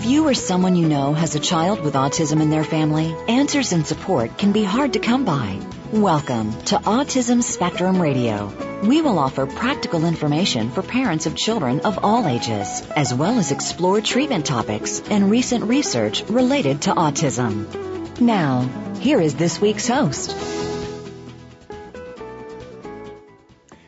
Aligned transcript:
If 0.00 0.06
you 0.06 0.26
or 0.26 0.32
someone 0.32 0.76
you 0.76 0.88
know 0.88 1.12
has 1.12 1.34
a 1.34 1.40
child 1.40 1.82
with 1.82 1.92
autism 1.92 2.40
in 2.40 2.48
their 2.48 2.64
family, 2.64 3.14
answers 3.28 3.72
and 3.74 3.86
support 3.86 4.38
can 4.38 4.50
be 4.50 4.64
hard 4.64 4.94
to 4.94 4.98
come 4.98 5.26
by. 5.26 5.60
Welcome 5.92 6.52
to 6.72 6.76
Autism 6.76 7.42
Spectrum 7.42 8.00
Radio. 8.00 8.50
We 8.82 9.02
will 9.02 9.18
offer 9.18 9.44
practical 9.44 10.06
information 10.06 10.70
for 10.70 10.80
parents 10.80 11.26
of 11.26 11.36
children 11.36 11.80
of 11.80 12.02
all 12.02 12.26
ages, 12.26 12.80
as 12.96 13.12
well 13.12 13.38
as 13.38 13.52
explore 13.52 14.00
treatment 14.00 14.46
topics 14.46 15.02
and 15.10 15.30
recent 15.30 15.64
research 15.64 16.22
related 16.30 16.80
to 16.82 16.92
autism. 16.92 18.18
Now, 18.22 18.62
here 19.00 19.20
is 19.20 19.34
this 19.34 19.60
week's 19.60 19.86
host. 19.86 20.34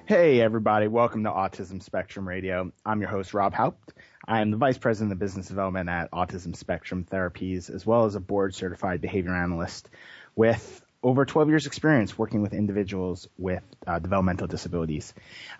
Hey, 0.04 0.42
everybody. 0.42 0.88
Welcome 0.88 1.24
to 1.24 1.30
Autism 1.30 1.82
Spectrum 1.82 2.28
Radio. 2.28 2.70
I'm 2.84 3.00
your 3.00 3.08
host, 3.08 3.32
Rob 3.32 3.54
Haupt. 3.54 3.94
I 4.26 4.40
am 4.40 4.50
the 4.50 4.56
Vice 4.56 4.78
President 4.78 5.12
of 5.12 5.18
Business 5.18 5.48
Development 5.48 5.88
at 5.88 6.10
Autism 6.12 6.54
Spectrum 6.54 7.04
Therapies, 7.10 7.74
as 7.74 7.84
well 7.84 8.04
as 8.04 8.14
a 8.14 8.20
board 8.20 8.54
certified 8.54 9.00
behavior 9.00 9.34
analyst 9.34 9.88
with 10.36 10.82
over 11.02 11.24
12 11.24 11.48
years 11.48 11.66
experience 11.66 12.16
working 12.16 12.42
with 12.42 12.54
individuals 12.54 13.28
with 13.36 13.64
uh, 13.86 13.98
developmental 13.98 14.46
disabilities. 14.46 15.12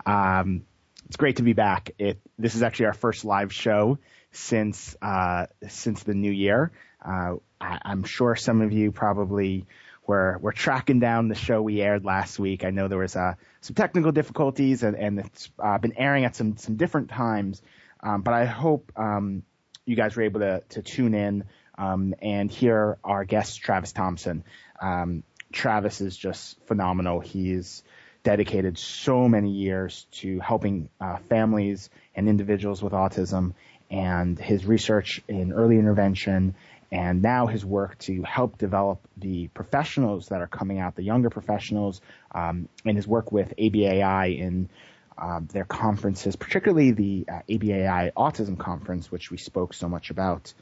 Um, 0.06 0.64
it's 1.06 1.16
great 1.16 1.36
to 1.36 1.42
be 1.42 1.52
back. 1.52 1.90
It, 1.98 2.20
this 2.38 2.54
is 2.54 2.62
actually 2.62 2.86
our 2.86 2.92
first 2.92 3.24
live 3.24 3.52
show 3.52 3.98
since, 4.30 4.96
uh, 5.02 5.46
since 5.68 6.04
the 6.04 6.14
new 6.14 6.30
year. 6.30 6.70
Uh, 7.04 7.34
I, 7.60 7.80
I'm 7.84 8.04
sure 8.04 8.36
some 8.36 8.62
of 8.62 8.72
you 8.72 8.92
probably 8.92 9.66
were, 10.06 10.38
were 10.40 10.52
tracking 10.52 11.00
down 11.00 11.26
the 11.26 11.34
show 11.34 11.60
we 11.60 11.80
aired 11.80 12.04
last 12.04 12.38
week. 12.38 12.64
I 12.64 12.70
know 12.70 12.86
there 12.86 12.98
was, 12.98 13.16
uh, 13.16 13.34
some 13.60 13.74
technical 13.74 14.12
difficulties 14.12 14.84
and, 14.84 14.96
and 14.96 15.18
it's, 15.18 15.50
uh, 15.58 15.78
been 15.78 15.98
airing 15.98 16.24
at 16.24 16.36
some, 16.36 16.56
some 16.56 16.76
different 16.76 17.10
times. 17.10 17.60
Um, 18.02 18.22
but 18.22 18.34
I 18.34 18.44
hope, 18.44 18.92
um, 18.96 19.42
you 19.84 19.96
guys 19.96 20.16
were 20.16 20.22
able 20.22 20.40
to, 20.40 20.62
to 20.70 20.82
tune 20.82 21.14
in, 21.14 21.44
um, 21.78 22.14
and 22.20 22.50
hear 22.50 22.98
our 23.02 23.24
guest, 23.24 23.60
Travis 23.60 23.92
Thompson. 23.92 24.44
Um, 24.80 25.22
Travis 25.52 26.00
is 26.00 26.16
just 26.16 26.58
phenomenal. 26.66 27.20
He's 27.20 27.82
dedicated 28.22 28.78
so 28.78 29.28
many 29.28 29.50
years 29.50 30.06
to 30.12 30.38
helping 30.40 30.88
uh, 31.00 31.16
families 31.28 31.90
and 32.14 32.28
individuals 32.28 32.82
with 32.82 32.92
autism 32.92 33.54
and 33.90 34.38
his 34.38 34.64
research 34.64 35.22
in 35.28 35.52
early 35.52 35.78
intervention 35.78 36.54
and 36.92 37.22
now 37.22 37.46
his 37.46 37.64
work 37.64 37.98
to 37.98 38.22
help 38.22 38.58
develop 38.58 39.00
the 39.16 39.48
professionals 39.48 40.28
that 40.28 40.42
are 40.42 40.46
coming 40.46 40.78
out, 40.78 40.94
the 40.94 41.02
younger 41.02 41.30
professionals, 41.30 42.02
um, 42.34 42.68
and 42.84 42.96
his 42.96 43.08
work 43.08 43.32
with 43.32 43.54
ABAI 43.56 44.38
in 44.38 44.68
uh, 45.18 45.40
their 45.52 45.64
conferences, 45.64 46.36
particularly 46.36 46.92
the 46.92 47.24
uh, 47.28 47.40
ABAI 47.48 48.12
Autism 48.12 48.58
Conference, 48.58 49.10
which 49.10 49.30
we 49.30 49.36
spoke 49.36 49.74
so 49.74 49.88
much 49.88 50.10
about, 50.10 50.52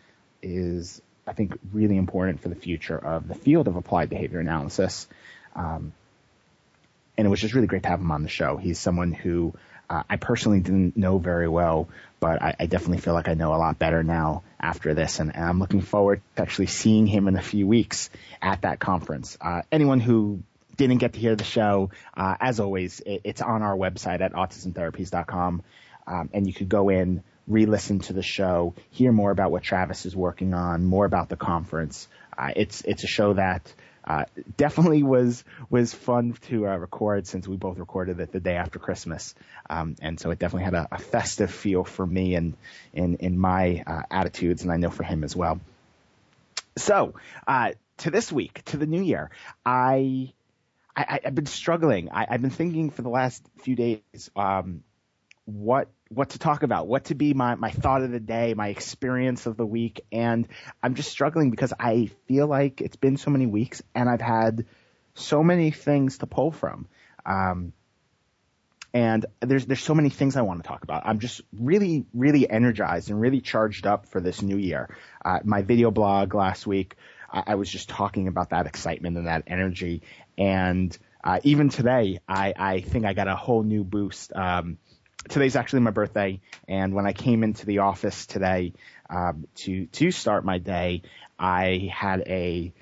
is 0.43 1.01
I 1.27 1.33
think 1.33 1.59
really 1.73 1.97
important 1.97 2.41
for 2.41 2.49
the 2.49 2.55
future 2.55 2.99
of 2.99 3.29
the 3.29 3.35
field 3.35 3.69
of 3.69 3.77
applied 3.77 4.11
behavior 4.11 4.41
analysis. 4.41 5.07
Um, 5.55 5.93
and 7.17 7.27
it 7.27 7.31
was 7.31 7.41
just 7.41 7.55
really 7.55 7.67
great 7.67 7.83
to 7.83 7.89
have 7.89 8.01
him 8.01 8.11
on 8.11 8.23
the 8.23 8.29
show. 8.29 8.57
He's 8.57 8.79
someone 8.79 9.13
who 9.13 9.55
uh, 9.91 10.05
I 10.09 10.17
personally 10.17 10.61
didn't 10.61 10.97
know 10.97 11.19
very 11.19 11.49
well, 11.49 11.89
but 12.21 12.41
I, 12.41 12.55
I, 12.61 12.67
definitely 12.67 12.99
feel 12.99 13.13
like 13.13 13.29
I 13.29 13.35
know 13.35 13.53
a 13.55 13.59
lot 13.59 13.77
better 13.77 14.05
now 14.05 14.45
after 14.61 14.95
this, 14.95 15.19
and, 15.19 15.35
and, 15.35 15.45
I'm 15.45 15.59
looking 15.59 15.81
forward 15.81 16.23
to 16.37 16.43
actually 16.43 16.67
seeing 16.67 17.09
him 17.09 17.27
in 17.27 17.37
a 17.37 17.43
few 17.43 17.67
weeks 17.67 18.09
at 18.41 18.63
that 18.63 18.79
conference. 18.79 19.37
Uh, 19.41 19.63
anyone 19.73 19.99
who 19.99 20.45
didn't 20.77 20.99
get 20.99 21.15
to 21.15 21.21
hear 21.21 21.37
the 21.37 21.45
show, 21.45 21.91
uh, 22.17 22.37
as 22.41 22.61
always, 22.61 23.01
it, 23.01 23.23
it's 23.25 23.43
on 23.43 23.63
our 23.63 23.77
website 23.77 24.21
at 24.21 24.33
autismtherapies.com, 24.33 25.63
um, 26.07 26.31
and 26.33 26.47
you 26.47 26.53
could 26.53 26.69
go 26.69 26.89
in, 26.89 27.23
re-listen 27.47 28.01
to 28.01 28.13
the 28.13 28.23
show, 28.23 28.75
hear 28.91 29.13
more 29.13 29.31
about 29.31 29.51
what 29.51 29.63
Travis 29.63 30.07
is 30.07 30.15
working 30.15 30.55
on, 30.55 30.85
more 30.85 31.05
about 31.05 31.29
the 31.29 31.37
conference. 31.37 32.09
Uh, 32.37 32.53
it's 32.57 32.83
it's 32.83 33.05
a 33.05 33.09
show 33.09 33.35
that 33.35 33.73
uh, 34.05 34.25
definitely 34.57 35.03
was 35.03 35.45
was 35.69 35.93
fun 35.93 36.35
to 36.49 36.67
uh, 36.67 36.77
record 36.77 37.27
since 37.27 37.47
we 37.47 37.57
both 37.57 37.79
recorded 37.79 38.19
it 38.21 38.33
the 38.33 38.41
day 38.41 38.57
after 38.57 38.79
Christmas, 38.79 39.35
um, 39.69 39.95
and 40.01 40.19
so 40.19 40.31
it 40.31 40.39
definitely 40.39 40.65
had 40.65 40.75
a, 40.75 40.89
a, 40.93 40.99
festive 40.99 41.51
feel 41.51 41.85
for 41.85 42.07
me 42.07 42.35
and 42.35 42.57
in 42.95 43.17
in 43.17 43.39
my 43.39 43.85
uh, 43.87 44.03
attitudes, 44.11 44.63
and 44.63 44.73
I 44.73 44.79
know 44.79 44.91
for 44.91 45.03
him 45.03 45.23
as 45.23 45.37
well. 45.37 45.61
So 46.77 47.15
uh, 47.47 47.73
to 47.99 48.11
this 48.11 48.33
week, 48.33 48.65
to 48.67 48.77
the 48.77 48.87
new 48.87 49.03
year, 49.03 49.31
I. 49.65 50.33
I, 51.01 51.21
have 51.25 51.35
been 51.35 51.47
struggling. 51.47 52.11
I, 52.11 52.27
have 52.31 52.43
been 52.43 52.51
thinking 52.51 52.91
for 52.91 53.03
the 53.03 53.09
last 53.09 53.43
few 53.63 53.77
days 53.77 54.31
um, 54.37 54.83
what 55.45 55.89
what 56.09 56.31
to 56.31 56.41
talk 56.41 56.65
about, 56.65 56.89
what 56.89 57.05
to 57.05 57.15
be 57.15 57.35
my, 57.35 57.55
my 57.55 57.71
thought 57.71 58.03
of 58.03 58.11
the 58.11 58.19
day, 58.19 58.53
my 58.55 58.69
experience 58.69 59.47
of 59.47 59.57
the 59.57 59.65
week. 59.65 60.01
And 60.11 60.49
I'm 60.83 60.97
just 60.97 61.09
struggling 61.09 61.51
because 61.51 61.73
I 61.79 62.11
feel 62.27 62.49
like 62.49 62.81
it's 62.81 62.97
been 62.97 63.17
so 63.17 63.31
many 63.31 63.47
weeks 63.47 63.81
and 63.95 64.09
I've 64.09 64.21
had 64.21 64.67
so 65.15 65.45
many 65.45 65.71
things 65.71 66.19
to 66.19 66.27
pull 66.27 66.51
from. 66.51 66.89
Um, 67.25 67.73
and 68.93 69.25
there's, 69.39 69.67
there's 69.67 69.83
so 69.83 69.95
many 69.95 70.11
things 70.11 70.37
I 70.37 70.43
want 70.43 70.65
to 70.65 70.69
talk 70.69 70.83
about. 70.83 71.03
I'm 71.07 71.21
just 71.21 71.43
really, 71.57 72.07
really 72.13 72.51
energized 72.51 73.11
and 73.11 73.21
really 73.21 73.41
charged 73.41 73.87
up 73.87 74.07
for 74.07 74.21
this 74.21 74.43
new 74.43 74.57
year. 74.57 74.89
Uh, 75.25 75.39
my 75.45 75.63
video 75.63 75.93
blog 75.93 76.35
last 76.35 76.67
week, 76.67 76.97
I, 77.33 77.45
I, 77.49 77.55
was 77.55 77.71
just 77.71 77.89
talking 77.89 78.27
about 78.27 78.51
that 78.51 78.67
excitement 78.67 79.17
and 79.17 79.29
that 79.29 79.45
energy. 79.47 80.03
And, 80.41 80.97
uh, 81.23 81.39
even 81.45 81.69
today, 81.69 82.21
I, 82.27 82.55
I 82.57 82.81
think 82.81 83.05
I 83.05 83.13
got 83.13 83.29
a 83.29 83.37
whole 83.37 83.63
new 83.63 83.85
boost. 83.85 84.33
Um, 84.35 84.79
today's 85.29 85.57
actually 85.57 85.81
my 85.81 85.91
birthday, 85.91 86.41
and 86.67 86.95
when 86.95 87.07
I 87.07 87.13
came 87.13 87.45
into 87.45 87.67
the 87.67 87.79
office 87.79 88.27
today 88.27 88.73
um, 89.09 89.47
to 89.57 89.87
to 89.87 90.11
start 90.11 90.45
my 90.45 90.59
day, 90.59 91.03
I 91.39 91.91
had 91.93 92.23
a 92.27 92.73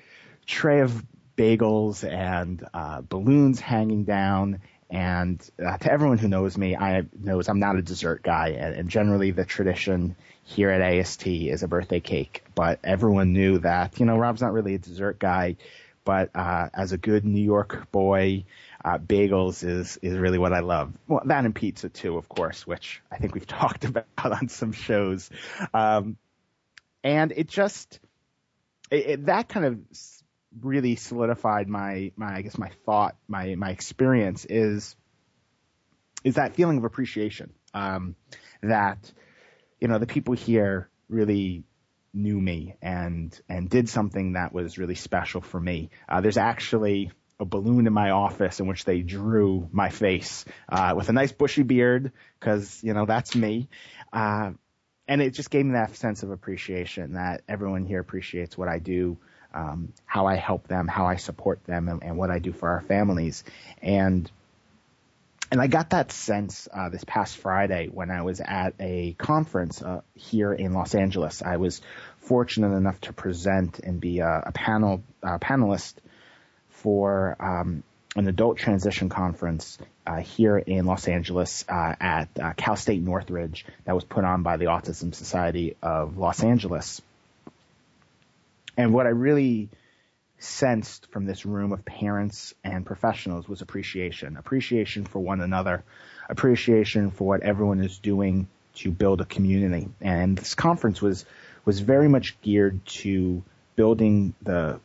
tray 0.45 0.79
of 0.81 1.03
bagels 1.37 2.09
and 2.09 2.65
uh, 2.73 3.01
balloons 3.01 3.59
hanging 3.59 4.03
down. 4.03 4.61
And 4.89 5.39
uh, 5.63 5.77
to 5.77 5.91
everyone 5.91 6.17
who 6.17 6.27
knows 6.27 6.57
me, 6.57 6.75
I 6.75 7.03
knows 7.19 7.47
I'm 7.47 7.59
not 7.59 7.75
a 7.75 7.81
dessert 7.81 8.23
guy, 8.23 8.49
and, 8.49 8.75
and 8.75 8.89
generally 8.89 9.31
the 9.31 9.45
tradition 9.45 10.15
here 10.43 10.71
at 10.71 10.81
AST 10.81 11.27
is 11.27 11.61
a 11.61 11.67
birthday 11.67 11.99
cake. 11.99 12.43
But 12.55 12.79
everyone 12.83 13.33
knew 13.33 13.59
that 13.59 13.99
you 13.99 14.05
know 14.05 14.17
Rob's 14.17 14.41
not 14.41 14.53
really 14.53 14.75
a 14.75 14.79
dessert 14.79 15.19
guy, 15.19 15.57
but 16.03 16.29
uh, 16.35 16.69
as 16.73 16.91
a 16.91 16.97
good 16.97 17.25
New 17.25 17.41
York 17.41 17.91
boy 17.91 18.45
uh, 18.83 18.97
bagels 18.97 19.63
is 19.67 19.97
is 20.01 20.17
really 20.17 20.37
what 20.37 20.53
I 20.53 20.59
love. 20.59 20.93
Well, 21.07 21.21
that 21.25 21.45
and 21.45 21.53
pizza 21.53 21.89
too, 21.89 22.17
of 22.17 22.29
course, 22.29 22.65
which 22.65 23.01
I 23.11 23.17
think 23.17 23.33
we've 23.33 23.47
talked 23.61 23.85
about 23.85 24.05
on 24.17 24.49
some 24.49 24.71
shows. 24.71 25.29
Um, 25.73 26.17
and 27.03 27.31
it 27.35 27.47
just 27.47 27.99
it, 28.91 29.05
it, 29.07 29.25
that 29.27 29.49
kind 29.49 29.65
of 29.65 29.79
really 30.61 30.95
solidified 30.95 31.67
my 31.67 32.11
my 32.15 32.35
I 32.35 32.41
guess 32.41 32.57
my 32.57 32.71
thought 32.85 33.15
my 33.27 33.55
my 33.55 33.69
experience 33.69 34.45
is 34.45 34.95
is 36.23 36.35
that 36.35 36.55
feeling 36.55 36.77
of 36.77 36.83
appreciation 36.83 37.53
um, 37.73 38.15
that 38.61 39.11
you 39.79 39.87
know 39.87 39.99
the 39.99 40.07
people 40.07 40.33
here 40.33 40.89
really 41.07 41.63
knew 42.13 42.39
me 42.39 42.75
and 42.81 43.39
and 43.47 43.69
did 43.69 43.89
something 43.89 44.33
that 44.33 44.53
was 44.53 44.77
really 44.77 44.95
special 44.95 45.41
for 45.41 45.59
me. 45.59 45.89
Uh, 46.07 46.21
there's 46.21 46.37
actually 46.37 47.11
a 47.39 47.45
balloon 47.45 47.87
in 47.87 47.93
my 47.93 48.09
office 48.09 48.59
in 48.59 48.67
which 48.67 48.83
they 48.83 49.01
drew 49.01 49.67
my 49.71 49.89
face 49.89 50.43
uh, 50.67 50.93
with 50.95 51.07
a 51.09 51.13
nice 51.13 51.31
bushy 51.31 51.63
beard 51.63 52.11
because 52.39 52.83
you 52.83 52.93
know 52.93 53.05
that's 53.05 53.35
me. 53.35 53.69
Uh, 54.11 54.51
and 55.07 55.21
it 55.21 55.31
just 55.31 55.49
gave 55.49 55.65
me 55.65 55.73
that 55.73 55.95
sense 55.95 56.21
of 56.21 56.29
appreciation 56.29 57.13
that 57.13 57.41
everyone 57.47 57.83
here 57.83 57.99
appreciates 57.99 58.55
what 58.55 58.67
I 58.67 58.77
do, 58.77 59.17
um, 59.55 59.91
how 60.05 60.27
I 60.27 60.35
help 60.35 60.67
them, 60.67 60.87
how 60.87 61.07
I 61.07 61.15
support 61.15 61.63
them, 61.65 61.89
and, 61.89 62.03
and, 62.03 62.15
what 62.15 62.29
I 62.29 62.37
do 62.37 62.53
for 62.53 62.69
our 62.69 62.81
families. 62.81 63.43
And 63.81 64.31
and 65.51 65.61
I 65.61 65.67
got 65.67 65.91
that 65.91 66.11
sense 66.11 66.67
uh, 66.73 66.89
this 66.89 67.03
past 67.03 67.37
Friday 67.37 67.87
when 67.87 68.11
I 68.11 68.21
was 68.21 68.39
at 68.39 68.73
a 68.79 69.13
conference 69.17 69.81
uh, 69.81 70.01
here 70.15 70.53
in 70.53 70.73
Los 70.73 70.95
Angeles. 70.95 71.41
I 71.41 71.57
was 71.57 71.81
fortunate 72.17 72.75
enough 72.75 73.01
to 73.01 73.13
present 73.13 73.79
and 73.79 73.99
be 73.99 74.19
a, 74.19 74.43
a 74.47 74.51
panel 74.51 75.03
panelist 75.23 75.95
for 76.69 77.35
um, 77.39 77.83
an 78.15 78.27
adult 78.27 78.57
transition 78.57 79.09
conference 79.09 79.77
uh, 80.07 80.17
here 80.17 80.57
in 80.57 80.85
Los 80.85 81.07
Angeles 81.07 81.63
uh, 81.69 81.95
at 81.99 82.29
uh, 82.41 82.53
Cal 82.53 82.75
State 82.75 83.01
Northridge 83.01 83.65
that 83.85 83.93
was 83.93 84.03
put 84.03 84.23
on 84.23 84.43
by 84.43 84.57
the 84.57 84.65
Autism 84.65 85.13
Society 85.13 85.75
of 85.81 86.17
Los 86.17 86.43
Angeles. 86.43 87.01
And 88.77 88.93
what 88.93 89.05
I 89.05 89.09
really 89.09 89.69
sensed 90.39 91.07
from 91.11 91.25
this 91.25 91.45
room 91.45 91.71
of 91.71 91.85
parents 91.85 92.53
and 92.63 92.85
professionals 92.85 93.47
was 93.47 93.61
appreciation. 93.61 94.37
Appreciation 94.37 95.05
for 95.05 95.19
one 95.19 95.41
another, 95.41 95.83
appreciation 96.29 97.11
for 97.11 97.27
what 97.27 97.41
everyone 97.41 97.83
is 97.83 97.99
doing 97.99 98.47
to 98.75 98.91
build 98.91 99.21
a 99.21 99.25
community. 99.25 99.89
And 100.01 100.37
this 100.37 100.55
conference 100.55 101.01
was 101.01 101.25
was 101.65 101.81
very 101.81 102.07
much 102.07 102.39
geared 102.41 102.85
to 102.85 103.43
building 103.75 104.33
the 104.41 104.79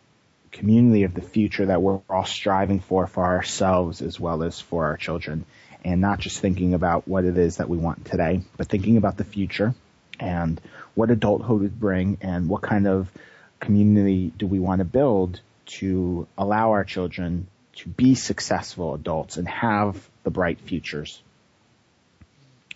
community 0.50 1.04
of 1.04 1.14
the 1.14 1.22
future 1.22 1.66
that 1.66 1.80
we're 1.80 2.00
all 2.10 2.24
striving 2.24 2.80
for 2.80 3.06
for 3.06 3.24
ourselves 3.24 4.02
as 4.02 4.20
well 4.20 4.42
as 4.42 4.60
for 4.60 4.84
our 4.86 4.96
children 4.96 5.44
and 5.84 6.00
not 6.00 6.18
just 6.18 6.40
thinking 6.40 6.74
about 6.74 7.06
what 7.06 7.24
it 7.24 7.36
is 7.36 7.58
that 7.58 7.68
we 7.68 7.76
want 7.76 8.04
today, 8.06 8.40
but 8.56 8.68
thinking 8.68 8.96
about 8.96 9.16
the 9.16 9.24
future 9.24 9.74
and 10.18 10.60
what 10.94 11.10
adulthood 11.10 11.60
would 11.60 11.78
bring 11.78 12.18
and 12.20 12.48
what 12.48 12.62
kind 12.62 12.86
of 12.86 13.10
community 13.60 14.32
do 14.36 14.46
we 14.46 14.60
want 14.60 14.80
to 14.80 14.84
build 14.84 15.40
to 15.66 16.26
allow 16.36 16.72
our 16.72 16.84
children 16.84 17.46
to 17.76 17.88
be 17.88 18.14
successful 18.14 18.94
adults 18.94 19.36
and 19.36 19.48
have 19.48 20.08
the 20.22 20.30
bright 20.30 20.60
futures. 20.60 21.22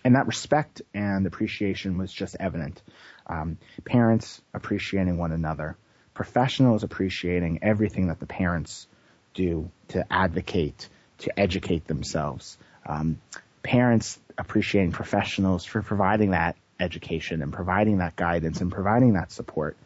And 0.03 0.15
that 0.15 0.27
respect 0.27 0.81
and 0.93 1.25
appreciation 1.25 1.97
was 1.97 2.11
just 2.11 2.35
evident. 2.39 2.81
Um, 3.27 3.57
parents 3.85 4.41
appreciating 4.53 5.17
one 5.17 5.31
another, 5.31 5.77
professionals 6.13 6.83
appreciating 6.83 7.59
everything 7.61 8.07
that 8.07 8.19
the 8.19 8.25
parents 8.25 8.87
do 9.33 9.69
to 9.89 10.05
advocate, 10.11 10.89
to 11.19 11.39
educate 11.39 11.85
themselves. 11.87 12.57
Um, 12.85 13.21
parents 13.61 14.19
appreciating 14.37 14.93
professionals 14.93 15.65
for 15.65 15.81
providing 15.81 16.31
that 16.31 16.55
education 16.79 17.41
and 17.41 17.51
providing 17.51 17.97
that 17.97 18.15
guidance 18.15 18.61
and 18.61 18.71
providing 18.71 19.13
that 19.13 19.31
support. 19.31 19.77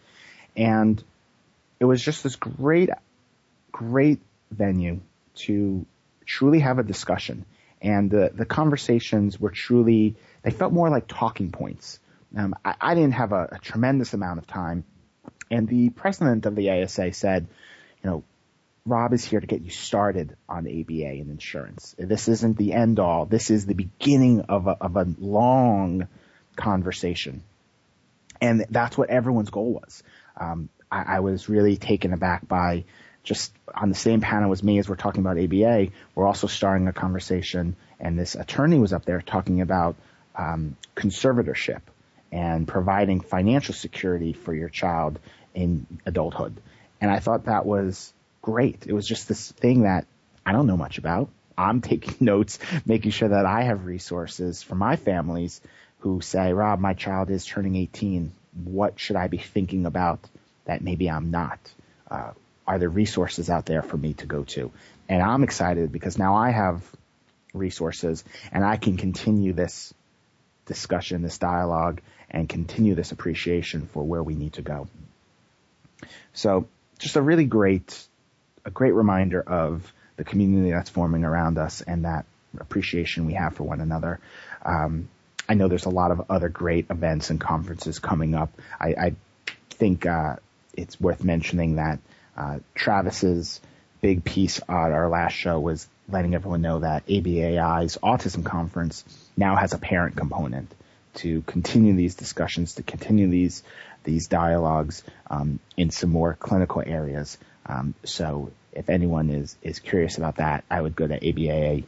And 0.56 1.04
it 1.80 1.86
was 1.86 2.02
just 2.02 2.24
this 2.24 2.36
great, 2.36 2.90
great 3.72 4.20
venue 4.52 5.02
to 5.36 5.86
truly 6.26 6.60
have 6.60 6.80
a 6.80 6.84
discussion. 6.84 7.46
And 7.82 8.10
the, 8.10 8.32
the 8.34 8.46
conversations 8.46 9.40
were 9.40 9.52
truly, 9.52 10.16
they 10.44 10.52
felt 10.52 10.72
more 10.72 10.90
like 10.90 11.08
talking 11.08 11.52
points. 11.52 12.00
Um, 12.36 12.56
I, 12.64 12.76
I, 12.80 12.96
didn't 12.96 13.14
have 13.14 13.34
a, 13.34 13.50
a 13.52 13.60
tremendous 13.60 14.14
amount 14.14 14.40
of 14.40 14.48
time. 14.48 14.86
And 15.52 15.68
the 15.68 15.90
president 15.90 16.46
of 16.46 16.56
the 16.56 16.72
ASA 16.72 17.12
said, 17.14 17.48
you 18.04 18.10
know, 18.10 18.24
Rob 18.86 19.14
is 19.14 19.24
here 19.24 19.40
to 19.40 19.48
get 19.48 19.62
you 19.62 19.70
started 19.70 20.36
on 20.50 20.68
ABA 20.68 21.06
and 21.06 21.30
insurance. 21.30 21.96
This 21.98 22.28
isn't 22.28 22.58
the 22.58 22.74
end 22.74 23.00
all. 23.00 23.26
This 23.26 23.50
is 23.50 23.66
the 23.66 23.76
beginning 23.76 24.42
of 24.42 24.68
a, 24.68 24.72
of 24.72 24.98
a 24.98 25.06
long 25.20 26.08
conversation. 26.56 27.44
And 28.42 28.66
that's 28.70 28.98
what 28.98 29.10
everyone's 29.10 29.50
goal 29.50 29.74
was. 29.74 30.04
Um, 30.38 30.70
I, 30.92 31.18
I, 31.18 31.20
was 31.20 31.48
really 31.48 31.78
taken 31.78 32.14
aback 32.14 32.48
by 32.48 32.86
just 33.24 33.54
on 33.74 33.90
the 33.90 33.96
same 33.96 34.22
panel 34.22 34.52
as 34.52 34.64
me 34.64 34.80
as 34.80 34.90
we're 34.90 34.96
talking 34.96 35.22
about 35.22 35.38
ABA, 35.38 35.90
we're 36.16 36.28
also 36.28 36.48
starting 36.48 36.88
a 36.88 36.94
conversation 36.94 37.76
and 38.00 38.20
this 38.20 38.36
attorney 38.36 38.80
was 38.80 38.92
up 38.94 39.06
there 39.06 39.22
talking 39.22 39.62
about 39.62 39.96
um, 40.36 40.76
conservatorship 40.96 41.82
and 42.32 42.68
providing 42.68 43.22
financial 43.22 43.74
security 43.74 44.34
for 44.34 44.54
your 44.54 44.70
child 44.70 45.20
in 45.54 45.86
adulthood. 46.06 46.60
And 47.00 47.10
I 47.10 47.20
thought 47.20 47.46
that 47.46 47.66
was 47.66 48.14
great. 48.42 48.86
It 48.88 48.94
was 48.94 49.08
just 49.08 49.28
this 49.28 49.52
thing 49.52 49.84
that 49.84 50.06
I 50.46 50.52
don't 50.52 50.68
know 50.68 50.78
much 50.78 50.98
about. 50.98 51.30
I'm 51.58 51.82
taking 51.92 52.16
notes, 52.20 52.60
making 52.86 53.12
sure 53.12 53.30
that 53.30 53.46
I 53.46 53.64
have 53.64 53.86
resources 53.86 54.62
for 54.62 54.76
my 54.76 54.96
families 54.96 55.62
who 56.00 56.20
say, 56.20 56.52
Rob, 56.52 56.80
my 56.80 56.94
child 56.94 57.30
is 57.30 57.46
turning 57.46 57.76
18. 57.76 58.34
What 58.64 59.00
should 59.00 59.16
I 59.16 59.28
be 59.28 59.38
thinking 59.38 59.86
about 59.86 60.20
that 60.66 60.82
maybe 60.82 61.10
I'm 61.10 61.32
not? 61.32 61.60
Uh, 62.10 62.32
are 62.66 62.80
there 62.80 62.90
resources 62.90 63.50
out 63.50 63.66
there 63.66 63.82
for 63.82 63.98
me 63.98 64.14
to 64.16 64.26
go 64.26 64.44
to? 64.44 64.72
And 65.10 65.22
I'm 65.22 65.44
excited 65.44 65.92
because 65.92 66.18
now 66.18 66.36
I 66.36 66.52
have 66.52 66.84
resources 67.54 68.24
and 68.52 68.64
I 68.64 68.78
can 68.78 68.98
continue 68.98 69.54
this 69.54 69.94
discussion, 70.66 71.22
this 71.22 71.38
dialogue, 71.38 72.02
and 72.30 72.48
continue 72.48 72.96
this 72.96 73.12
appreciation 73.12 73.88
for 73.88 74.04
where 74.04 74.24
we 74.24 74.36
need 74.36 74.54
to 74.54 74.62
go. 74.62 74.88
So 76.34 76.68
just 77.00 77.16
a 77.16 77.22
really 77.22 77.46
great, 77.46 78.08
a 78.66 78.72
great 78.72 78.94
reminder 78.94 79.42
of 79.42 79.92
the 80.16 80.24
community 80.24 80.72
that's 80.72 80.90
forming 80.90 81.24
around 81.24 81.58
us 81.58 81.82
and 81.82 82.06
that 82.06 82.26
appreciation 82.60 83.26
we 83.26 83.34
have 83.34 83.56
for 83.56 83.64
one 83.64 83.82
another. 83.82 84.20
Um, 84.64 85.10
I 85.48 85.56
know 85.56 85.68
there's 85.68 85.86
a 85.86 85.90
lot 85.90 86.12
of 86.12 86.30
other 86.30 86.50
great 86.50 86.88
events 86.90 87.30
and 87.30 87.40
conferences 87.40 88.00
coming 88.00 88.34
up. 88.36 88.54
I, 88.80 88.88
I 88.90 89.16
think 89.72 90.06
uh, 90.06 90.38
it's 90.74 91.00
worth 91.00 91.24
mentioning 91.24 91.76
that 91.76 92.00
uh, 92.38 92.60
Travis's 92.76 93.62
big 94.02 94.24
piece 94.24 94.60
on 94.68 94.92
our 94.92 95.10
last 95.10 95.34
show 95.34 95.60
was 95.60 95.88
letting 96.10 96.36
everyone 96.36 96.62
know 96.62 96.80
that 96.80 97.06
ABAI's 97.08 97.98
autism 98.04 98.46
conference 98.46 99.04
now 99.38 99.56
has 99.56 99.74
a 99.74 99.78
parent 99.78 100.16
component 100.16 100.74
to 101.16 101.42
continue 101.44 101.94
these 101.96 102.16
discussions, 102.16 102.76
to 102.76 102.84
continue 102.84 103.30
these 103.30 103.64
these 104.04 104.28
dialogues 104.28 105.02
um, 105.30 105.60
in 105.78 105.90
some 105.90 106.10
more 106.10 106.34
clinical 106.34 106.84
areas. 106.86 107.38
Um, 107.66 107.94
so 108.04 108.52
if 108.74 108.90
anyone 108.90 109.30
is 109.30 109.56
is 109.62 109.80
curious 109.80 110.18
about 110.18 110.38
that, 110.38 110.64
I 110.70 110.82
would 110.82 110.96
go 110.96 111.08
to 111.08 111.16
ABA 111.16 111.84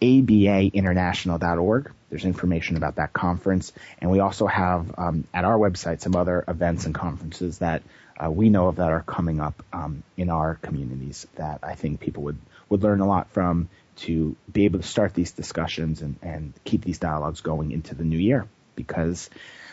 abainternational.org. 0.00 1.92
There's 2.10 2.24
information 2.24 2.76
about 2.76 2.96
that 2.96 3.12
conference, 3.12 3.72
and 4.00 4.10
we 4.10 4.20
also 4.20 4.46
have 4.46 4.94
um, 4.96 5.24
at 5.34 5.44
our 5.44 5.58
website 5.58 6.00
some 6.00 6.16
other 6.16 6.44
events 6.48 6.86
and 6.86 6.94
conferences 6.94 7.58
that 7.58 7.82
uh, 8.18 8.30
we 8.30 8.48
know 8.48 8.68
of 8.68 8.76
that 8.76 8.90
are 8.90 9.02
coming 9.02 9.40
up 9.40 9.62
um, 9.72 10.02
in 10.16 10.30
our 10.30 10.56
communities 10.56 11.26
that 11.36 11.60
I 11.62 11.74
think 11.74 12.00
people 12.00 12.24
would 12.24 12.38
would 12.68 12.82
learn 12.82 13.00
a 13.00 13.06
lot 13.06 13.30
from 13.30 13.68
to 13.96 14.36
be 14.50 14.64
able 14.64 14.80
to 14.80 14.86
start 14.86 15.14
these 15.14 15.32
discussions 15.32 16.02
and, 16.02 16.16
and 16.22 16.52
keep 16.64 16.84
these 16.84 16.98
dialogues 16.98 17.40
going 17.40 17.72
into 17.72 17.94
the 17.94 18.04
new 18.04 18.18
year 18.18 18.46
because 18.76 19.28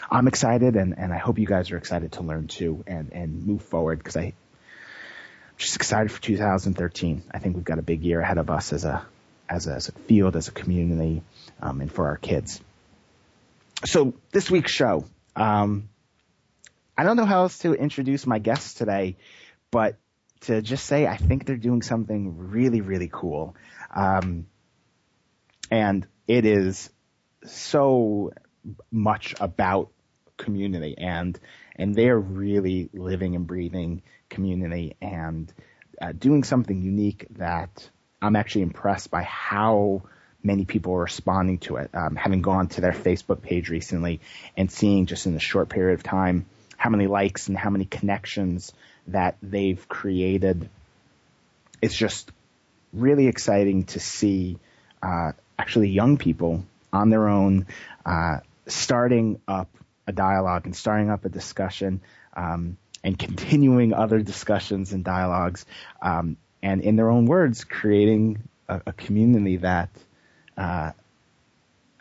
I'm 0.10 0.28
excited 0.28 0.76
and, 0.76 0.98
and 0.98 1.14
I 1.14 1.18
hope 1.18 1.38
you 1.40 1.46
guys 1.46 1.72
are 1.72 1.78
excited 1.78 2.14
to 2.14 2.22
learn 2.22 2.48
too 2.48 2.84
and, 2.88 3.12
and 3.14 3.46
move 3.46 3.62
forward 3.64 4.00
because 4.00 4.16
I'm 4.16 4.34
just 5.58 5.76
excited 5.76 6.12
for 6.12 6.22
2013. 6.22 7.24
I 7.32 7.40
think 7.40 7.56
we've 7.56 7.66
got 7.66 7.80
a 7.80 7.84
big 7.84 8.04
year 8.04 8.20
ahead 8.20 8.38
of 8.38 8.50
us 8.50 8.74
as 8.74 8.86
a 8.86 9.06
as 9.50 9.68
a, 9.68 9.74
as 9.74 9.90
a 9.90 9.92
field, 9.92 10.36
as 10.36 10.48
a 10.48 10.52
community, 10.52 11.22
um, 11.62 11.82
and 11.82 11.92
for 11.92 12.08
our 12.08 12.18
kids. 12.18 12.62
So 13.86 14.14
this 14.32 14.50
week's 14.50 14.72
show, 14.72 15.06
um, 15.36 15.90
I 16.98 17.04
don't 17.04 17.18
know 17.18 17.26
how 17.26 17.42
else 17.42 17.60
to 17.60 17.74
introduce 17.74 18.26
my 18.26 18.40
guests 18.40 18.74
today, 18.74 19.18
but 19.72 19.98
to 20.42 20.62
just 20.62 20.86
say 20.86 21.08
I 21.08 21.18
think 21.18 21.46
they're 21.46 21.58
doing 21.58 21.82
something 21.82 22.50
really, 22.50 22.82
really 22.82 23.10
cool. 23.12 23.56
Um, 23.94 24.48
and 25.70 26.08
it 26.28 26.46
is 26.46 26.90
so 27.46 28.32
much 28.92 29.36
about 29.40 29.92
community 30.38 30.96
and 30.98 31.40
and 31.78 31.96
they're 31.96 32.20
really 32.20 32.90
living 32.94 33.36
and 33.36 33.48
breathing 33.48 34.02
community 34.30 34.96
and 35.02 35.54
uh, 36.02 36.12
doing 36.12 36.44
something 36.44 36.82
unique 36.82 37.26
that 37.32 37.90
I'm 38.22 38.36
actually 38.36 38.64
impressed 38.64 39.12
by 39.12 39.24
how 39.24 40.04
many 40.44 40.66
people 40.66 40.94
are 40.94 41.04
responding 41.04 41.58
to 41.58 41.78
it. 41.78 41.90
Um, 41.94 42.16
having 42.16 42.42
gone 42.42 42.68
to 42.70 42.82
their 42.82 42.94
Facebook 42.94 43.42
page 43.42 43.70
recently 43.70 44.22
and 44.56 44.72
seeing 44.72 45.06
just 45.08 45.26
in 45.26 45.36
a 45.36 45.40
short 45.40 45.70
period 45.70 45.96
of 45.96 46.04
time 46.04 46.46
how 46.78 46.90
many 46.90 47.08
likes 47.08 47.48
and 47.48 47.58
how 47.58 47.70
many 47.70 47.86
connections 47.86 48.74
that 49.08 49.38
they've 49.42 49.88
created, 49.88 50.70
it's 51.82 51.96
just 51.96 52.32
really 52.94 53.28
exciting 53.28 53.86
to 53.86 54.00
see 54.00 54.58
uh, 55.02 55.32
actually 55.58 55.90
young 55.90 56.18
people 56.18 56.64
on 56.94 57.10
their 57.10 57.28
own 57.28 57.68
uh, 58.06 58.38
starting 58.68 59.42
up 59.48 59.70
a 60.08 60.12
dialogue 60.12 60.66
and 60.66 60.76
starting 60.76 61.10
up 61.10 61.26
a 61.26 61.30
discussion 61.30 62.02
um, 62.36 62.78
and 63.04 63.18
continuing 63.18 63.94
other 63.94 64.20
discussions 64.20 64.94
and 64.94 65.04
dialogues 65.04 65.66
um, 66.02 66.38
and 66.66 66.82
in 66.82 66.96
their 66.96 67.12
own 67.12 67.28
words, 67.28 67.64
creating 67.64 68.42
a, 68.68 68.82
a 68.88 68.94
community 68.94 69.58
that 69.58 69.90
uh, 70.58 70.92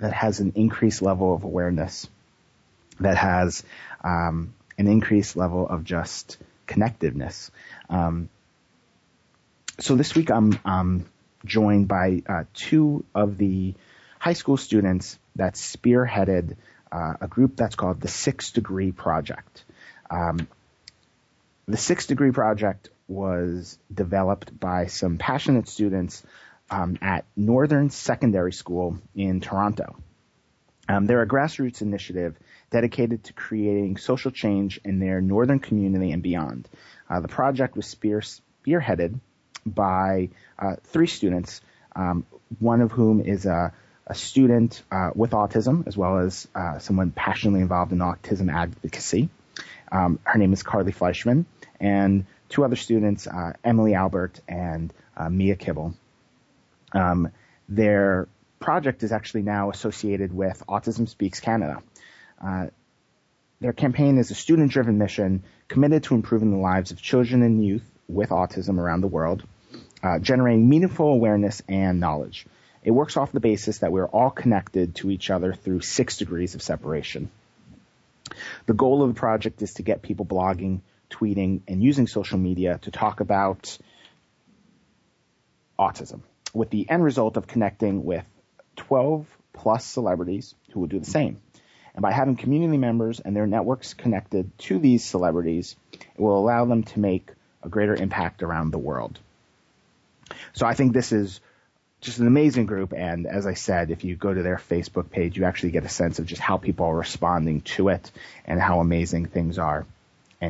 that 0.01 0.15
has 0.15 0.41
an 0.41 0.53
increased 0.57 1.03
level 1.03 1.35
of 1.35 1.45
awareness, 1.45 2.09
that 2.99 3.19
has 3.19 3.63
um, 4.03 4.55
an 4.79 4.89
increased 4.89 5.37
level 5.37 5.69
of 5.69 5.85
just 5.85 6.39
connectiveness. 6.67 7.51
Um, 7.91 8.31
so 9.81 9.97
this 9.97 10.15
week 10.15 10.31
I'm, 10.31 11.07
joined 11.45 11.87
by 11.87 12.23
uh, 12.27 12.45
two 12.55 13.05
of 13.15 13.37
the 13.37 13.75
high 14.19 14.33
school 14.33 14.57
students 14.57 15.19
that 15.37 15.57
spearheaded 15.57 16.57
uh, 16.91 17.13
a 17.21 17.29
group 17.29 17.55
that's 17.55 17.75
called 17.75 18.01
the 18.01 18.09
Six 18.09 18.53
Degree 18.53 18.93
Project. 18.93 19.63
Um, 20.11 20.49
the 21.69 21.77
Six 21.77 22.07
Degree 22.07 22.31
Project 22.31 22.89
was 23.09 23.79
developed 23.93 24.59
by 24.59 24.87
some 24.87 25.19
passionate 25.19 25.69
students 25.69 26.23
um, 26.71 26.99
at 27.03 27.25
Northern 27.37 27.91
Secondary 27.91 28.53
School 28.53 28.99
in 29.15 29.41
Toronto. 29.41 29.97
Um, 30.89 31.07
they're 31.07 31.23
a 31.23 31.27
grassroots 31.27 31.83
initiative 31.83 32.37
dedicated 32.71 33.25
to 33.25 33.33
creating 33.33 33.97
social 33.97 34.31
change 34.31 34.81
in 34.85 34.99
their 34.99 35.21
northern 35.21 35.59
community 35.59 36.13
and 36.13 36.23
beyond. 36.23 36.69
Uh, 37.09 37.21
the 37.21 37.29
project 37.29 37.77
was 37.77 37.87
spear- 37.87 38.23
spearheaded 38.67 39.19
by 39.65 40.31
uh, 40.59 40.77
three 40.85 41.07
students, 41.07 41.61
um, 41.97 42.27
one 42.59 42.81
of 42.81 42.93
whom 42.93 43.21
is 43.21 43.47
a, 43.47 43.73
a 44.07 44.15
student 44.15 44.83
uh, 44.91 45.11
with 45.15 45.31
autism, 45.31 45.87
as 45.87 45.97
well 45.97 46.19
as 46.19 46.49
uh, 46.55 46.79
someone 46.79 47.11
passionately 47.11 47.61
involved 47.61 47.93
in 47.93 47.99
autism 47.99 48.53
advocacy. 48.53 49.29
Um, 49.91 50.19
her 50.25 50.39
name 50.39 50.53
is 50.53 50.63
Carly 50.63 50.93
Fleischmann, 50.93 51.47
and 51.81 52.27
two 52.49 52.65
other 52.65 52.77
students, 52.77 53.27
uh, 53.27 53.53
Emily 53.63 53.95
Albert 53.95 54.41
and 54.49 54.93
uh, 55.17 55.29
Mia 55.29 55.57
Kibble. 55.57 55.95
Um, 56.93 57.31
their 57.69 58.29
project 58.61 59.03
is 59.03 59.13
actually 59.13 59.43
now 59.43 59.71
associated 59.71 60.33
with 60.33 60.63
Autism 60.69 61.09
Speaks 61.09 61.41
Canada. 61.41 61.83
Uh, 62.43 62.67
their 63.61 63.73
campaign 63.73 64.19
is 64.19 64.31
a 64.31 64.35
student-driven 64.35 64.99
mission 64.99 65.43
committed 65.69 66.05
to 66.05 66.15
improving 66.15 66.51
the 66.51 66.59
lives 66.59 66.91
of 66.91 67.01
children 67.01 67.43
and 67.43 67.65
youth 67.65 67.85
with 68.09 68.31
autism 68.31 68.79
around 68.79 69.01
the 69.01 69.09
world, 69.09 69.43
uh, 70.03 70.19
generating 70.19 70.69
meaningful 70.69 71.09
awareness 71.09 71.63
and 71.69 72.01
knowledge. 72.01 72.47
It 72.83 72.91
works 72.91 73.17
off 73.17 73.33
the 73.33 73.41
basis 73.41 73.79
that 73.79 73.93
we're 73.93 74.07
all 74.07 74.31
connected 74.31 74.97
to 74.97 75.11
each 75.11 75.31
other 75.31 75.55
through 75.55 75.81
six 75.81 76.19
degrees 76.19 76.55
of 76.55 76.61
separation. 76.61 77.31
The 78.67 78.75
goal 78.75 79.03
of 79.03 79.15
the 79.15 79.19
project 79.19 79.63
is 79.63 79.75
to 79.75 79.83
get 79.83 80.03
people 80.03 80.27
blogging, 80.27 80.81
tweeting, 81.15 81.63
and 81.69 81.83
using 81.83 82.07
social 82.07 82.39
media 82.39 82.79
to 82.83 82.91
talk 82.91 83.21
about 83.21 83.79
autism, 85.79 86.21
with 86.53 86.71
the 86.71 86.89
end 86.89 87.05
result 87.05 87.37
of 87.37 87.47
connecting 87.47 88.05
with 88.05 88.25
12 88.77 89.27
plus 89.53 89.85
celebrities 89.85 90.55
who 90.71 90.81
will 90.81 90.89
do 90.89 90.99
the 90.99 91.11
same. 91.11 91.41
And 91.95 92.03
by 92.03 92.11
having 92.11 92.37
community 92.37 92.77
members 92.77 93.21
and 93.21 93.37
their 93.37 93.47
networks 93.47 93.95
connected 93.95 94.57
to 94.59 94.79
these 94.79 95.05
celebrities, 95.05 95.77
it 95.93 96.21
will 96.21 96.39
allow 96.39 96.65
them 96.65 96.83
to 96.83 97.01
make 97.01 97.31
a 97.63 97.69
greater 97.69 97.95
impact 97.95 98.43
around 98.43 98.73
the 98.73 98.79
world. 98.79 99.19
So 100.53 100.67
I 100.67 100.75
think 100.75 100.93
this 100.93 101.13
is 101.13 101.41
just 102.01 102.19
an 102.19 102.27
amazing 102.27 102.67
group. 102.67 102.93
And 102.93 103.27
as 103.27 103.47
I 103.47 103.55
said, 103.55 103.91
if 103.91 104.05
you 104.05 104.17
go 104.17 104.35
to 104.35 104.43
their 104.43 104.57
Facebook 104.57 105.11
page, 105.11 105.37
you 105.37 105.45
actually 105.45 105.71
get 105.71 105.85
a 105.85 105.89
sense 105.89 106.19
of 106.19 106.27
just 106.27 106.41
how 106.41 106.57
people 106.57 106.87
are 106.87 106.97
responding 106.97 107.63
to 107.63 107.89
it 107.89 108.11
and 108.45 108.61
how 108.61 108.81
amazing 108.81 109.27
things 109.27 109.59
are 109.59 109.87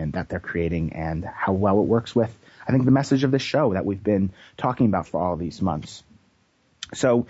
and 0.03 0.13
that 0.15 0.29
they're 0.29 0.41
creating 0.41 0.93
and 0.93 1.25
how 1.25 1.53
well 1.53 1.81
it 1.81 1.85
works 1.85 2.15
with, 2.15 2.37
I 2.67 2.73
think, 2.73 2.85
the 2.85 2.91
message 2.91 3.25
of 3.25 3.31
this 3.31 3.43
show 3.43 3.75
that 3.75 3.85
we've 3.85 4.03
been 4.03 4.33
talking 4.57 4.87
about 4.87 5.07
for 5.07 5.21
all 5.21 5.37
these 5.37 5.63
months. 5.63 6.03
So, 6.93 7.27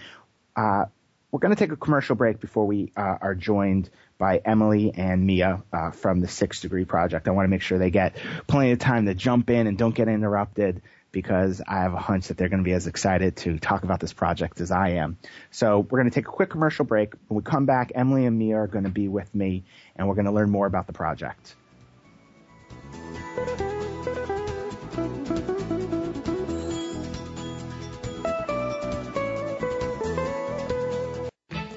uh, 0.56 0.86
we're 1.30 1.40
going 1.40 1.54
to 1.54 1.58
take 1.58 1.72
a 1.72 1.76
commercial 1.76 2.14
break 2.14 2.38
before 2.38 2.64
we 2.64 2.92
uh, 2.96 3.18
are 3.20 3.34
joined 3.34 3.90
by 4.18 4.40
Emily 4.44 4.92
and 4.94 5.26
Mia 5.26 5.64
uh, 5.72 5.90
from 5.90 6.20
the 6.20 6.28
Six 6.28 6.60
Degree 6.60 6.84
Project. 6.84 7.26
I 7.26 7.32
want 7.32 7.46
to 7.46 7.50
make 7.50 7.60
sure 7.60 7.76
they 7.76 7.90
get 7.90 8.14
plenty 8.46 8.70
of 8.70 8.78
time 8.78 9.06
to 9.06 9.14
jump 9.14 9.50
in 9.50 9.66
and 9.66 9.76
don't 9.76 9.94
get 9.94 10.06
interrupted 10.06 10.80
because 11.10 11.60
I 11.66 11.80
have 11.80 11.92
a 11.92 11.98
hunch 11.98 12.28
that 12.28 12.36
they're 12.36 12.48
going 12.48 12.62
to 12.62 12.64
be 12.64 12.72
as 12.72 12.86
excited 12.86 13.36
to 13.38 13.58
talk 13.58 13.82
about 13.82 13.98
this 13.98 14.12
project 14.12 14.60
as 14.60 14.70
I 14.70 14.90
am. 14.90 15.18
So 15.50 15.80
we're 15.80 15.98
going 15.98 16.10
to 16.10 16.14
take 16.14 16.28
a 16.28 16.30
quick 16.30 16.50
commercial 16.50 16.84
break. 16.84 17.14
When 17.26 17.36
we 17.38 17.42
come 17.42 17.66
back, 17.66 17.90
Emily 17.96 18.26
and 18.26 18.38
Mia 18.38 18.56
are 18.56 18.66
going 18.68 18.84
to 18.84 18.90
be 18.90 19.08
with 19.08 19.34
me 19.34 19.64
and 19.96 20.06
we're 20.06 20.14
going 20.14 20.26
to 20.26 20.32
learn 20.32 20.50
more 20.50 20.66
about 20.66 20.86
the 20.86 20.92
project. 20.92 21.54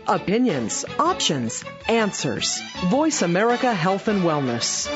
Opinions, 0.08 0.86
options, 0.98 1.66
answers. 1.90 2.62
Voice 2.86 3.22
America 3.22 3.74
Health 3.74 4.08
and 4.08 4.24
Wellness. 4.24 4.88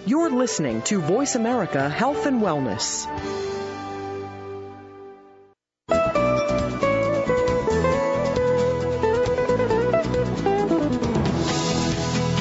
You're 0.07 0.31
listening 0.31 0.83
to 0.83 1.01
Voice 1.01 1.35
America 1.35 1.89
Health 1.89 2.27
and 2.27 2.41
Wellness. 2.41 3.07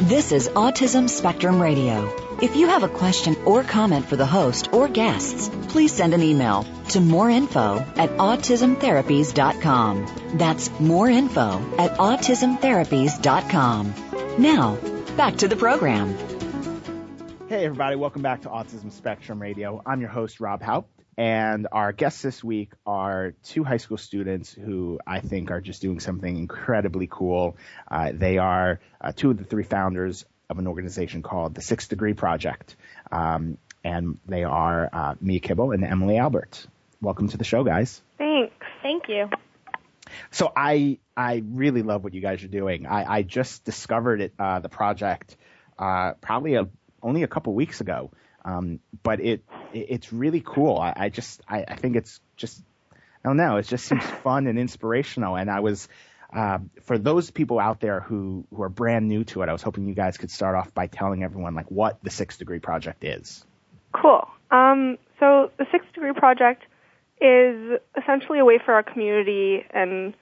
This 0.07 0.31
is 0.31 0.47
Autism 0.49 1.09
Spectrum 1.09 1.59
Radio. 1.61 2.26
If 2.39 2.55
you 2.55 2.67
have 2.67 2.83
a 2.83 2.87
question 2.87 3.35
or 3.45 3.63
comment 3.63 4.05
for 4.05 4.15
the 4.15 4.27
host 4.27 4.71
or 4.71 4.87
guests, 4.87 5.49
please 5.69 5.91
send 5.91 6.13
an 6.13 6.21
email 6.21 6.65
to 6.89 6.99
moreinfo 6.99 7.79
at 7.97 8.11
autismtherapies.com. 8.11 10.05
That's 10.35 10.69
moreinfo 10.69 11.79
at 11.79 11.97
autismtherapies.com. 11.97 13.93
Now, 14.37 14.75
back 15.17 15.37
to 15.37 15.47
the 15.47 15.55
program. 15.55 16.15
Hey 17.49 17.65
everybody, 17.65 17.95
welcome 17.95 18.21
back 18.21 18.43
to 18.43 18.49
Autism 18.49 18.91
Spectrum 18.91 19.41
Radio. 19.41 19.81
I'm 19.83 19.99
your 19.99 20.11
host, 20.11 20.39
Rob 20.39 20.61
Haupt, 20.61 20.91
and 21.17 21.67
our 21.71 21.91
guests 21.91 22.21
this 22.21 22.43
week 22.43 22.71
are 22.85 23.33
two 23.45 23.63
high 23.63 23.77
school 23.77 23.97
students 23.97 24.53
who 24.53 24.99
I 25.07 25.21
think 25.21 25.49
are 25.49 25.61
just 25.61 25.81
doing 25.81 25.99
something 25.99 26.37
incredibly 26.37 27.07
cool. 27.09 27.57
Uh, 27.89 28.11
they 28.13 28.37
are 28.37 28.79
uh, 29.01 29.11
two 29.11 29.31
of 29.31 29.39
the 29.39 29.43
three 29.43 29.63
founders 29.63 30.23
of 30.49 30.59
an 30.59 30.67
organization 30.67 31.23
called 31.23 31.55
the 31.55 31.61
Six 31.61 31.87
Degree 31.87 32.13
Project. 32.13 32.75
Um, 33.11 33.57
and 33.83 34.17
they 34.25 34.43
are 34.43 34.89
uh, 34.91 35.15
Mia 35.19 35.39
Kibble 35.39 35.71
and 35.71 35.83
Emily 35.83 36.17
Albert. 36.17 36.65
Welcome 37.01 37.27
to 37.29 37.37
the 37.37 37.43
show, 37.43 37.63
guys. 37.63 38.01
Thanks. 38.17 38.53
Thank 38.81 39.09
you. 39.09 39.29
So 40.31 40.51
I 40.55 40.99
I 41.15 41.43
really 41.45 41.83
love 41.83 42.03
what 42.03 42.13
you 42.13 42.21
guys 42.21 42.43
are 42.43 42.47
doing. 42.49 42.85
I, 42.85 43.17
I 43.17 43.21
just 43.23 43.65
discovered 43.65 44.21
it 44.21 44.33
uh, 44.39 44.59
the 44.59 44.69
project 44.69 45.35
uh, 45.77 46.13
probably 46.21 46.55
a, 46.55 46.67
only 47.03 47.23
a 47.23 47.27
couple 47.27 47.53
weeks 47.53 47.81
ago, 47.81 48.11
um, 48.45 48.79
but 49.03 49.19
it, 49.19 49.43
it, 49.73 49.85
it's 49.89 50.13
really 50.13 50.41
cool. 50.43 50.77
I, 50.77 50.93
I 50.95 51.09
just 51.09 51.41
I, 51.47 51.65
I 51.67 51.75
think 51.75 51.97
it's 51.97 52.21
just 52.37 52.61
I 53.23 53.27
don't 53.27 53.37
know. 53.37 53.57
It 53.57 53.67
just 53.67 53.85
seems 53.85 54.03
fun 54.23 54.47
and 54.47 54.57
inspirational. 54.57 55.35
And 55.35 55.51
I 55.51 55.59
was 55.59 55.89
uh, 56.33 56.59
for 56.83 56.97
those 56.97 57.31
people 57.31 57.59
out 57.59 57.79
there 57.79 58.01
who 58.01 58.45
who 58.53 58.63
are 58.63 58.69
brand 58.69 59.07
new 59.07 59.23
to 59.25 59.41
it, 59.41 59.49
I 59.49 59.53
was 59.53 59.61
hoping 59.61 59.87
you 59.87 59.93
guys 59.93 60.17
could 60.17 60.31
start 60.31 60.55
off 60.55 60.73
by 60.73 60.87
telling 60.87 61.23
everyone 61.23 61.55
like 61.55 61.71
what 61.71 62.03
the 62.03 62.09
Six 62.09 62.37
Degree 62.37 62.59
Project 62.59 63.03
is. 63.03 63.45
Cool. 63.93 64.27
Um, 64.51 64.97
so 65.19 65.51
the 65.57 65.65
Six 65.71 65.85
Degree 65.93 66.13
Project 66.13 66.63
is 67.21 67.79
essentially 67.97 68.39
a 68.39 68.45
way 68.45 68.59
for 68.63 68.73
our 68.73 68.83
community 68.83 69.65
and 69.71 70.13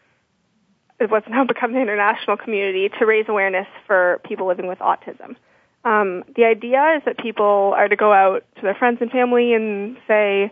what's 1.09 1.27
now 1.27 1.43
become 1.47 1.73
the 1.73 1.81
international 1.81 2.37
community 2.37 2.89
to 2.99 3.05
raise 3.05 3.25
awareness 3.27 3.67
for 3.87 4.21
people 4.23 4.47
living 4.47 4.67
with 4.67 4.79
autism. 4.79 5.35
Um, 5.83 6.23
the 6.35 6.45
idea 6.45 6.95
is 6.97 7.03
that 7.05 7.17
people 7.17 7.73
are 7.75 7.87
to 7.87 7.95
go 7.95 8.11
out 8.11 8.43
to 8.55 8.61
their 8.61 8.75
friends 8.75 8.99
and 9.01 9.11
family 9.11 9.53
and 9.53 9.97
say, 10.07 10.51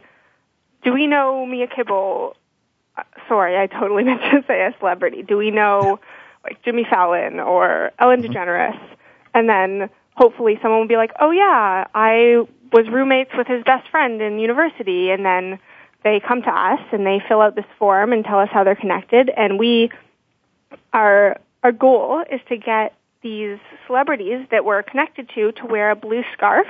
"Do 0.84 0.94
we 0.94 1.08
know 1.08 1.46
Mia 1.46 1.68
Kibble?" 1.68 2.36
Sorry, 3.28 3.58
I 3.58 3.68
totally 3.68 4.04
meant 4.10 4.22
to 4.22 4.44
say 4.48 4.62
a 4.62 4.76
celebrity. 4.80 5.24
Do 5.24 5.38
we 5.38 5.52
know 5.52 6.00
like 6.44 6.64
Jimmy 6.64 6.86
Fallon 6.90 7.40
or 7.40 7.92
Ellen 8.00 8.22
mm-hmm. 8.22 8.34
DeGeneres? 8.34 8.80
And 9.34 9.50
then 9.50 9.90
hopefully 10.16 10.60
someone 10.62 10.82
will 10.82 10.88
be 10.88 10.98
like, 10.98 11.12
"Oh 11.20 11.32
yeah, 11.32 11.88
I 11.94 12.46
was 12.72 12.88
roommates 12.90 13.32
with 13.36 13.48
his 13.48 13.64
best 13.64 13.90
friend 13.90 14.22
in 14.22 14.40
university," 14.40 15.10
and 15.10 15.26
then 15.26 15.60
they 16.04 16.20
come 16.20 16.42
to 16.42 16.50
us 16.50 16.82
and 16.92 17.06
they 17.06 17.22
fill 17.28 17.42
out 17.42 17.56
this 17.56 17.66
form 17.80 18.14
and 18.14 18.24
tell 18.24 18.40
us 18.40 18.50
how 18.52 18.64
they're 18.64 18.76
connected, 18.76 19.30
and 19.36 19.58
we 19.58 19.90
our 20.92 21.38
our 21.64 21.72
goal 21.72 22.24
is 22.32 22.42
to 22.50 22.58
get 22.58 22.96
these 23.22 23.58
celebrities 23.88 24.46
that 24.52 24.66
we're 24.66 24.84
connected 24.84 25.30
to 25.34 25.52
to 25.54 25.66
wear 25.66 25.92
a 25.92 25.96
blue 25.96 26.24
scarf 26.34 26.68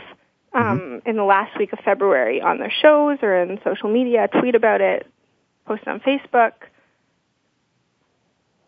um, 0.53 0.79
mm-hmm. 0.79 1.09
in 1.09 1.15
the 1.17 1.23
last 1.23 1.57
week 1.57 1.73
of 1.73 1.79
February 1.79 2.41
on 2.41 2.59
their 2.59 2.71
shows 2.71 3.17
or 3.21 3.35
in 3.35 3.59
social 3.63 3.91
media, 3.91 4.29
tweet 4.39 4.55
about 4.55 4.81
it, 4.81 5.07
post 5.65 5.87
on 5.87 5.99
Facebook. 5.99 6.53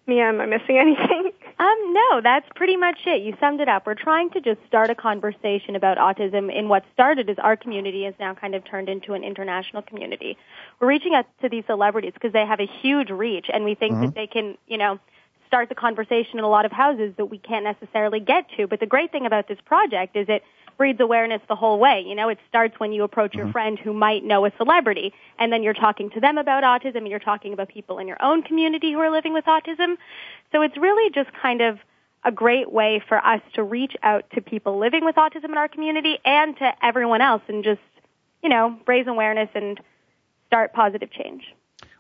Mia, 0.08 0.26
am 0.26 0.40
I 0.40 0.46
missing 0.46 0.78
anything? 0.80 1.32
Um, 1.58 1.94
no, 1.94 2.22
that's 2.22 2.48
pretty 2.56 2.76
much 2.76 3.00
it. 3.06 3.22
You 3.22 3.36
summed 3.40 3.62
it 3.62 3.70
up. 3.70 3.86
We're 3.86 3.96
trying 3.96 4.30
to 4.32 4.42
just 4.42 4.60
start 4.68 4.90
a 4.90 4.96
conversation 4.96 5.76
about 5.76 5.98
autism 5.98 6.54
in 6.54 6.68
what 6.68 6.84
started 6.94 7.30
as 7.30 7.38
our 7.40 7.56
community 7.56 8.04
has 8.04 8.14
now 8.20 8.34
kind 8.34 8.56
of 8.56 8.66
turned 8.66 8.90
into 8.90 9.14
an 9.14 9.24
international 9.24 9.82
community. 9.82 10.38
We're 10.80 10.90
reaching 10.90 11.16
out 11.16 11.26
to 11.42 11.50
these 11.50 11.64
celebrities 11.66 12.12
because 12.14 12.34
they 12.34 12.46
have 12.46 12.60
a 12.60 12.68
huge 12.82 13.10
reach 13.10 13.48
and 13.52 13.64
we 13.64 13.74
think 13.76 13.94
mm-hmm. 13.94 14.06
that 14.06 14.16
they 14.16 14.28
can, 14.28 14.58
you 14.68 14.78
know, 14.78 15.00
start 15.48 15.70
the 15.70 15.76
conversation 15.76 16.40
in 16.40 16.44
a 16.44 16.50
lot 16.50 16.66
of 16.66 16.72
houses 16.72 17.14
that 17.18 17.28
we 17.28 17.38
can't 17.38 17.64
necessarily 17.64 18.20
get 18.20 18.46
to. 18.58 18.68
But 18.68 18.82
the 18.82 18.86
great 18.86 19.12
thing 19.12 19.26
about 19.26 19.48
this 19.48 19.60
project 19.64 20.18
is 20.18 20.28
it 20.28 20.44
breeds 20.78 21.00
awareness 21.00 21.42
the 21.48 21.56
whole 21.56 21.80
way. 21.80 22.04
You 22.06 22.16
know, 22.16 22.30
it 22.30 22.38
starts 22.48 22.80
when 22.80 22.92
you 22.92 23.04
approach 23.04 23.32
mm-hmm. 23.32 23.40
your 23.40 23.52
friend 23.52 23.80
who 23.80 23.94
might 23.94 24.24
know 24.24 24.46
a 24.46 24.52
celebrity, 24.58 25.14
and 25.40 25.52
then 25.52 25.64
you're 25.64 25.74
talking 25.74 26.10
to 26.12 26.20
them 26.20 26.38
about 26.38 26.64
autism, 26.64 26.98
and 26.98 27.08
you're 27.08 27.20
talking 27.20 27.54
about 27.54 27.70
people 27.70 28.00
in 28.00 28.08
your 28.08 28.22
own 28.22 28.44
community 28.44 28.92
who 28.92 29.00
are 29.00 29.12
living 29.12 29.34
with 29.34 29.46
autism. 29.46 29.98
So 30.52 30.62
it's 30.62 30.78
really 30.78 31.12
just 31.12 31.30
kind 31.34 31.62
of 31.62 31.80
a 32.24 32.32
great 32.32 32.72
way 32.72 33.02
for 33.08 33.24
us 33.24 33.42
to 33.54 33.64
reach 33.64 33.96
out 34.02 34.26
to 34.32 34.42
people 34.42 34.80
living 34.80 35.06
with 35.06 35.16
autism 35.16 35.46
in 35.46 35.58
our 35.58 35.68
community 35.68 36.18
and 36.26 36.58
to 36.58 36.74
everyone 36.84 37.22
else 37.22 37.44
and 37.48 37.64
just, 37.64 37.82
you 38.42 38.50
know, 38.50 38.80
raise 38.88 39.06
awareness 39.06 39.50
and 39.54 39.80
start 40.48 40.74
positive 40.74 41.12
change. 41.12 41.44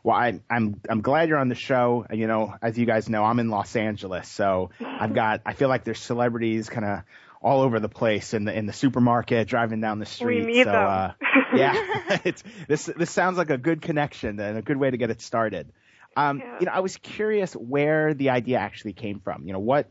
Well, 0.03 0.15
I, 0.15 0.39
I'm 0.51 0.79
I'm 0.87 1.01
glad 1.01 1.29
you're 1.29 1.39
on 1.39 1.49
the 1.49 1.55
show. 1.55 2.05
You 2.11 2.27
know, 2.27 2.53
as 2.61 2.77
you 2.77 2.85
guys 2.85 3.09
know, 3.09 3.23
I'm 3.23 3.39
in 3.39 3.49
Los 3.49 3.75
Angeles, 3.75 4.27
so 4.27 4.69
I've 4.79 5.13
got 5.15 5.41
I 5.45 5.53
feel 5.53 5.67
like 5.67 5.83
there's 5.83 5.99
celebrities 5.99 6.69
kind 6.69 6.85
of 6.85 6.99
all 7.45 7.61
over 7.61 7.79
the 7.79 7.87
place 7.87 8.33
in 8.33 8.43
the 8.43 8.57
in 8.57 8.65
the 8.65 8.73
supermarket, 8.73 9.47
driving 9.47 9.79
down 9.79 9.99
the 9.99 10.05
street. 10.07 10.45
We 10.45 10.53
need 10.53 10.63
so, 10.63 10.71
them. 10.71 10.87
Uh, 10.87 11.11
yeah, 11.55 12.19
it's 12.25 12.43
this 12.67 12.87
this 12.87 13.11
sounds 13.11 13.37
like 13.37 13.51
a 13.51 13.57
good 13.57 13.83
connection 13.83 14.39
and 14.39 14.57
a 14.57 14.63
good 14.63 14.77
way 14.77 14.89
to 14.89 14.97
get 14.97 15.11
it 15.11 15.21
started. 15.21 15.71
Um, 16.17 16.39
Yeah. 16.39 16.59
You 16.59 16.65
know, 16.65 16.71
I 16.73 16.79
was 16.79 16.97
curious 16.97 17.53
where 17.53 18.15
the 18.15 18.31
idea 18.31 18.57
actually 18.57 18.93
came 18.93 19.19
from. 19.19 19.45
You 19.45 19.53
know, 19.53 19.59
what, 19.59 19.89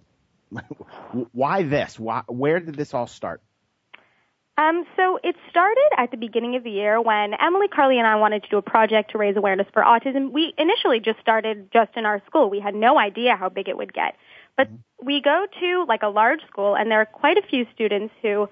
why 1.33 1.63
this? 1.63 1.99
Why, 1.99 2.23
where 2.27 2.59
did 2.59 2.75
this 2.75 2.93
all 2.93 3.07
start? 3.07 3.41
Um, 4.57 4.85
so 4.97 5.19
it 5.23 5.35
started 5.51 5.91
at 5.99 6.11
the 6.13 6.17
beginning 6.17 6.55
of 6.57 6.63
the 6.63 6.71
year 6.71 7.01
when 7.01 7.35
Emily, 7.35 7.67
Carly, 7.69 7.99
and 7.99 8.07
I 8.07 8.17
wanted 8.17 8.45
to 8.45 8.49
do 8.49 8.57
a 8.57 8.63
project 8.63 9.11
to 9.11 9.19
raise 9.19 9.37
awareness 9.37 9.67
for 9.73 9.83
autism. 9.83 10.31
We 10.31 10.55
initially 10.57 11.01
just 11.01 11.19
started 11.21 11.71
just 11.73 11.91
in 11.97 12.07
our 12.07 12.23
school. 12.27 12.51
We 12.51 12.61
had 12.61 12.75
no 12.75 12.97
idea 12.99 13.37
how 13.37 13.49
big 13.49 13.69
it 13.69 13.77
would 13.77 13.93
get. 13.93 14.15
But 14.57 14.69
we 15.03 15.21
go 15.21 15.47
to 15.61 15.85
like 15.89 16.03
a 16.03 16.09
large 16.09 16.41
school, 16.47 16.77
and 16.77 16.91
there 16.91 17.01
are 17.01 17.07
quite 17.07 17.37
a 17.37 17.43
few 17.43 17.67
students 17.75 18.15
who 18.23 18.49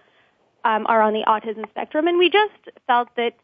um, 0.64 0.86
are 0.86 1.02
on 1.02 1.12
the 1.12 1.24
autism 1.26 1.68
spectrum, 1.70 2.06
and 2.06 2.18
we 2.18 2.30
just 2.30 2.76
felt 2.86 3.08
that, 3.16 3.34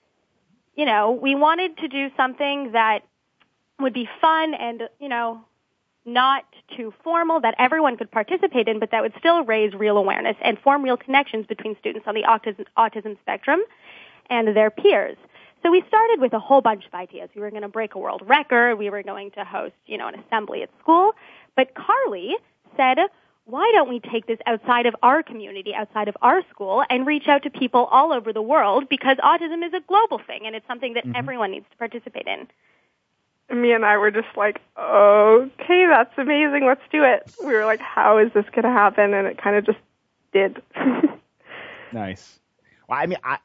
you 0.77 0.85
know, 0.85 1.12
we 1.12 1.35
wanted 1.35 1.77
to 1.79 1.88
do 1.88 2.09
something 2.17 2.73
that 2.73 3.00
would 3.81 3.95
be 3.95 4.09
fun 4.21 4.55
and, 4.55 4.88
you 4.99 5.09
know, 5.09 5.45
not 6.05 6.45
too 6.77 6.93
formal 7.05 7.41
that 7.41 7.55
everyone 7.59 7.97
could 7.97 8.11
participate 8.11 8.67
in, 8.67 8.81
but 8.81 8.91
that 8.91 9.03
would 9.03 9.12
still 9.19 9.45
raise 9.45 9.75
real 9.75 9.99
awareness 9.99 10.37
and 10.43 10.59
form 10.59 10.83
real 10.83 10.97
connections 10.97 11.47
between 11.47 11.77
students 11.79 12.07
on 12.09 12.15
the 12.15 12.23
autism, 12.23 12.65
autism 12.77 13.19
spectrum 13.21 13.61
and 14.31 14.57
their 14.57 14.71
peers. 14.71 15.17
So 15.62 15.71
we 15.71 15.83
started 15.88 16.21
with 16.21 16.33
a 16.33 16.38
whole 16.38 16.61
bunch 16.61 16.87
of 16.87 16.95
ideas. 16.95 17.29
We 17.35 17.41
were 17.41 17.50
going 17.50 17.62
to 17.62 17.69
break 17.69 17.95
a 17.95 17.99
world 17.99 18.23
record. 18.27 18.77
We 18.77 18.91
were 18.91 19.03
going 19.03 19.33
to 19.33 19.45
host, 19.45 19.75
you 19.87 19.99
know, 19.99 20.09
an 20.09 20.15
assembly 20.15 20.62
at 20.62 20.71
school. 20.81 21.12
But 21.59 21.75
Carly 21.75 22.37
said, 22.77 22.99
why 23.45 23.69
don't 23.75 23.88
we 23.88 23.99
take 23.99 24.27
this 24.27 24.38
outside 24.47 24.87
of 24.87 24.95
our 25.03 25.25
community, 25.25 25.75
outside 25.75 26.07
of 26.07 26.17
our 26.23 26.43
school, 26.50 26.85
and 26.88 27.05
reach 27.05 27.27
out 27.27 27.43
to 27.43 27.50
people 27.50 27.87
all 27.87 28.12
over 28.12 28.33
the 28.33 28.41
world 28.41 28.88
because 28.88 29.17
autism 29.17 29.67
is 29.67 29.75
a 29.75 29.81
global 29.88 30.21
thing 30.25 30.43
and 30.47 30.55
it's 30.55 30.69
something 30.69 30.95
that 30.95 31.03
everyone 31.17 31.50
needs 31.50 31.67
to 31.73 31.77
participate 31.77 32.29
in. 32.29 33.61
me 33.61 33.73
and 33.73 33.85
I 33.85 33.97
were 33.97 34.12
just 34.12 34.29
like, 34.37 34.61
okay, 34.79 35.87
that's 35.91 36.17
amazing. 36.17 36.65
Let's 36.65 36.81
do 36.93 37.03
it. 37.03 37.35
We 37.45 37.53
were 37.53 37.65
like, 37.65 37.81
how 37.81 38.19
is 38.19 38.33
this 38.35 38.45
going 38.53 38.62
to 38.62 38.71
happen? 38.71 39.12
And 39.12 39.27
it 39.27 39.43
kind 39.43 39.57
of 39.57 39.67
just 39.67 39.79
did. 40.33 40.62
Nice. 41.91 42.38
Well, 42.87 42.99
I 43.00 43.07
mean, 43.07 43.19
I, 43.25 43.38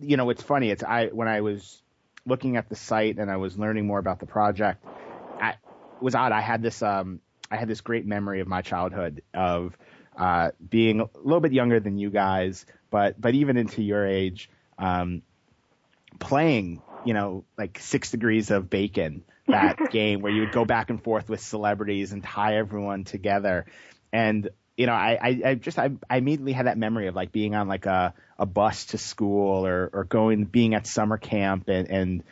you 0.00 0.16
know, 0.16 0.28
it's 0.30 0.42
funny. 0.42 0.70
It's 0.70 0.82
I 0.82 1.06
when 1.06 1.28
I 1.28 1.40
was 1.40 1.80
looking 2.26 2.56
at 2.56 2.68
the 2.68 2.74
site 2.74 3.18
and 3.18 3.30
I 3.30 3.36
was 3.36 3.56
learning 3.56 3.86
more 3.86 4.00
about 4.00 4.18
the 4.18 4.26
project. 4.26 4.84
I, 5.40 5.50
it 5.50 5.56
was 6.00 6.16
odd. 6.16 6.32
I 6.32 6.40
had 6.40 6.62
this 6.62 6.82
um 6.82 7.20
I 7.50 7.56
had 7.56 7.68
this 7.68 7.80
great 7.80 8.06
memory 8.06 8.40
of 8.40 8.48
my 8.48 8.62
childhood 8.62 9.22
of 9.34 9.76
uh 10.16 10.50
being 10.68 11.00
a 11.00 11.08
little 11.14 11.40
bit 11.40 11.52
younger 11.52 11.80
than 11.80 11.98
you 11.98 12.10
guys, 12.10 12.66
but 12.90 13.20
but 13.20 13.34
even 13.34 13.56
into 13.56 13.82
your 13.82 14.06
age, 14.06 14.50
um, 14.78 15.22
playing 16.18 16.82
you 17.04 17.14
know 17.14 17.44
like 17.58 17.78
Six 17.80 18.10
Degrees 18.10 18.50
of 18.50 18.70
Bacon 18.70 19.24
that 19.46 19.76
game 19.90 20.22
where 20.22 20.32
you 20.32 20.40
would 20.40 20.52
go 20.52 20.64
back 20.64 20.90
and 20.90 21.02
forth 21.02 21.28
with 21.28 21.40
celebrities 21.40 22.12
and 22.12 22.22
tie 22.22 22.56
everyone 22.56 23.04
together 23.04 23.66
and 24.12 24.50
you 24.76 24.86
know, 24.86 24.92
I, 24.92 25.18
I, 25.20 25.40
I 25.44 25.54
just 25.54 25.78
I, 25.78 25.90
I 26.08 26.18
immediately 26.18 26.52
had 26.52 26.66
that 26.66 26.76
memory 26.76 27.06
of 27.06 27.14
like 27.14 27.32
being 27.32 27.54
on 27.54 27.66
like 27.66 27.86
a, 27.86 28.14
a 28.38 28.46
bus 28.46 28.86
to 28.86 28.98
school 28.98 29.66
or, 29.66 29.90
or 29.92 30.04
going 30.04 30.44
being 30.44 30.74
at 30.74 30.86
summer 30.86 31.16
camp 31.16 31.68
and, 31.68 31.90
and 31.90 32.24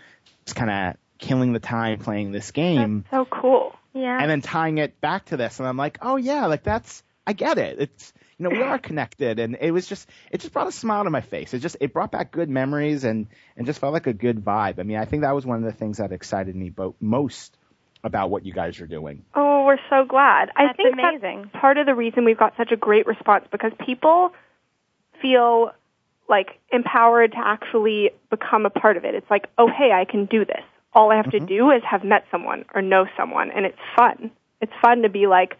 just 0.44 0.56
kind 0.56 0.70
of 0.70 0.96
killing 1.18 1.52
the 1.52 1.60
time 1.60 1.98
playing 2.00 2.32
this 2.32 2.50
game 2.50 3.04
so 3.10 3.24
cool. 3.24 3.73
Yeah. 3.94 4.18
and 4.20 4.28
then 4.28 4.40
tying 4.42 4.78
it 4.78 5.00
back 5.00 5.26
to 5.26 5.36
this 5.36 5.60
and 5.60 5.68
I'm 5.68 5.76
like, 5.76 5.98
oh 6.02 6.16
yeah, 6.16 6.46
like 6.46 6.62
that's 6.64 7.02
I 7.26 7.32
get 7.32 7.58
it. 7.58 7.78
It's 7.80 8.12
you 8.38 8.44
know 8.44 8.50
we 8.50 8.62
are 8.62 8.78
connected 8.90 9.38
and 9.38 9.56
it 9.60 9.70
was 9.70 9.86
just 9.86 10.08
it 10.30 10.40
just 10.40 10.52
brought 10.52 10.66
a 10.66 10.72
smile 10.72 11.04
to 11.04 11.10
my 11.10 11.20
face. 11.20 11.54
It 11.54 11.60
just 11.60 11.76
it 11.80 11.92
brought 11.92 12.10
back 12.10 12.32
good 12.32 12.50
memories 12.50 13.04
and 13.04 13.28
and 13.56 13.66
just 13.66 13.78
felt 13.80 13.92
like 13.92 14.06
a 14.06 14.12
good 14.12 14.44
vibe. 14.44 14.78
I 14.78 14.82
mean, 14.82 14.98
I 14.98 15.04
think 15.04 15.22
that 15.22 15.34
was 15.34 15.46
one 15.46 15.58
of 15.58 15.64
the 15.64 15.78
things 15.78 15.98
that 15.98 16.12
excited 16.12 16.54
me 16.54 16.70
bo- 16.70 16.96
most 17.00 17.56
about 18.02 18.28
what 18.30 18.44
you 18.44 18.52
guys 18.52 18.80
are 18.80 18.86
doing. 18.86 19.24
Oh, 19.34 19.64
we're 19.64 19.78
so 19.88 20.04
glad. 20.06 20.50
I 20.56 20.66
That's 20.66 20.76
think 20.76 20.92
amazing. 20.92 21.48
that's 21.52 21.60
part 21.60 21.78
of 21.78 21.86
the 21.86 21.94
reason 21.94 22.24
we've 22.26 22.38
got 22.38 22.52
such 22.58 22.70
a 22.70 22.76
great 22.76 23.06
response 23.06 23.46
because 23.50 23.72
people 23.86 24.32
feel 25.22 25.72
like 26.28 26.60
empowered 26.70 27.32
to 27.32 27.38
actually 27.38 28.10
become 28.30 28.66
a 28.66 28.70
part 28.70 28.96
of 28.96 29.04
it. 29.04 29.14
It's 29.14 29.30
like, 29.30 29.46
oh, 29.56 29.68
hey, 29.68 29.90
I 29.92 30.04
can 30.04 30.26
do 30.26 30.44
this. 30.44 30.62
All 30.94 31.10
I 31.10 31.16
have 31.16 31.30
to 31.32 31.40
do 31.40 31.70
is 31.70 31.82
have 31.88 32.04
met 32.04 32.24
someone 32.30 32.64
or 32.74 32.80
know 32.82 33.06
someone, 33.16 33.50
and 33.50 33.66
it's 33.66 33.78
fun. 33.96 34.30
It's 34.60 34.72
fun 34.80 35.02
to 35.02 35.08
be 35.08 35.26
like, 35.26 35.56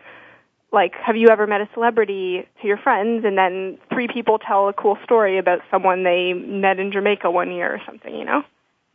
like, 0.72 0.94
have 1.04 1.16
you 1.16 1.28
ever 1.28 1.46
met 1.46 1.60
a 1.60 1.68
celebrity 1.74 2.46
to 2.60 2.66
your 2.66 2.78
friends, 2.78 3.24
and 3.24 3.36
then 3.36 3.78
three 3.92 4.08
people 4.08 4.38
tell 4.38 4.68
a 4.68 4.72
cool 4.72 4.96
story 5.04 5.38
about 5.38 5.60
someone 5.70 6.02
they 6.04 6.32
met 6.32 6.78
in 6.78 6.92
Jamaica 6.92 7.30
one 7.30 7.50
year 7.52 7.72
or 7.74 7.80
something, 7.86 8.14
you 8.14 8.24
know? 8.24 8.42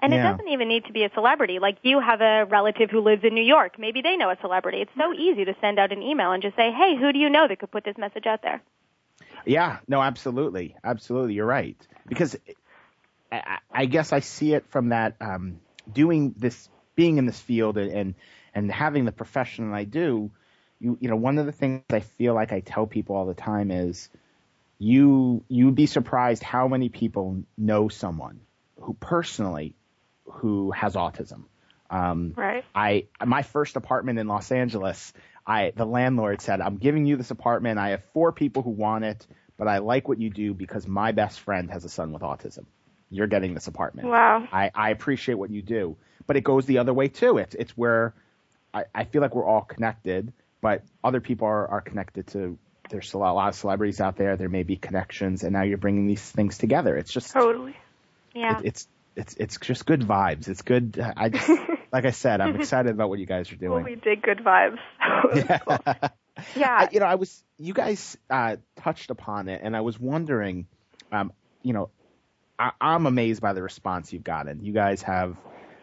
And 0.01 0.13
Yeah. 0.13 0.19
it 0.19 0.31
doesn't 0.31 0.47
even 0.47 0.69
need 0.69 0.85
to 0.85 0.93
be 0.93 1.03
a 1.03 1.09
celebrity. 1.13 1.59
Like 1.59 1.77
you 1.83 1.99
have 1.99 2.21
a 2.21 2.45
relative 2.45 2.89
who 2.89 3.01
lives 3.01 3.25
in 3.25 3.33
New 3.33 3.43
York. 3.43 3.77
Maybe 3.77 4.01
they 4.01 4.15
know 4.15 4.29
a 4.29 4.37
celebrity. 4.39 4.79
It's 4.81 4.91
so 4.97 5.13
easy 5.13 5.43
to 5.43 5.53
send 5.59 5.77
out 5.77 5.91
an 5.91 6.01
email 6.01 6.31
and 6.31 6.41
just 6.41 6.55
say, 6.55 6.71
hey, 6.71 6.95
who 6.97 7.11
do 7.11 7.19
you 7.19 7.29
know 7.29 7.47
that 7.49 7.59
could 7.59 7.69
put 7.71 7.83
this 7.83 7.97
message 7.97 8.25
out 8.25 8.41
there? 8.41 8.61
Yeah, 9.45 9.79
no, 9.89 10.01
absolutely, 10.01 10.75
absolutely. 10.85 11.33
You're 11.33 11.45
right 11.45 11.75
because 12.07 12.37
I, 13.29 13.35
I- 13.37 13.57
I 13.71 13.85
guess 13.85 14.13
I 14.13 14.21
see 14.21 14.53
it 14.53 14.65
from 14.67 14.89
that 14.89 15.15
um, 15.21 15.59
doing 15.93 16.33
this, 16.37 16.69
being 16.95 17.17
in 17.17 17.25
this 17.25 17.39
field, 17.39 17.77
and 17.77 17.91
and, 17.91 18.15
and 18.53 18.71
having 18.71 19.05
the 19.05 19.11
profession 19.11 19.69
that 19.71 19.75
I 19.75 19.83
do. 19.83 20.31
You 20.79 20.97
you 21.01 21.09
know, 21.09 21.15
one 21.15 21.37
of 21.37 21.45
the 21.45 21.51
things 21.51 21.83
I 21.89 21.99
feel 21.99 22.33
like 22.33 22.51
I 22.51 22.61
tell 22.61 22.87
people 22.87 23.15
all 23.15 23.25
the 23.25 23.33
time 23.33 23.71
is, 23.71 24.09
you 24.77 25.43
you'd 25.47 25.75
be 25.75 25.85
surprised 25.85 26.43
how 26.43 26.67
many 26.67 26.89
people 26.89 27.43
know 27.57 27.89
someone 27.89 28.41
who 28.79 28.93
personally 28.93 29.75
who 30.25 30.71
has 30.71 30.95
autism. 30.95 31.43
Um, 31.89 32.33
Right. 32.37 32.63
I 32.73 33.07
my 33.25 33.41
first 33.41 33.75
apartment 33.75 34.19
in 34.19 34.27
Los 34.27 34.51
Angeles, 34.51 35.11
I 35.45 35.73
the 35.75 35.85
landlord 35.85 36.41
said, 36.41 36.61
"I'm 36.61 36.77
giving 36.77 37.05
you 37.05 37.17
this 37.17 37.31
apartment. 37.31 37.79
I 37.79 37.89
have 37.89 38.03
four 38.13 38.31
people 38.31 38.61
who 38.61 38.69
want 38.69 39.05
it, 39.05 39.25
but 39.57 39.67
I 39.67 39.79
like 39.79 40.07
what 40.07 40.19
you 40.19 40.29
do 40.29 40.53
because 40.53 40.87
my 40.87 41.11
best 41.11 41.39
friend 41.39 41.69
has 41.71 41.83
a 41.83 41.89
son 41.89 42.13
with 42.13 42.21
autism. 42.21 42.65
You're 43.11 43.27
getting 43.27 43.53
this 43.53 43.67
apartment. 43.67 44.07
Wow. 44.07 44.47
I, 44.51 44.71
I 44.73 44.89
appreciate 44.91 45.35
what 45.35 45.49
you 45.49 45.61
do, 45.61 45.97
but 46.27 46.37
it 46.37 46.43
goes 46.43 46.65
the 46.65 46.77
other 46.77 46.93
way 46.93 47.07
too. 47.07 47.37
It's 47.37 47.55
it's 47.55 47.71
where 47.77 48.13
I, 48.73 48.83
I 48.93 49.03
feel 49.05 49.21
like 49.21 49.33
we're 49.35 49.45
all 49.45 49.61
connected, 49.63 50.31
but 50.61 50.83
other 51.03 51.19
people 51.21 51.47
are, 51.47 51.67
are 51.67 51.81
connected 51.81 52.27
to. 52.27 52.57
There's 52.89 53.13
a 53.13 53.17
lot, 53.19 53.31
a 53.31 53.33
lot 53.33 53.49
of 53.49 53.55
celebrities 53.55 54.01
out 54.01 54.15
there. 54.17 54.35
There 54.35 54.49
may 54.49 54.63
be 54.63 54.75
connections, 54.75 55.43
and 55.43 55.53
now 55.53 55.61
you're 55.63 55.77
bringing 55.77 56.07
these 56.07 56.21
things 56.21 56.57
together. 56.57 56.97
It's 56.97 57.11
just 57.11 57.31
Totally. 57.33 57.75
Yeah. 58.33 58.59
it, 58.59 58.65
it's 58.65 58.87
it's 59.15 59.35
it's 59.35 59.57
just 59.59 59.85
good 59.85 60.01
vibes. 60.01 60.47
It's 60.47 60.61
good. 60.61 60.99
I 61.17 61.29
just 61.29 61.49
like 61.91 62.05
I 62.05 62.11
said, 62.11 62.41
I'm 62.41 62.55
excited 62.55 62.91
about 62.91 63.09
what 63.09 63.19
you 63.19 63.25
guys 63.25 63.51
are 63.51 63.57
Well, 63.61 63.81
doing. 63.81 63.83
we 63.85 63.95
did 63.95 64.21
good 64.21 64.39
vibes. 64.39 64.77
yeah. 66.55 66.69
I, 66.77 66.89
you 66.91 66.99
know, 66.99 67.05
I 67.05 67.15
was 67.15 67.43
you 67.57 67.73
guys 67.73 68.17
uh, 68.29 68.57
touched 68.77 69.09
upon 69.09 69.49
it, 69.49 69.61
and 69.63 69.75
I 69.75 69.81
was 69.81 69.99
wondering, 69.99 70.67
um, 71.11 71.33
you 71.63 71.73
know, 71.73 71.89
I, 72.59 72.71
I'm 72.81 73.05
amazed 73.05 73.41
by 73.41 73.53
the 73.53 73.63
response 73.63 74.11
you've 74.11 74.23
gotten. 74.23 74.63
You 74.63 74.73
guys 74.73 75.01
have, 75.03 75.37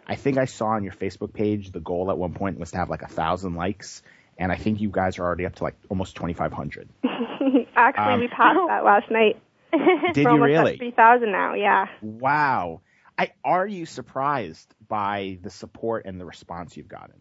I 0.06 0.14
think 0.14 0.36
I 0.36 0.44
saw 0.44 0.66
on 0.66 0.84
your 0.84 0.92
Facebook 0.92 1.32
page 1.32 1.72
the 1.72 1.80
goal 1.80 2.10
at 2.10 2.18
one 2.18 2.34
point 2.34 2.58
was 2.58 2.70
to 2.72 2.76
have 2.76 2.90
like 2.90 3.02
a 3.02 3.08
thousand 3.08 3.54
likes, 3.54 4.02
and 4.38 4.52
I 4.52 4.56
think 4.56 4.80
you 4.80 4.90
guys 4.90 5.18
are 5.18 5.24
already 5.24 5.46
up 5.46 5.56
to 5.56 5.64
like 5.64 5.74
almost 5.88 6.14
2,500. 6.16 6.88
Actually, 7.74 8.14
Um, 8.14 8.20
we 8.20 8.28
passed 8.28 8.58
that 8.68 8.84
last 8.84 9.10
night. 9.10 9.40
Did 10.12 10.26
We're 10.26 10.36
you 10.36 10.42
almost 10.42 10.48
really? 10.48 10.76
3,000 10.76 11.32
now, 11.32 11.54
yeah. 11.54 11.86
Wow. 12.02 12.82
I 13.18 13.30
are 13.44 13.66
you 13.66 13.86
surprised 13.86 14.72
by 14.86 15.38
the 15.42 15.50
support 15.50 16.04
and 16.04 16.20
the 16.20 16.26
response 16.26 16.76
you've 16.76 16.88
gotten? 16.88 17.16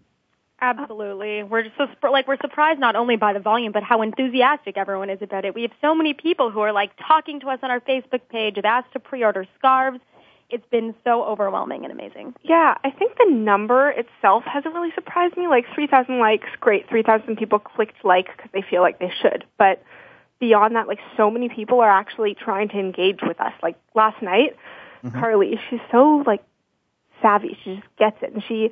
Absolutely. 0.65 1.43
We're 1.43 1.63
just 1.63 1.77
so, 1.77 1.85
sp- 1.93 2.11
like, 2.11 2.27
we're 2.27 2.37
surprised 2.41 2.79
not 2.79 2.95
only 2.95 3.15
by 3.17 3.33
the 3.33 3.39
volume, 3.39 3.71
but 3.71 3.83
how 3.83 4.01
enthusiastic 4.01 4.77
everyone 4.77 5.09
is 5.09 5.19
about 5.21 5.45
it. 5.45 5.53
We 5.53 5.61
have 5.63 5.71
so 5.81 5.93
many 5.93 6.13
people 6.13 6.49
who 6.51 6.59
are 6.61 6.71
like 6.71 6.91
talking 7.07 7.39
to 7.41 7.49
us 7.49 7.59
on 7.61 7.69
our 7.69 7.79
Facebook 7.81 8.21
page, 8.29 8.55
have 8.55 8.65
asked 8.65 8.93
to 8.93 8.99
pre-order 8.99 9.45
scarves. 9.57 9.99
It's 10.49 10.65
been 10.69 10.93
so 11.03 11.23
overwhelming 11.23 11.83
and 11.85 11.91
amazing. 11.91 12.35
Yeah, 12.43 12.75
I 12.83 12.91
think 12.91 13.13
the 13.17 13.31
number 13.31 13.89
itself 13.89 14.43
hasn't 14.45 14.73
really 14.73 14.91
surprised 14.93 15.37
me. 15.37 15.47
Like 15.47 15.65
3,000 15.73 16.19
likes, 16.19 16.47
great. 16.59 16.87
3,000 16.89 17.35
people 17.37 17.59
clicked 17.59 18.03
like 18.03 18.27
because 18.35 18.51
they 18.53 18.63
feel 18.67 18.81
like 18.81 18.99
they 18.99 19.11
should. 19.21 19.45
But 19.57 19.83
beyond 20.39 20.75
that, 20.75 20.87
like 20.87 20.99
so 21.17 21.31
many 21.31 21.49
people 21.49 21.79
are 21.81 21.89
actually 21.89 22.35
trying 22.35 22.69
to 22.69 22.79
engage 22.79 23.19
with 23.21 23.39
us. 23.39 23.53
Like 23.63 23.75
last 23.95 24.21
night, 24.21 24.55
mm-hmm. 25.03 25.19
Carly, 25.19 25.59
she's 25.69 25.79
so 25.91 26.23
like 26.25 26.43
savvy. 27.21 27.57
She 27.63 27.75
just 27.75 27.87
gets 27.97 28.17
it. 28.21 28.33
And 28.33 28.43
she 28.47 28.69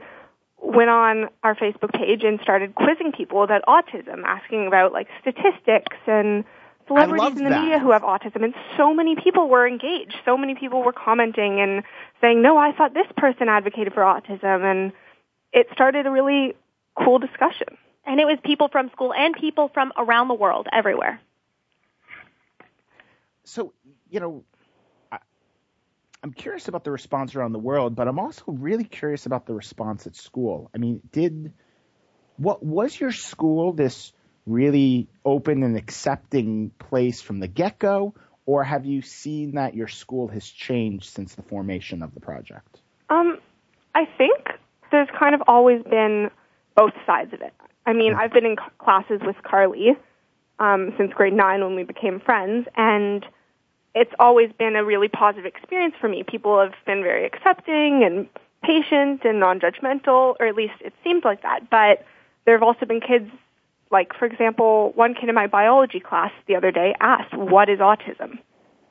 went 0.63 0.89
on 0.89 1.29
our 1.43 1.55
Facebook 1.55 1.93
page 1.93 2.23
and 2.23 2.39
started 2.41 2.73
quizzing 2.73 3.11
people 3.11 3.43
about 3.43 3.63
autism, 3.67 4.23
asking 4.25 4.65
about 4.67 4.93
like 4.93 5.07
statistics 5.21 5.97
and 6.07 6.45
celebrities 6.87 7.37
in 7.37 7.43
the 7.43 7.49
that. 7.49 7.61
media 7.61 7.79
who 7.79 7.91
have 7.91 8.01
autism. 8.01 8.43
And 8.43 8.53
so 8.77 8.93
many 8.93 9.15
people 9.15 9.49
were 9.49 9.67
engaged. 9.67 10.15
So 10.25 10.37
many 10.37 10.55
people 10.55 10.81
were 10.81 10.93
commenting 10.93 11.59
and 11.59 11.83
saying, 12.21 12.41
no, 12.41 12.57
I 12.57 12.71
thought 12.71 12.93
this 12.93 13.07
person 13.17 13.49
advocated 13.49 13.93
for 13.93 14.01
autism. 14.01 14.63
And 14.63 14.93
it 15.51 15.67
started 15.73 16.07
a 16.07 16.11
really 16.11 16.55
cool 16.97 17.19
discussion. 17.19 17.77
And 18.05 18.19
it 18.19 18.25
was 18.25 18.37
people 18.43 18.69
from 18.69 18.89
school 18.91 19.13
and 19.13 19.35
people 19.35 19.69
from 19.73 19.91
around 19.97 20.27
the 20.27 20.33
world, 20.33 20.67
everywhere. 20.71 21.19
So, 23.43 23.73
you 24.09 24.19
know, 24.19 24.43
I, 24.43 24.52
I'm 26.33 26.41
curious 26.41 26.67
about 26.67 26.83
the 26.83 26.89
response 26.89 27.35
around 27.35 27.51
the 27.51 27.59
world, 27.59 27.95
but 27.95 28.07
I'm 28.07 28.17
also 28.17 28.43
really 28.47 28.85
curious 28.85 29.27
about 29.27 29.45
the 29.45 29.53
response 29.53 30.07
at 30.07 30.15
school. 30.15 30.71
I 30.73 30.79
mean, 30.79 30.99
did 31.11 31.53
what 32.37 32.65
was 32.65 32.99
your 32.99 33.11
school 33.11 33.71
this 33.71 34.13
really 34.47 35.07
open 35.23 35.61
and 35.61 35.77
accepting 35.77 36.71
place 36.79 37.21
from 37.21 37.39
the 37.39 37.47
get-go, 37.47 38.15
or 38.47 38.63
have 38.63 38.83
you 38.83 39.03
seen 39.03 39.51
that 39.55 39.75
your 39.75 39.87
school 39.87 40.27
has 40.29 40.47
changed 40.47 41.05
since 41.05 41.35
the 41.35 41.43
formation 41.43 42.01
of 42.01 42.15
the 42.15 42.19
project? 42.19 42.81
Um, 43.11 43.37
I 43.93 44.05
think 44.17 44.53
there's 44.89 45.09
kind 45.19 45.35
of 45.35 45.43
always 45.47 45.83
been 45.83 46.31
both 46.75 46.93
sides 47.05 47.31
of 47.33 47.41
it. 47.41 47.53
I 47.85 47.93
mean, 47.93 48.15
I've 48.15 48.33
been 48.33 48.47
in 48.47 48.55
c- 48.55 48.71
classes 48.79 49.21
with 49.23 49.35
Carly 49.43 49.89
um, 50.57 50.95
since 50.97 51.13
grade 51.13 51.33
nine 51.33 51.61
when 51.61 51.75
we 51.75 51.83
became 51.83 52.19
friends, 52.19 52.67
and 52.75 53.23
it's 53.95 54.11
always 54.19 54.51
been 54.57 54.75
a 54.75 54.83
really 54.83 55.07
positive 55.07 55.45
experience 55.45 55.95
for 55.99 56.07
me. 56.07 56.23
People 56.23 56.59
have 56.59 56.73
been 56.85 57.03
very 57.03 57.25
accepting 57.25 58.03
and 58.03 58.27
patient 58.63 59.21
and 59.23 59.39
non-judgmental, 59.39 60.35
or 60.39 60.47
at 60.47 60.55
least 60.55 60.73
it 60.81 60.93
seems 61.03 61.23
like 61.23 61.43
that. 61.43 61.69
But 61.69 62.05
there 62.45 62.55
have 62.55 62.63
also 62.63 62.85
been 62.85 63.01
kids, 63.01 63.29
like 63.91 64.13
for 64.17 64.25
example, 64.25 64.91
one 64.95 65.13
kid 65.13 65.29
in 65.29 65.35
my 65.35 65.47
biology 65.47 65.99
class 65.99 66.31
the 66.47 66.55
other 66.55 66.71
day 66.71 66.95
asked, 66.99 67.35
"What 67.35 67.69
is 67.69 67.79
autism?" 67.79 68.39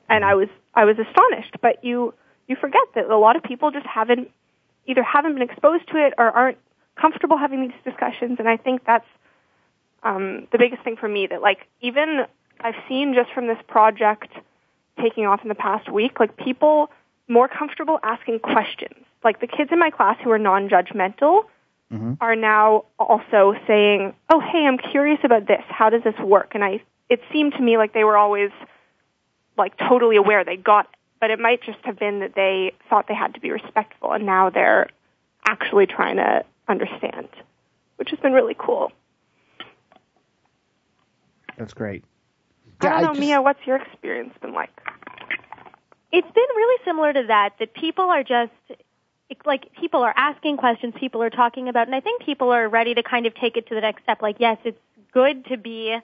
And 0.09 0.25
I 0.25 0.35
was 0.35 0.49
I 0.75 0.85
was 0.85 0.97
astonished. 0.99 1.57
But 1.61 1.85
you 1.85 2.15
you 2.47 2.57
forget 2.57 2.83
that 2.95 3.07
a 3.07 3.17
lot 3.17 3.37
of 3.37 3.43
people 3.43 3.71
just 3.71 3.87
haven't 3.87 4.31
either 4.87 5.03
haven't 5.03 5.35
been 5.35 5.43
exposed 5.43 5.89
to 5.89 5.97
it 5.97 6.15
or 6.19 6.31
aren't 6.31 6.59
comfortable 6.97 7.39
having 7.39 7.63
these 7.63 7.83
discussions. 7.85 8.39
And 8.39 8.49
I 8.49 8.57
think 8.57 8.85
that's 8.85 9.07
um, 10.03 10.47
the 10.53 10.59
biggest 10.59 10.83
thing 10.83 10.97
for 10.97 11.09
me. 11.09 11.27
That 11.27 11.43
like 11.43 11.67
even 11.81 12.27
I've 12.61 12.81
seen 12.89 13.15
just 13.15 13.33
from 13.33 13.49
this 13.49 13.59
project 13.67 14.33
taking 15.01 15.27
off 15.27 15.43
in 15.43 15.49
the 15.49 15.55
past 15.55 15.91
week, 15.91 16.21
like 16.21 16.37
people 16.37 16.91
more 17.29 17.49
comfortable 17.49 17.99
asking 18.03 18.41
questions. 18.41 19.05
Like 19.25 19.41
the 19.41 19.47
kids 19.47 19.71
in 19.73 19.79
my 19.79 19.91
class 19.91 20.17
who 20.23 20.31
are 20.31 20.39
non-judgmental 20.39 21.45
mm-hmm. 21.93 22.15
are 22.21 22.37
now 22.37 22.85
also 22.99 23.55
saying, 23.67 24.15
"Oh, 24.31 24.41
hey, 24.41 24.67
I'm 24.67 24.79
curious 24.79 25.21
about 25.23 25.47
this. 25.47 25.63
How 25.69 25.91
does 25.91 26.03
this 26.03 26.19
work?" 26.19 26.55
And 26.55 26.65
I, 26.65 26.83
it 27.09 27.21
seemed 27.33 27.53
to 27.55 27.61
me 27.61 27.79
like 27.79 27.93
they 27.93 28.05
were 28.05 28.17
always 28.17 28.51
like 29.57 29.77
totally 29.77 30.17
aware 30.17 30.45
they 30.45 30.57
got 30.57 30.87
it, 30.87 30.99
but 31.21 31.31
it 31.31 31.39
might 31.39 31.63
just 31.63 31.79
have 31.85 31.99
been 31.99 32.21
that 32.21 32.35
they 32.35 32.73
thought 32.89 33.07
they 33.09 33.15
had 33.15 33.35
to 33.35 33.41
be 33.41 33.51
respectful, 33.51 34.13
and 34.13 34.27
now 34.27 34.51
they're 34.51 34.89
actually 35.47 35.87
trying 35.87 36.17
to 36.17 36.45
understand, 36.69 37.29
which 37.97 38.11
has 38.11 38.19
been 38.19 38.33
really 38.33 38.57
cool. 38.59 38.91
That's 41.57 41.75
great. 41.75 42.05
I 42.83 42.91
don't 42.91 43.03
know, 43.03 43.09
just- 43.09 43.21
Mia, 43.21 43.43
what's 43.43 43.67
your 43.67 43.77
experience 43.77 44.35
been 44.41 44.53
like? 44.55 44.71
It's 46.11 46.31
been 46.31 46.57
really 46.57 46.85
similar 46.85 47.13
to 47.13 47.23
that, 47.29 47.55
that 47.59 47.73
people 47.75 48.05
are 48.05 48.23
just, 48.23 48.53
like 49.47 49.73
people 49.81 50.03
are 50.03 50.13
asking 50.15 50.59
questions, 50.59 50.95
people 51.01 51.23
are 51.23 51.31
talking 51.31 51.69
about, 51.69 51.87
and 51.87 51.95
I 51.95 52.01
think 52.01 52.23
people 52.23 52.51
are 52.51 52.69
ready 52.69 52.95
to 52.95 53.03
kind 53.03 53.25
of 53.27 53.35
take 53.35 53.57
it 53.57 53.67
to 53.69 53.75
the 53.75 53.81
next 53.81 54.03
step. 54.03 54.21
Like, 54.21 54.37
yes, 54.39 54.59
it's 54.65 54.79
good 55.13 55.47
to 55.47 55.57
be, 55.57 55.97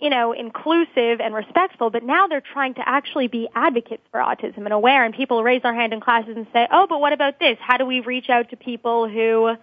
you 0.00 0.08
know, 0.08 0.32
inclusive 0.32 1.20
and 1.20 1.34
respectful, 1.34 1.90
but 1.90 2.02
now 2.02 2.26
they're 2.26 2.40
trying 2.40 2.72
to 2.74 2.88
actually 2.88 3.28
be 3.28 3.48
advocates 3.54 4.02
for 4.10 4.20
autism 4.20 4.64
and 4.64 4.72
aware, 4.72 5.04
and 5.04 5.14
people 5.14 5.42
raise 5.44 5.60
their 5.60 5.74
hand 5.74 5.92
in 5.92 6.00
classes 6.00 6.34
and 6.36 6.46
say, 6.54 6.66
oh, 6.72 6.86
but 6.88 7.00
what 7.02 7.12
about 7.12 7.38
this? 7.38 7.58
How 7.60 7.76
do 7.76 7.84
we 7.84 8.00
reach 8.00 8.30
out 8.30 8.48
to 8.48 8.56
people 8.56 9.06
who, 9.10 9.56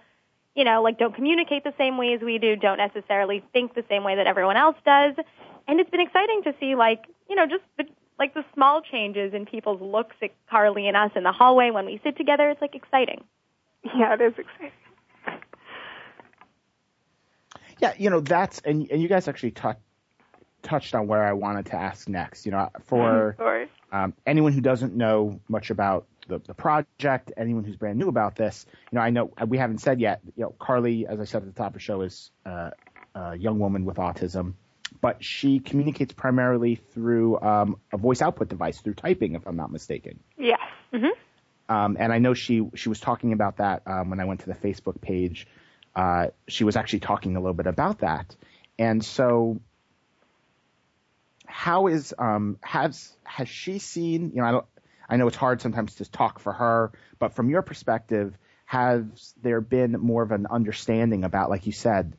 you 0.54 0.64
know, 0.64 0.80
like 0.82 0.96
don't 0.96 1.14
communicate 1.14 1.64
the 1.64 1.74
same 1.76 1.98
way 1.98 2.14
as 2.14 2.20
we 2.20 2.38
do, 2.38 2.54
don't 2.54 2.78
necessarily 2.78 3.42
think 3.52 3.74
the 3.74 3.84
same 3.88 4.04
way 4.04 4.14
that 4.14 4.28
everyone 4.28 4.56
else 4.56 4.76
does? 4.84 5.14
And 5.68 5.78
it's 5.80 5.90
been 5.90 6.00
exciting 6.00 6.42
to 6.44 6.54
see, 6.58 6.74
like, 6.74 7.04
you 7.28 7.36
know, 7.36 7.46
just 7.46 7.62
the, 7.76 7.84
like 8.18 8.34
the 8.34 8.44
small 8.54 8.80
changes 8.82 9.34
in 9.34 9.46
people's 9.46 9.80
looks 9.80 10.16
at 10.22 10.30
Carly 10.50 10.88
and 10.88 10.96
us 10.96 11.10
in 11.14 11.22
the 11.22 11.32
hallway 11.32 11.70
when 11.70 11.86
we 11.86 12.00
sit 12.02 12.16
together. 12.16 12.48
It's 12.50 12.60
like 12.60 12.74
exciting. 12.74 13.22
Yeah, 13.84 14.14
it 14.14 14.20
is 14.20 14.32
exciting. 14.36 14.72
Yeah, 17.80 17.92
you 17.96 18.10
know 18.10 18.18
that's 18.20 18.58
and 18.64 18.90
and 18.90 19.00
you 19.00 19.08
guys 19.08 19.28
actually 19.28 19.52
tou- 19.52 19.76
touched 20.62 20.96
on 20.96 21.06
where 21.06 21.22
I 21.22 21.32
wanted 21.32 21.66
to 21.66 21.76
ask 21.76 22.08
next. 22.08 22.44
You 22.44 22.52
know, 22.52 22.70
for 22.84 23.36
Sorry. 23.38 23.68
um, 23.92 24.14
anyone 24.26 24.52
who 24.52 24.60
doesn't 24.60 24.96
know 24.96 25.38
much 25.48 25.70
about 25.70 26.06
the, 26.26 26.40
the 26.40 26.54
project, 26.54 27.30
anyone 27.36 27.62
who's 27.62 27.76
brand 27.76 27.98
new 27.98 28.08
about 28.08 28.34
this, 28.34 28.66
you 28.90 28.96
know, 28.96 29.02
I 29.02 29.10
know 29.10 29.30
we 29.46 29.58
haven't 29.58 29.78
said 29.78 30.00
yet. 30.00 30.20
You 30.36 30.44
know, 30.44 30.54
Carly, 30.58 31.06
as 31.06 31.20
I 31.20 31.24
said 31.24 31.42
at 31.42 31.46
the 31.46 31.54
top 31.54 31.68
of 31.68 31.74
the 31.74 31.80
show, 31.80 32.00
is 32.00 32.32
uh, 32.44 32.70
a 33.14 33.36
young 33.36 33.60
woman 33.60 33.84
with 33.84 33.98
autism, 33.98 34.54
but 35.00 35.22
she 35.22 35.58
communicates 35.58 36.12
primarily 36.12 36.76
through 36.76 37.40
um, 37.40 37.76
a 37.92 37.96
voice 37.96 38.22
output 38.22 38.48
device, 38.48 38.80
through 38.80 38.94
typing, 38.94 39.34
if 39.34 39.46
I'm 39.46 39.56
not 39.56 39.70
mistaken. 39.70 40.20
Yes. 40.36 40.60
Um, 41.68 41.96
and 42.00 42.12
I 42.12 42.18
know 42.18 42.34
she 42.34 42.66
she 42.74 42.88
was 42.88 42.98
talking 42.98 43.32
about 43.32 43.58
that 43.58 43.82
um, 43.86 44.10
when 44.10 44.20
I 44.20 44.24
went 44.24 44.40
to 44.40 44.46
the 44.46 44.54
Facebook 44.54 45.00
page. 45.00 45.46
Uh, 45.94 46.28
she 46.46 46.64
was 46.64 46.76
actually 46.76 47.00
talking 47.00 47.36
a 47.36 47.40
little 47.40 47.54
bit 47.54 47.66
about 47.66 48.00
that, 48.00 48.34
and 48.78 49.04
so 49.04 49.60
how 51.46 51.88
is 51.88 52.14
um 52.18 52.58
has 52.62 53.14
has 53.24 53.48
she 53.48 53.78
seen? 53.78 54.30
You 54.34 54.40
know, 54.40 54.44
I 54.44 54.52
don't. 54.52 54.66
I 55.10 55.16
know 55.16 55.26
it's 55.26 55.36
hard 55.36 55.60
sometimes 55.60 55.96
to 55.96 56.10
talk 56.10 56.38
for 56.38 56.52
her, 56.52 56.92
but 57.18 57.34
from 57.34 57.50
your 57.50 57.62
perspective, 57.62 58.36
has 58.66 59.34
there 59.42 59.60
been 59.62 59.92
more 59.92 60.22
of 60.22 60.32
an 60.32 60.46
understanding 60.50 61.24
about, 61.24 61.48
like 61.48 61.66
you 61.66 61.72
said, 61.72 62.14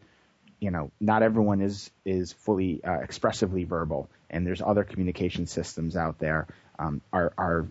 you 0.59 0.71
know, 0.71 0.91
not 0.99 1.23
everyone 1.23 1.61
is 1.61 1.91
is 2.05 2.33
fully 2.33 2.83
uh, 2.83 2.99
expressively 2.99 3.63
verbal, 3.63 4.09
and 4.29 4.45
there's 4.45 4.61
other 4.61 4.83
communication 4.83 5.47
systems 5.47 5.95
out 5.95 6.19
there. 6.19 6.47
Um, 6.77 7.01
are 7.11 7.33
are 7.37 7.67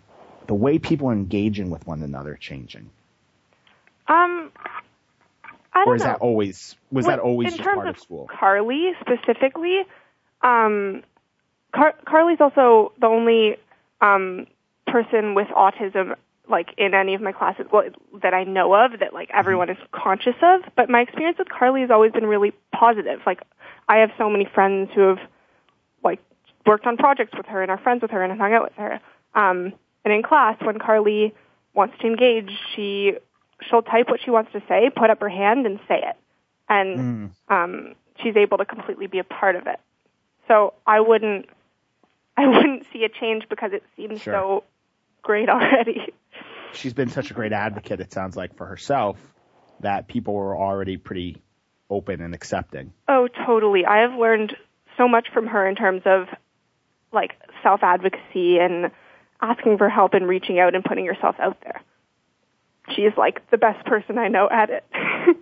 the 0.47 0.55
way 0.55 0.79
people 0.79 1.09
are 1.09 1.13
engaging 1.13 1.71
with 1.71 1.87
one 1.87 2.03
another 2.03 2.37
changing, 2.41 2.91
Um, 4.09 4.51
I 5.73 5.85
don't 5.85 5.89
or 5.89 5.97
is 5.97 6.03
know. 6.03 6.09
that 6.09 6.21
always 6.21 6.77
was 6.91 7.07
that 7.07 7.19
always 7.19 7.51
just 7.51 7.63
part 7.63 7.89
of 7.89 7.97
of 7.97 8.01
school? 8.01 8.29
Carly 8.29 8.93
specifically, 9.01 9.81
um, 10.43 11.03
Car- 11.75 11.95
Carly's 12.07 12.41
also 12.41 12.93
the 12.99 13.07
only 13.07 13.57
um, 14.01 14.47
person 14.87 15.35
with 15.35 15.49
autism 15.49 16.17
like 16.49 16.75
in 16.79 16.95
any 16.95 17.15
of 17.15 17.21
my 17.21 17.33
classes 17.33 17.67
well, 17.73 17.85
that 18.23 18.35
I 18.35 18.45
know 18.45 18.75
of 18.75 19.01
that 19.01 19.13
like 19.13 19.31
everyone 19.33 19.71
is 19.71 19.77
conscious 19.93 20.37
of. 20.43 20.63
But 20.77 20.89
my 20.89 21.01
experience 21.01 21.39
with 21.39 21.49
Carly 21.49 21.83
has 21.83 21.91
always 21.91 22.13
been 22.13 22.27
really 22.27 22.53
positive. 22.73 23.21
Like 23.27 23.43
I 23.89 23.99
have 23.99 24.11
so 24.19 24.31
many 24.31 24.47
friends 24.53 24.91
who 24.95 25.09
have 25.09 25.19
like 26.03 26.21
worked 26.67 26.87
on 26.87 26.97
projects 26.97 27.37
with 27.37 27.47
her 27.47 27.63
and 27.63 27.71
are 27.71 27.79
friends 27.79 28.03
with 28.03 28.11
her 28.11 28.23
and 28.23 28.33
have 28.33 28.39
hung 28.41 28.53
out 28.55 28.63
with 28.65 28.75
her. 28.75 29.01
Um, 29.35 29.73
and 30.05 30.15
in 30.15 30.23
class, 30.23 30.57
when 30.61 30.79
Carly 30.79 31.35
wants 31.75 31.97
to 32.01 32.07
engage, 32.07 32.51
she 32.75 33.15
she'll 33.69 33.83
type 33.83 34.09
what 34.09 34.21
she 34.25 34.31
wants 34.31 34.53
to 34.53 34.63
say, 34.69 34.91
put 34.95 35.11
up 35.11 35.21
her 35.21 35.29
hand, 35.29 35.67
and 35.67 35.79
say 35.89 36.03
it. 36.03 36.17
And 36.69 37.33
um, 37.49 37.95
she's 38.23 38.37
able 38.37 38.59
to 38.59 38.65
completely 38.65 39.07
be 39.07 39.19
a 39.19 39.25
part 39.25 39.57
of 39.57 39.67
it. 39.67 39.81
So 40.47 40.75
I 40.87 41.01
wouldn't, 41.01 41.47
I 42.37 42.47
wouldn't 42.47 42.87
see 42.93 43.05
a 43.05 43.09
change 43.09 43.49
because 43.49 43.73
it 43.73 43.83
seems 43.97 44.23
Sure. 44.23 44.35
so 44.35 44.65
great 45.23 45.49
already. 45.49 46.13
She's 46.75 46.95
been 46.95 47.09
such 47.09 47.31
a 47.31 47.35
great 47.35 47.53
advocate. 47.53 48.01
It 48.01 48.13
sounds 48.13 48.37
like 48.37 48.57
for 48.57 48.67
herself 48.67 49.19
that 49.81 50.09
people 50.09 50.35
were 50.35 50.57
already 50.57 50.97
pretty 50.97 51.43
open 51.91 52.21
and 52.21 52.35
accepting. 52.35 52.93
Oh, 53.09 53.29
totally. 53.47 53.85
I 53.87 53.99
have 53.99 54.19
learned 54.19 54.57
so 54.97 55.09
much 55.09 55.29
from 55.33 55.47
her 55.47 55.67
in 55.67 55.75
terms 55.75 56.03
of 56.05 56.27
like 57.13 57.33
self 57.63 57.83
advocacy 57.83 58.59
and 58.59 58.91
asking 59.41 59.79
for 59.79 59.89
help 59.89 60.15
and 60.15 60.27
reaching 60.29 60.59
out 60.59 60.75
and 60.75 60.85
putting 60.85 61.05
yourself 61.05 61.37
out 61.39 61.59
there. 61.63 61.81
She 62.95 63.03
is 63.03 63.13
like 63.17 63.51
the 63.51 63.59
best 63.59 63.85
person 63.87 64.19
I 64.19 64.29
know 64.29 64.49
at 64.51 64.71
it. 64.71 64.85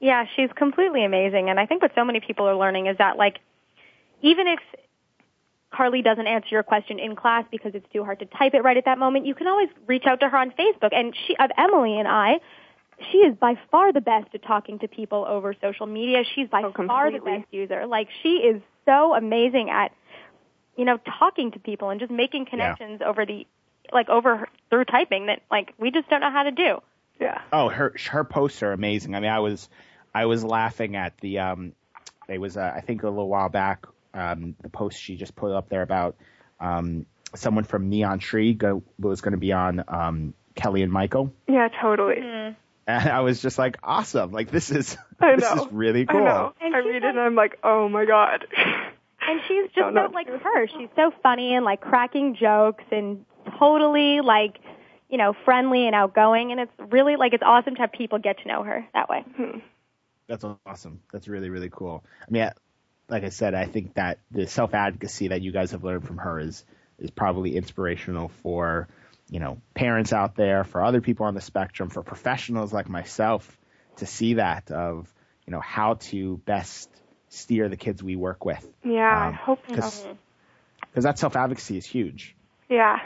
Yeah, 0.00 0.26
she's 0.36 0.50
completely 0.54 1.04
amazing. 1.04 1.50
And 1.50 1.58
I 1.58 1.66
think 1.66 1.82
what 1.82 1.92
so 1.94 2.04
many 2.04 2.20
people 2.20 2.48
are 2.48 2.56
learning 2.56 2.86
is 2.86 2.96
that, 2.98 3.16
like, 3.16 3.38
even 4.22 4.46
if 4.46 4.60
Carly 5.70 6.02
doesn't 6.02 6.26
answer 6.26 6.48
your 6.50 6.62
question 6.62 6.98
in 6.98 7.14
class 7.14 7.44
because 7.50 7.74
it's 7.74 7.86
too 7.92 8.04
hard 8.04 8.20
to 8.20 8.26
type 8.26 8.54
it 8.54 8.62
right 8.62 8.76
at 8.76 8.86
that 8.86 8.98
moment, 8.98 9.26
you 9.26 9.34
can 9.34 9.46
always 9.46 9.68
reach 9.86 10.04
out 10.06 10.20
to 10.20 10.28
her 10.28 10.36
on 10.36 10.50
Facebook. 10.52 10.90
And 10.92 11.14
she, 11.26 11.36
of 11.36 11.50
Emily 11.58 11.98
and 11.98 12.08
I, 12.08 12.40
she 13.12 13.18
is 13.18 13.36
by 13.36 13.54
far 13.70 13.92
the 13.92 14.00
best 14.00 14.28
at 14.34 14.42
talking 14.42 14.78
to 14.80 14.88
people 14.88 15.24
over 15.28 15.54
social 15.60 15.86
media. 15.86 16.24
She's 16.34 16.48
by 16.48 16.62
Oh, 16.62 16.72
far 16.86 17.12
the 17.12 17.18
best 17.18 17.46
user. 17.50 17.86
Like, 17.86 18.08
she 18.22 18.36
is 18.36 18.62
so 18.86 19.14
amazing 19.14 19.70
at, 19.70 19.92
you 20.76 20.84
know, 20.84 20.98
talking 21.18 21.52
to 21.52 21.58
people 21.58 21.90
and 21.90 22.00
just 22.00 22.10
making 22.10 22.46
connections 22.46 23.00
over 23.04 23.26
the, 23.26 23.46
like, 23.92 24.08
over 24.08 24.48
through 24.70 24.84
typing 24.86 25.26
that, 25.26 25.42
like, 25.50 25.74
we 25.78 25.90
just 25.90 26.08
don't 26.08 26.20
know 26.20 26.30
how 26.30 26.44
to 26.44 26.50
do. 26.50 26.80
Yeah. 27.20 27.40
Oh, 27.52 27.68
her 27.68 27.94
her 28.10 28.24
posts 28.24 28.62
are 28.62 28.72
amazing. 28.72 29.14
I 29.14 29.20
mean, 29.20 29.30
I 29.30 29.40
was 29.40 29.68
I 30.14 30.26
was 30.26 30.44
laughing 30.44 30.94
at 30.94 31.18
the 31.18 31.40
um, 31.40 31.72
it 32.28 32.38
was 32.38 32.56
uh, 32.56 32.72
I 32.74 32.80
think 32.80 33.02
a 33.02 33.08
little 33.08 33.28
while 33.28 33.48
back 33.48 33.86
um, 34.14 34.54
the 34.62 34.68
post 34.68 35.00
she 35.00 35.16
just 35.16 35.34
put 35.36 35.52
up 35.52 35.68
there 35.68 35.82
about 35.82 36.16
um, 36.60 37.06
someone 37.34 37.64
from 37.64 37.88
Neon 37.88 38.18
Tree 38.18 38.54
go, 38.54 38.82
was 38.98 39.20
going 39.20 39.32
to 39.32 39.38
be 39.38 39.52
on 39.52 39.84
um, 39.88 40.34
Kelly 40.54 40.82
and 40.82 40.92
Michael. 40.92 41.32
Yeah, 41.46 41.68
totally. 41.80 42.16
Mm. 42.16 42.56
And 42.86 43.08
I 43.10 43.20
was 43.20 43.42
just 43.42 43.58
like, 43.58 43.76
awesome! 43.82 44.32
Like 44.32 44.50
this 44.50 44.70
is 44.70 44.96
I 45.20 45.36
this 45.36 45.50
is 45.50 45.66
really 45.70 46.02
I 46.08 46.12
cool. 46.12 46.24
know. 46.24 46.54
And 46.60 46.74
I 46.74 46.78
read 46.78 46.86
like- 46.86 46.94
it 46.96 47.04
and 47.04 47.20
I'm 47.20 47.34
like, 47.34 47.58
oh 47.62 47.88
my 47.88 48.04
god. 48.04 48.46
And 49.20 49.40
she's 49.46 49.64
just 49.64 49.74
Don't 49.74 49.92
know 49.94 50.06
so 50.08 50.14
like 50.14 50.28
her. 50.28 50.66
She's 50.68 50.88
so 50.96 51.10
funny 51.22 51.54
and 51.54 51.62
like 51.62 51.82
cracking 51.82 52.34
jokes 52.34 52.84
and 52.90 53.26
totally 53.58 54.20
like, 54.22 54.58
you 55.10 55.18
know, 55.18 55.34
friendly 55.44 55.86
and 55.86 55.94
outgoing. 55.94 56.50
And 56.50 56.60
it's 56.60 56.72
really 56.92 57.16
like 57.16 57.34
it's 57.34 57.42
awesome 57.44 57.74
to 57.74 57.80
have 57.82 57.92
people 57.92 58.18
get 58.18 58.38
to 58.38 58.48
know 58.48 58.62
her 58.62 58.86
that 58.94 59.10
way. 59.10 59.24
Hmm. 59.36 59.58
That's 60.28 60.44
awesome. 60.64 61.00
That's 61.12 61.28
really 61.28 61.50
really 61.50 61.68
cool. 61.68 62.04
I 62.26 62.30
mean, 62.30 62.42
I- 62.44 62.52
like 63.08 63.24
I 63.24 63.30
said, 63.30 63.54
I 63.54 63.64
think 63.66 63.94
that 63.94 64.18
the 64.30 64.46
self 64.46 64.74
advocacy 64.74 65.28
that 65.28 65.40
you 65.42 65.52
guys 65.52 65.72
have 65.72 65.84
learned 65.84 66.06
from 66.06 66.18
her 66.18 66.38
is 66.38 66.64
is 66.98 67.10
probably 67.10 67.56
inspirational 67.56 68.28
for 68.42 68.88
you 69.30 69.40
know 69.40 69.60
parents 69.74 70.12
out 70.12 70.36
there, 70.36 70.64
for 70.64 70.82
other 70.82 71.00
people 71.00 71.26
on 71.26 71.34
the 71.34 71.40
spectrum, 71.40 71.88
for 71.90 72.02
professionals 72.02 72.72
like 72.72 72.88
myself 72.88 73.56
to 73.96 74.06
see 74.06 74.34
that 74.34 74.70
of 74.70 75.12
you 75.46 75.52
know 75.52 75.60
how 75.60 75.94
to 75.94 76.38
best 76.44 76.90
steer 77.30 77.68
the 77.68 77.76
kids 77.76 78.02
we 78.02 78.16
work 78.16 78.44
with. 78.44 78.66
Yeah, 78.84 79.00
I 79.00 79.28
Um, 79.28 79.34
hope 79.34 79.60
so. 79.68 80.16
Because 80.80 81.04
that 81.04 81.18
self 81.18 81.36
advocacy 81.36 81.76
is 81.76 81.86
huge. 81.86 82.34
Yeah. 82.68 83.00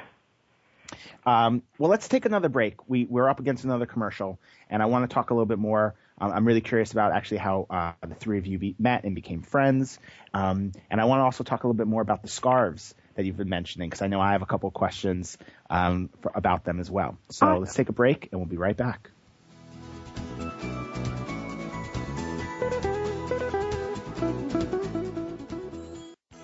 Um, 1.25 1.62
well, 1.79 1.91
let's 1.91 2.09
take 2.09 2.25
another 2.27 2.49
break. 2.49 2.88
We, 2.88 3.05
we're 3.05 3.29
up 3.29 3.41
against 3.41 3.65
another 3.65 3.87
commercial, 3.87 4.38
and 4.69 4.83
I 4.83 4.87
want 4.87 5.09
to 5.09 5.15
talk 5.15 5.31
a 5.31 5.35
little 5.35 5.47
bit 5.47 5.59
more. 5.59 5.95
Um, 6.18 6.33
I'm 6.33 6.46
really 6.46 6.61
curious 6.61 6.92
about 6.92 7.12
actually 7.12 7.38
how 7.38 7.66
uh, 7.68 7.92
the 8.07 8.14
three 8.14 8.38
of 8.38 8.46
you 8.46 8.59
be, 8.59 8.75
met 8.79 9.05
and 9.05 9.14
became 9.14 9.42
friends. 9.42 9.98
Um, 10.35 10.72
and 10.90 11.01
I 11.01 11.05
want 11.07 11.20
to 11.20 11.25
also 11.25 11.44
talk 11.44 11.64
a 11.64 11.66
little 11.66 11.77
bit 11.77 11.87
more 11.87 12.03
about 12.03 12.22
the 12.22 12.29
scarves 12.29 12.94
that 13.14 13.25
you've 13.25 13.37
been 13.37 13.48
mentioning, 13.48 13.90
because 13.90 14.03
I 14.03 14.07
know 14.07 14.20
I 14.20 14.33
have 14.33 14.42
a 14.42 14.46
couple 14.46 14.68
of 14.68 14.75
questions 14.75 15.37
um, 15.68 16.09
for, 16.20 16.33
about 16.35 16.64
them 16.64 16.81
as 16.81 16.90
well. 16.90 17.18
So 17.31 17.46
Awesome. 17.46 17.61
let's 17.61 17.75
take 17.75 17.88
a 17.88 17.92
break, 17.92 18.29
and 18.31 18.40
we'll 18.40 18.48
be 18.48 18.57
right 18.57 18.77
back. 18.77 19.11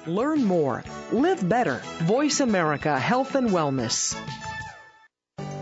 Learn 0.06 0.44
more. 0.44 0.82
Live 1.12 1.46
better. 1.46 1.82
Voice 2.02 2.40
America 2.40 2.98
Health 2.98 3.34
and 3.34 3.50
Wellness. 3.50 4.16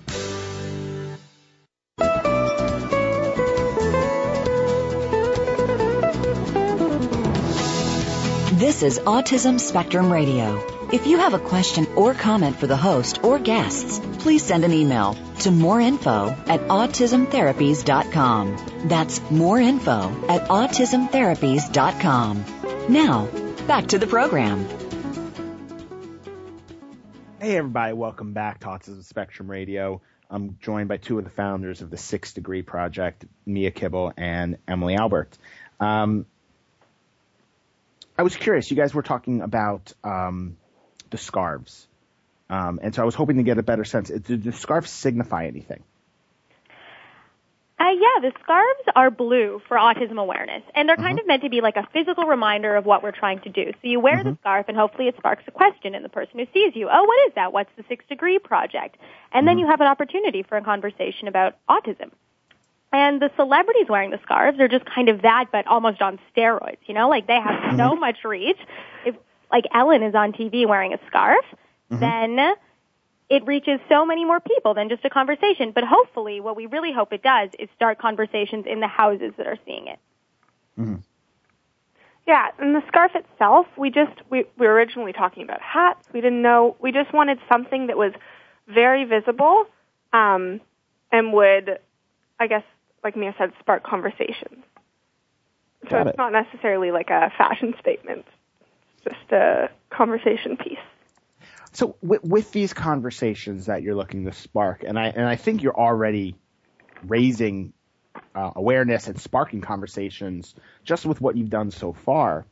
This 8.62 8.84
is 8.84 9.00
Autism 9.00 9.60
Spectrum 9.60 10.13
Radio. 10.13 10.63
If 10.93 11.08
you 11.08 11.17
have 11.17 11.34
a 11.34 11.39
question 11.39 11.88
or 11.95 12.13
comment 12.13 12.58
for 12.58 12.67
the 12.67 12.78
host 12.78 13.24
or 13.24 13.39
guests, 13.39 14.00
please 14.19 14.43
send 14.43 14.63
an 14.63 14.71
email 14.71 15.15
to 15.39 15.50
moreinfo 15.50 16.47
at 16.47 16.62
autismtherapies.com. 16.67 18.58
That's 18.86 19.19
moreinfo 19.19 20.30
at 20.30 20.47
autismtherapies.com. 20.47 22.45
Now, 22.88 23.26
back 23.65 23.88
to 23.88 23.97
the 23.97 24.06
program. 24.06 24.67
Hey, 27.39 27.58
everybody, 27.58 27.93
welcome 27.93 28.34
back 28.34 28.60
to 28.60 28.67
Autism 28.67 29.04
Spectrum 29.04 29.50
Radio. 29.50 30.04
I'm 30.30 30.60
joined 30.62 30.88
by 30.88 30.97
two 30.97 31.17
of 31.17 31.24
the 31.24 31.32
founders 31.32 31.82
of 31.82 31.89
the 31.89 31.97
Six 31.97 32.34
Degree 32.34 32.62
Project, 32.62 33.26
Mia 33.43 33.71
Kibble 33.71 34.13
and 34.15 34.60
Emily 34.67 34.93
Albert. 34.93 35.36
Um, 35.80 36.28
I 38.21 38.23
was 38.23 38.36
curious, 38.36 38.69
you 38.69 38.77
guys 38.77 38.93
were 38.93 39.01
talking 39.01 39.41
about 39.41 39.93
um, 40.03 40.55
the 41.10 41.17
scarves. 41.17 41.88
Um, 42.51 42.79
and 42.84 42.93
so 42.93 43.01
I 43.01 43.05
was 43.05 43.15
hoping 43.15 43.38
to 43.38 43.43
get 43.43 43.57
a 43.57 43.63
better 43.63 43.84
sense. 43.84 44.10
Do 44.10 44.38
the 44.38 44.51
scarves 44.51 44.91
signify 44.91 45.47
anything? 45.47 45.81
Uh, 47.79 47.89
yeah, 47.99 48.21
the 48.21 48.31
scarves 48.43 48.84
are 48.95 49.10
blue 49.10 49.60
for 49.67 49.75
autism 49.75 50.19
awareness, 50.19 50.62
and 50.75 50.88
they're 50.88 50.97
kind 50.97 51.19
of 51.19 51.25
meant 51.25 51.41
to 51.41 51.49
be 51.49 51.62
like 51.62 51.77
a 51.77 51.88
physical 51.91 52.25
reminder 52.25 52.75
of 52.75 52.86
what 52.86 53.01
we're 53.01 53.12
trying 53.12 53.39
to 53.39 53.49
do. 53.49 53.71
So 53.71 53.88
you 53.88 53.99
wear 53.99 54.23
the 54.23 54.38
scarf, 54.41 54.67
and 54.67 54.77
hopefully 54.77 55.07
it 55.07 55.15
sparks 55.17 55.45
a 55.47 55.51
question 55.51 55.95
in 55.95 56.03
the 56.03 56.10
person 56.10 56.38
who 56.38 56.45
sees 56.53 56.75
you. 56.75 56.89
Oh, 56.91 57.03
what 57.03 57.27
is 57.27 57.34
that? 57.34 57.51
What's 57.51 57.71
the 57.75 57.84
Six 57.89 58.05
Degree 58.07 58.38
Project? 58.38 58.97
And 59.34 59.47
then 59.47 59.57
you 59.57 59.65
have 59.65 59.81
an 59.81 59.88
opportunity 59.88 60.43
for 60.43 60.57
a 60.57 60.63
conversation 60.63 61.27
about 61.27 61.55
autism. 61.67 62.12
And 62.93 63.21
the 63.21 63.32
celebrities 63.38 63.88
wearing 63.88 64.10
the 64.12 64.19
scarves 64.23 64.60
are 64.60 64.67
just 64.67 64.86
kind 64.86 65.08
of 65.10 65.21
that, 65.21 65.45
but 65.51 65.65
almost 65.67 66.01
on 66.01 66.19
steroids. 66.36 66.77
You 66.88 66.93
know, 66.93 67.10
like 67.10 67.25
they 67.27 67.39
have 67.39 67.77
so 67.77 67.95
much 67.95 68.17
reach. 68.25 68.60
If 69.06 69.15
like 69.51 69.65
Ellen 69.73 70.04
is 70.04 70.13
on 70.15 70.34
TV 70.34 70.67
wearing 70.67 70.93
a 70.93 70.99
scarf, 71.08 71.45
then 71.89 72.38
it 73.30 73.45
reaches 73.45 73.80
so 73.88 74.06
many 74.06 74.25
more 74.25 74.41
people 74.41 74.73
than 74.73 74.89
just 74.89 75.06
a 75.06 75.10
conversation. 75.10 75.71
But 75.71 75.86
hopefully, 75.86 76.41
what 76.41 76.56
we 76.58 76.65
really 76.65 76.91
hope 76.91 77.13
it 77.13 77.23
does 77.23 77.49
is 77.60 77.69
start 77.75 77.97
conversations 77.97 78.65
in 78.67 78.82
the 78.82 78.88
houses 78.88 79.34
that 79.38 79.47
are 79.47 79.58
seeing 79.65 79.88
it. 79.88 79.99
mhm 80.77 81.01
Yeah, 82.27 82.49
and 82.60 82.75
the 82.75 82.84
scarf 82.88 83.12
itself, 83.15 83.67
we 83.77 83.89
just 83.89 84.12
we, 84.30 84.45
we 84.58 84.67
were 84.67 84.73
originally 84.73 85.13
talking 85.13 85.43
about 85.43 85.62
hats. 85.62 86.08
We 86.13 86.21
didn't 86.21 86.41
know. 86.41 86.75
We 86.80 86.91
just 86.91 87.13
wanted 87.13 87.39
something 87.51 87.88
that 87.88 87.97
was 87.97 88.13
very 88.67 89.06
visible, 89.06 89.65
um, 90.13 90.62
and 91.12 91.34
would, 91.34 91.80
I 92.39 92.47
guess, 92.47 92.63
like 93.03 93.15
Mia 93.15 93.33
said, 93.37 93.51
spark 93.59 93.83
conversations. 93.83 94.63
So 95.83 95.89
Got 95.89 96.07
it's 96.07 96.13
it. 96.15 96.17
not 96.17 96.31
necessarily 96.31 96.91
like 96.91 97.09
a 97.09 97.31
fashion 97.37 97.73
statement. 97.79 98.25
It's 99.05 99.15
just 99.15 99.31
a 99.31 99.69
conversation 99.89 100.57
piece. 100.57 100.77
So 101.73 101.95
with, 102.01 102.23
with 102.23 102.51
these 102.51 102.73
conversations 102.73 103.65
that 103.67 103.81
you're 103.81 103.95
looking 103.95 104.25
to 104.25 104.33
spark, 104.33 104.83
and 104.85 104.99
I 104.99 105.07
and 105.07 105.25
I 105.25 105.37
think 105.37 105.63
you're 105.63 105.77
already 105.77 106.35
raising 107.07 107.73
uh, 108.35 108.51
awareness 108.55 109.07
and 109.07 109.19
sparking 109.19 109.61
conversations 109.61 110.53
just 110.83 111.05
with 111.05 111.21
what 111.21 111.35
you've 111.37 111.49
done 111.49 111.71
so 111.71 111.93
far. 111.93 112.45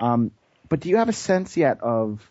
Um, 0.00 0.32
but 0.68 0.80
do 0.80 0.88
you 0.88 0.96
have 0.96 1.08
a 1.08 1.14
sense 1.14 1.56
yet 1.56 1.80
of 1.82 2.28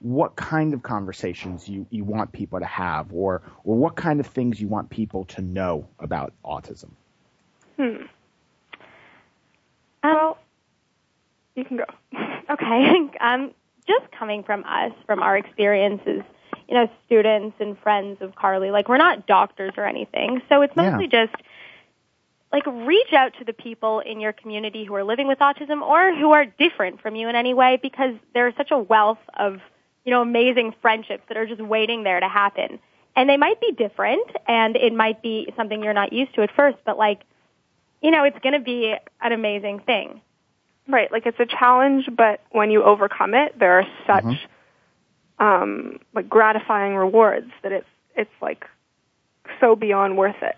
what 0.00 0.36
kind 0.36 0.74
of 0.74 0.82
conversations 0.82 1.68
you, 1.68 1.86
you 1.90 2.04
want 2.04 2.32
people 2.32 2.60
to 2.60 2.66
have, 2.66 3.12
or 3.12 3.42
or 3.64 3.76
what 3.76 3.96
kind 3.96 4.20
of 4.20 4.26
things 4.26 4.60
you 4.60 4.68
want 4.68 4.90
people 4.90 5.24
to 5.24 5.42
know 5.42 5.86
about 6.00 6.32
autism? 6.44 6.90
Hmm. 7.76 7.82
Um, 10.02 10.14
Well, 10.14 10.38
you 11.54 11.64
can 11.64 11.76
go. 11.78 11.84
Okay. 12.48 13.10
um, 13.20 13.50
just 13.88 14.08
coming 14.12 14.44
from 14.44 14.62
us, 14.64 14.92
from 15.04 15.20
our 15.20 15.36
experiences, 15.36 16.22
you 16.68 16.74
know, 16.74 16.88
students 17.04 17.56
and 17.58 17.76
friends 17.78 18.18
of 18.20 18.36
Carly, 18.36 18.70
like 18.70 18.88
we're 18.88 18.98
not 18.98 19.26
doctors 19.26 19.72
or 19.76 19.84
anything. 19.84 20.42
So 20.48 20.62
it's 20.62 20.72
Yeah. 20.76 20.90
mostly 20.90 21.08
just 21.08 21.34
like 22.52 22.64
reach 22.66 23.12
out 23.12 23.32
to 23.38 23.44
the 23.44 23.52
people 23.52 23.98
in 24.00 24.20
your 24.20 24.32
community 24.32 24.84
who 24.84 24.94
are 24.94 25.02
living 25.02 25.26
with 25.26 25.40
autism 25.40 25.82
or 25.82 26.14
who 26.14 26.30
are 26.32 26.44
different 26.44 27.00
from 27.00 27.16
you 27.16 27.28
in 27.28 27.34
any 27.34 27.52
way 27.52 27.78
because 27.82 28.14
there's 28.32 28.54
such 28.56 28.70
a 28.70 28.78
wealth 28.78 29.18
of, 29.36 29.60
you 30.06 30.12
know, 30.12 30.22
amazing 30.22 30.72
friendships 30.80 31.24
that 31.28 31.36
are 31.36 31.46
just 31.46 31.60
waiting 31.60 32.04
there 32.04 32.20
to 32.20 32.28
happen. 32.28 32.78
And 33.16 33.28
they 33.28 33.36
might 33.36 33.60
be 33.60 33.72
different 33.72 34.26
and 34.46 34.76
it 34.76 34.94
might 34.94 35.20
be 35.20 35.52
something 35.56 35.82
you're 35.82 35.92
not 35.92 36.12
used 36.12 36.34
to 36.36 36.42
at 36.42 36.50
first, 36.54 36.78
but 36.86 36.96
like, 36.96 37.22
you 38.00 38.10
know, 38.10 38.24
it's 38.24 38.38
going 38.38 38.52
to 38.52 38.60
be 38.60 38.94
an 39.20 39.32
amazing 39.32 39.80
thing. 39.80 40.22
Right, 40.88 41.10
like 41.10 41.26
it's 41.26 41.40
a 41.40 41.46
challenge, 41.46 42.08
but 42.16 42.40
when 42.52 42.70
you 42.70 42.84
overcome 42.84 43.34
it, 43.34 43.58
there 43.58 43.80
are 43.80 43.86
such 44.06 44.48
um, 45.40 45.98
like 46.14 46.28
gratifying 46.28 46.94
rewards 46.94 47.50
that 47.64 47.72
it's 47.72 47.88
it's 48.14 48.30
like 48.40 48.64
so 49.60 49.74
beyond 49.74 50.16
worth 50.16 50.40
it. 50.42 50.54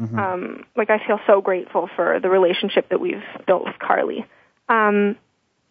Mm-hmm. 0.00 0.16
Um, 0.16 0.64
like 0.76 0.90
I 0.90 1.04
feel 1.04 1.18
so 1.26 1.40
grateful 1.40 1.90
for 1.96 2.20
the 2.20 2.28
relationship 2.28 2.88
that 2.90 3.00
we've 3.00 3.24
built 3.48 3.64
with 3.64 3.76
Carly. 3.80 4.24
Um, 4.68 5.16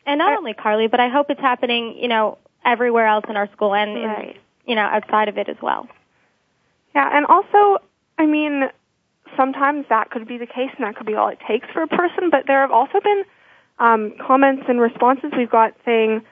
and 0.06 0.18
not 0.18 0.34
I, 0.34 0.36
only 0.36 0.54
Carly, 0.54 0.88
but 0.88 1.00
I 1.00 1.08
hope 1.08 1.30
it's 1.30 1.40
happening, 1.40 1.98
you 1.98 2.10
know, 2.10 2.38
everywhere 2.66 3.08
else 3.08 3.26
in 3.30 3.38
our 3.38 3.50
school 3.52 3.74
and 3.74 3.96
right. 3.96 4.36
in, 4.36 4.70
you 4.70 4.76
know 4.76 4.84
outside 4.84 5.28
of 5.28 5.38
it 5.38 5.50
as 5.50 5.58
well. 5.62 5.88
Yeah, 6.96 7.10
and 7.12 7.26
also, 7.26 7.84
I 8.18 8.26
mean, 8.26 8.70
sometimes 9.36 9.86
that 9.90 10.12
could 10.12 10.28
be 10.28 10.38
the 10.38 10.46
case, 10.46 10.70
and 10.78 10.86
that 10.86 10.96
could 10.96 11.08
be 11.08 11.16
all 11.16 11.30
it 11.30 11.40
takes 11.48 11.68
for 11.72 11.82
a 11.82 11.88
person. 11.88 12.30
But 12.30 12.46
there 12.48 12.62
have 12.62 12.72
also 12.72 13.00
been 13.04 13.24
um, 13.80 14.14
comments 14.20 14.64
and 14.68 14.80
responses 14.80 15.32
we've 15.36 15.50
got 15.50 15.74
saying 15.86 16.24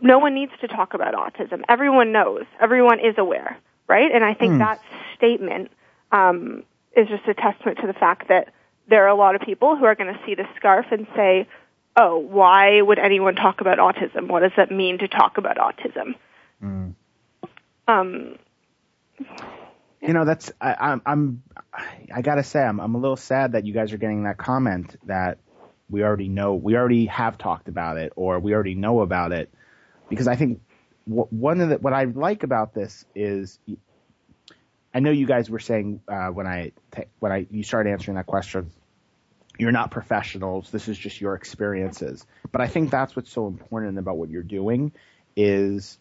no 0.00 0.18
one 0.18 0.34
needs 0.34 0.52
to 0.60 0.68
talk 0.68 0.94
about 0.94 1.14
autism. 1.14 1.62
Everyone 1.68 2.12
knows. 2.12 2.44
Everyone 2.60 3.00
is 3.00 3.14
aware, 3.18 3.58
right? 3.88 4.10
And 4.12 4.24
I 4.24 4.34
think 4.34 4.54
mm. 4.54 4.58
that 4.58 4.80
statement 5.16 5.70
um, 6.12 6.62
is 6.96 7.08
just 7.08 7.26
a 7.26 7.34
testament 7.34 7.78
to 7.80 7.86
the 7.86 7.92
fact 7.92 8.28
that 8.28 8.52
there 8.88 9.04
are 9.04 9.08
a 9.08 9.14
lot 9.14 9.34
of 9.34 9.40
people 9.40 9.76
who 9.76 9.84
are 9.84 9.94
going 9.94 10.12
to 10.12 10.20
see 10.24 10.34
the 10.34 10.46
scarf 10.56 10.86
and 10.90 11.06
say, 11.16 11.46
"Oh, 11.96 12.18
why 12.18 12.80
would 12.80 12.98
anyone 12.98 13.34
talk 13.34 13.60
about 13.60 13.78
autism? 13.78 14.28
What 14.28 14.40
does 14.40 14.52
that 14.56 14.70
mean 14.70 14.98
to 14.98 15.08
talk 15.08 15.38
about 15.38 15.56
autism?" 15.56 16.14
Mm. 16.62 16.94
Um, 17.86 18.38
you 20.00 20.12
know, 20.12 20.24
that's 20.24 20.52
I, 20.60 20.74
I'm 20.78 21.02
I'm 21.06 21.42
I 22.12 22.22
gotta 22.22 22.42
say 22.42 22.62
I'm 22.62 22.80
I'm 22.80 22.94
a 22.94 22.98
little 22.98 23.16
sad 23.16 23.52
that 23.52 23.64
you 23.66 23.72
guys 23.72 23.92
are 23.92 23.98
getting 23.98 24.24
that 24.24 24.36
comment 24.36 24.96
that 25.06 25.38
we 25.88 26.02
already 26.02 26.28
know 26.28 26.54
we 26.54 26.76
already 26.76 27.06
have 27.06 27.38
talked 27.38 27.68
about 27.68 27.98
it 27.98 28.12
or 28.16 28.38
we 28.38 28.54
already 28.54 28.74
know 28.74 29.00
about 29.00 29.32
it 29.32 29.52
because 30.08 30.28
I 30.28 30.36
think 30.36 30.60
one 31.04 31.60
of 31.60 31.68
the 31.68 31.78
what 31.78 31.92
I 31.92 32.04
like 32.04 32.42
about 32.42 32.74
this 32.74 33.04
is 33.14 33.58
I 34.92 35.00
know 35.00 35.10
you 35.10 35.26
guys 35.26 35.50
were 35.50 35.58
saying 35.58 36.00
uh, 36.08 36.28
when 36.28 36.46
I 36.46 36.72
when 37.18 37.32
I 37.32 37.46
you 37.50 37.62
started 37.62 37.90
answering 37.90 38.16
that 38.16 38.26
question 38.26 38.70
you're 39.58 39.72
not 39.72 39.90
professionals 39.90 40.70
this 40.70 40.88
is 40.88 40.98
just 40.98 41.20
your 41.20 41.34
experiences 41.34 42.26
but 42.52 42.60
I 42.60 42.66
think 42.66 42.90
that's 42.90 43.14
what's 43.16 43.30
so 43.30 43.46
important 43.46 43.98
about 43.98 44.16
what 44.16 44.28
you're 44.28 44.42
doing 44.42 44.92
is 45.36 45.98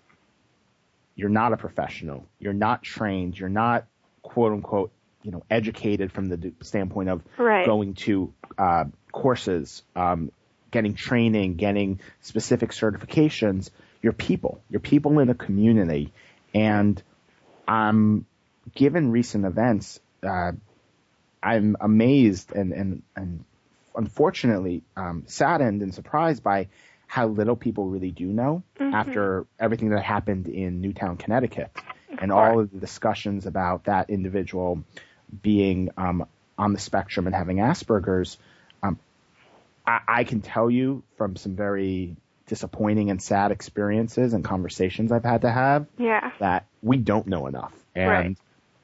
you're 1.16 1.30
not 1.30 1.54
a 1.54 1.58
professional 1.58 2.26
you're 2.40 2.54
not 2.54 2.84
trained 2.84 3.38
you're 3.38 3.50
not 3.50 3.86
quote 4.24 4.54
unquote, 4.54 4.92
you 5.22 5.32
know, 5.32 5.44
educated 5.50 6.12
from 6.12 6.30
the 6.30 6.54
standpoint 6.62 7.10
of 7.10 7.22
right. 7.38 7.66
going 7.66 7.94
to 7.94 8.34
uh, 8.58 8.86
courses, 9.12 9.84
um, 9.96 10.32
getting 10.72 10.96
training, 10.96 11.56
getting 11.56 12.00
specific 12.22 12.72
certifications. 12.72 13.70
You're 14.02 14.14
people. 14.14 14.62
You're 14.70 14.80
people 14.80 15.20
in 15.20 15.30
a 15.30 15.36
community, 15.36 16.12
and 16.54 17.02
um, 17.68 18.26
given 18.76 19.12
recent 19.12 19.46
events, 19.46 20.00
uh, 20.24 20.54
I'm 21.44 21.76
amazed 21.80 22.52
and 22.54 22.74
and 22.74 23.04
and 23.16 23.44
unfortunately 23.96 24.84
um, 24.96 25.24
saddened 25.28 25.82
and 25.82 25.94
surprised 25.94 26.44
by 26.44 26.68
how 27.08 27.28
little 27.28 27.56
people 27.56 27.88
really 27.88 28.10
do 28.10 28.26
know 28.26 28.64
mm-hmm. 28.80 28.94
after 28.94 29.46
everything 29.60 29.90
that 29.90 30.04
happened 30.04 30.48
in 30.48 30.82
Newtown, 30.82 31.18
Connecticut 31.18 31.70
and 32.20 32.32
all 32.32 32.60
of 32.60 32.72
the 32.72 32.80
discussions 32.80 33.46
about 33.46 33.86
that 33.86 34.10
individual 34.10 34.84
being 35.42 35.90
um, 35.98 36.26
on 36.58 36.74
the 36.74 36.80
spectrum 36.80 37.28
and 37.28 37.36
having 37.36 37.58
Asperger's, 37.58 38.38
um, 38.82 39.00
I, 39.86 40.00
I, 40.08 40.24
can 40.24 40.42
tell 40.42 40.70
you 40.70 41.04
from 41.18 41.36
some 41.36 41.56
very 41.56 42.16
disappointing 42.48 43.10
and 43.10 43.22
sad 43.22 43.52
experiences 43.52 44.34
and 44.34 44.44
conversations 44.44 45.12
I've 45.12 45.24
had 45.24 45.42
to 45.42 45.52
have 45.52 45.88
yeah. 45.98 46.32
that 46.40 46.66
we 46.82 46.98
don't 46.98 47.28
know 47.28 47.48
enough. 47.48 47.74
And 47.96 48.38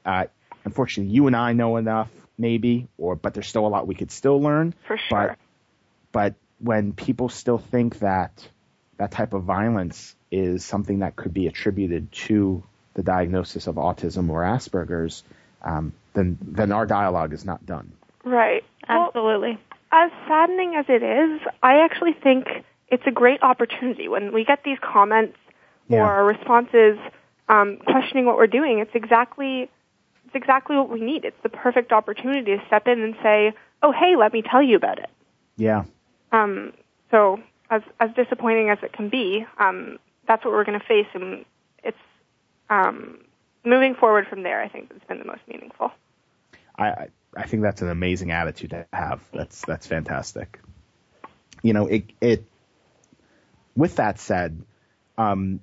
right. 0.04 0.24
uh, 0.24 0.28
unfortunately, 0.64 1.12
you 1.12 1.26
and 1.26 1.36
I 1.36 1.52
know 1.52 1.76
enough, 1.76 2.10
maybe, 2.40 2.88
or 2.98 3.14
but 3.14 3.34
there's 3.34 3.46
still 3.46 3.66
a 3.66 3.68
lot 3.68 3.86
we 3.86 3.94
could 3.94 4.10
still 4.10 4.40
learn. 4.40 4.74
For 4.86 4.98
sure. 5.08 5.36
But, 6.12 6.34
but 6.34 6.34
when 6.58 6.92
people 6.92 7.28
still 7.28 7.58
think 7.58 8.00
that 8.00 8.48
that 8.96 9.10
type 9.12 9.32
of 9.32 9.44
violence 9.44 10.14
is 10.30 10.64
something 10.64 11.00
that 11.00 11.16
could 11.16 11.32
be 11.32 11.46
attributed 11.46 12.10
to 12.12 12.62
the 12.94 13.02
diagnosis 13.02 13.66
of 13.66 13.76
autism 13.76 14.28
or 14.30 14.42
Asperger's, 14.42 15.22
um, 15.62 15.92
then 16.14 16.38
then 16.42 16.72
our 16.72 16.86
dialogue 16.86 17.32
is 17.32 17.44
not 17.44 17.64
done. 17.64 17.92
Right. 18.24 18.64
Absolutely. 18.88 19.50
Well, 19.50 19.58
as 19.92 20.10
saddening 20.28 20.74
as 20.76 20.86
it 20.88 21.02
is, 21.02 21.40
I 21.62 21.84
actually 21.84 22.12
think 22.12 22.46
it's 22.88 23.02
a 23.06 23.10
great 23.10 23.42
opportunity 23.42 24.08
when 24.08 24.32
we 24.32 24.44
get 24.44 24.62
these 24.64 24.78
comments 24.80 25.36
yeah. 25.88 25.98
or 25.98 26.24
responses 26.24 26.98
um, 27.48 27.78
questioning 27.84 28.24
what 28.26 28.36
we're 28.36 28.46
doing. 28.46 28.78
It's 28.78 28.94
exactly 28.94 29.70
it's 30.30 30.36
exactly 30.36 30.76
what 30.76 30.88
we 30.88 31.00
need. 31.00 31.24
It's 31.24 31.42
the 31.42 31.48
perfect 31.48 31.90
opportunity 31.90 32.56
to 32.56 32.62
step 32.68 32.86
in 32.86 33.02
and 33.02 33.16
say, 33.20 33.52
"Oh, 33.82 33.90
hey, 33.90 34.14
let 34.16 34.32
me 34.32 34.42
tell 34.42 34.62
you 34.62 34.76
about 34.76 35.00
it." 35.00 35.10
Yeah. 35.56 35.84
Um, 36.30 36.72
so 37.10 37.40
as 37.68 37.82
as 37.98 38.10
disappointing 38.14 38.70
as 38.70 38.78
it 38.82 38.92
can 38.92 39.08
be, 39.08 39.44
um, 39.58 39.98
that's 40.28 40.44
what 40.44 40.52
we're 40.52 40.64
going 40.64 40.78
to 40.78 40.86
face, 40.86 41.08
and 41.14 41.44
it's 41.82 41.98
um, 42.68 43.18
moving 43.64 43.96
forward 43.96 44.28
from 44.28 44.44
there, 44.44 44.62
I 44.62 44.68
think 44.68 44.90
that's 44.90 45.04
been 45.04 45.18
the 45.18 45.24
most 45.24 45.42
meaningful. 45.48 45.90
I 46.78 47.08
I 47.36 47.46
think 47.46 47.62
that's 47.62 47.82
an 47.82 47.88
amazing 47.88 48.30
attitude 48.30 48.70
to 48.70 48.86
have. 48.92 49.20
That's 49.32 49.64
that's 49.64 49.88
fantastic. 49.88 50.60
You 51.62 51.72
know, 51.72 51.86
it 51.88 52.04
it. 52.20 52.44
With 53.76 53.96
that 53.96 54.20
said, 54.20 54.62
um, 55.18 55.60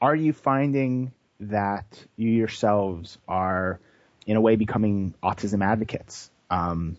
are 0.00 0.14
you 0.14 0.32
finding 0.32 1.12
that 1.40 1.86
you 2.16 2.30
yourselves 2.30 3.18
are, 3.28 3.80
in 4.26 4.36
a 4.36 4.40
way, 4.40 4.56
becoming 4.56 5.14
autism 5.22 5.64
advocates? 5.64 6.30
Um, 6.50 6.96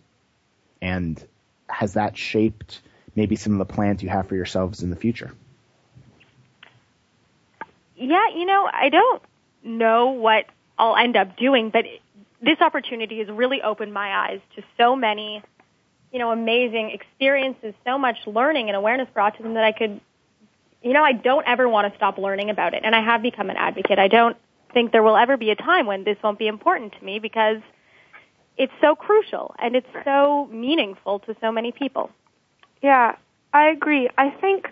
and 0.80 1.22
has 1.68 1.94
that 1.94 2.16
shaped 2.16 2.80
maybe 3.14 3.36
some 3.36 3.52
of 3.52 3.58
the 3.58 3.72
plans 3.72 4.02
you 4.02 4.08
have 4.08 4.28
for 4.28 4.36
yourselves 4.36 4.82
in 4.82 4.90
the 4.90 4.96
future? 4.96 5.32
Yeah, 7.96 8.28
you 8.34 8.46
know, 8.46 8.68
I 8.72 8.90
don't 8.90 9.22
know 9.64 10.10
what 10.10 10.46
I'll 10.78 10.96
end 10.96 11.16
up 11.16 11.36
doing, 11.36 11.70
but 11.70 11.84
this 12.40 12.60
opportunity 12.60 13.18
has 13.18 13.28
really 13.28 13.62
opened 13.62 13.92
my 13.92 14.28
eyes 14.28 14.40
to 14.54 14.62
so 14.76 14.94
many, 14.94 15.42
you 16.12 16.18
know, 16.20 16.30
amazing 16.30 16.90
experiences, 16.90 17.74
so 17.84 17.98
much 17.98 18.16
learning 18.26 18.68
and 18.68 18.76
awareness 18.76 19.08
for 19.12 19.20
autism 19.20 19.54
that 19.54 19.64
I 19.64 19.72
could, 19.72 20.00
you 20.82 20.92
know, 20.92 21.02
I 21.02 21.12
don't 21.12 21.46
ever 21.46 21.68
want 21.68 21.90
to 21.90 21.96
stop 21.96 22.18
learning 22.18 22.50
about 22.50 22.74
it. 22.74 22.82
And 22.84 22.94
I 22.94 23.02
have 23.02 23.22
become 23.22 23.50
an 23.50 23.56
advocate. 23.56 23.98
I 23.98 24.08
don't 24.08 24.36
think 24.72 24.92
there 24.92 25.02
will 25.02 25.16
ever 25.16 25.36
be 25.36 25.50
a 25.50 25.56
time 25.56 25.86
when 25.86 26.04
this 26.04 26.16
won't 26.22 26.38
be 26.38 26.46
important 26.46 26.94
to 26.98 27.04
me 27.04 27.18
because 27.18 27.58
it's 28.56 28.72
so 28.80 28.94
crucial 28.94 29.54
and 29.58 29.76
it's 29.76 29.86
so 30.04 30.48
meaningful 30.52 31.20
to 31.20 31.34
so 31.40 31.50
many 31.50 31.72
people. 31.72 32.10
Yeah, 32.82 33.16
I 33.52 33.68
agree. 33.68 34.08
I 34.16 34.30
think 34.30 34.68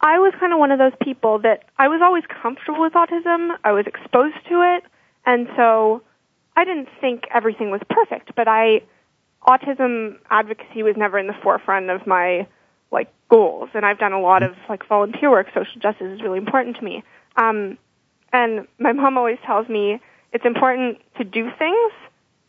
I 0.00 0.18
was 0.18 0.32
kind 0.40 0.52
of 0.52 0.58
one 0.58 0.70
of 0.70 0.78
those 0.78 0.92
people 1.02 1.40
that 1.40 1.64
I 1.78 1.88
was 1.88 2.00
always 2.02 2.24
comfortable 2.42 2.80
with 2.80 2.94
autism. 2.94 3.56
I 3.64 3.72
was 3.72 3.86
exposed 3.86 4.36
to 4.48 4.76
it, 4.76 4.84
and 5.26 5.46
so 5.56 6.02
I 6.56 6.64
didn't 6.64 6.88
think 7.00 7.24
everything 7.34 7.70
was 7.70 7.82
perfect. 7.90 8.34
But 8.34 8.48
I, 8.48 8.82
autism 9.46 10.16
advocacy 10.30 10.82
was 10.82 10.96
never 10.96 11.18
in 11.18 11.26
the 11.26 11.36
forefront 11.42 11.90
of 11.90 12.06
my 12.06 12.46
like 12.90 13.12
goals, 13.28 13.70
and 13.74 13.84
I've 13.86 13.98
done 13.98 14.12
a 14.12 14.20
lot 14.20 14.42
of 14.42 14.54
like 14.68 14.86
volunteer 14.88 15.30
work. 15.30 15.48
Social 15.54 15.80
justice 15.80 16.08
is 16.08 16.22
really 16.22 16.38
important 16.38 16.76
to 16.76 16.82
me. 16.82 17.02
Um, 17.36 17.78
and 18.32 18.66
my 18.78 18.92
mom 18.92 19.18
always 19.18 19.38
tells 19.44 19.68
me 19.68 20.00
it's 20.32 20.44
important 20.44 20.98
to 21.18 21.24
do 21.24 21.50
things 21.58 21.92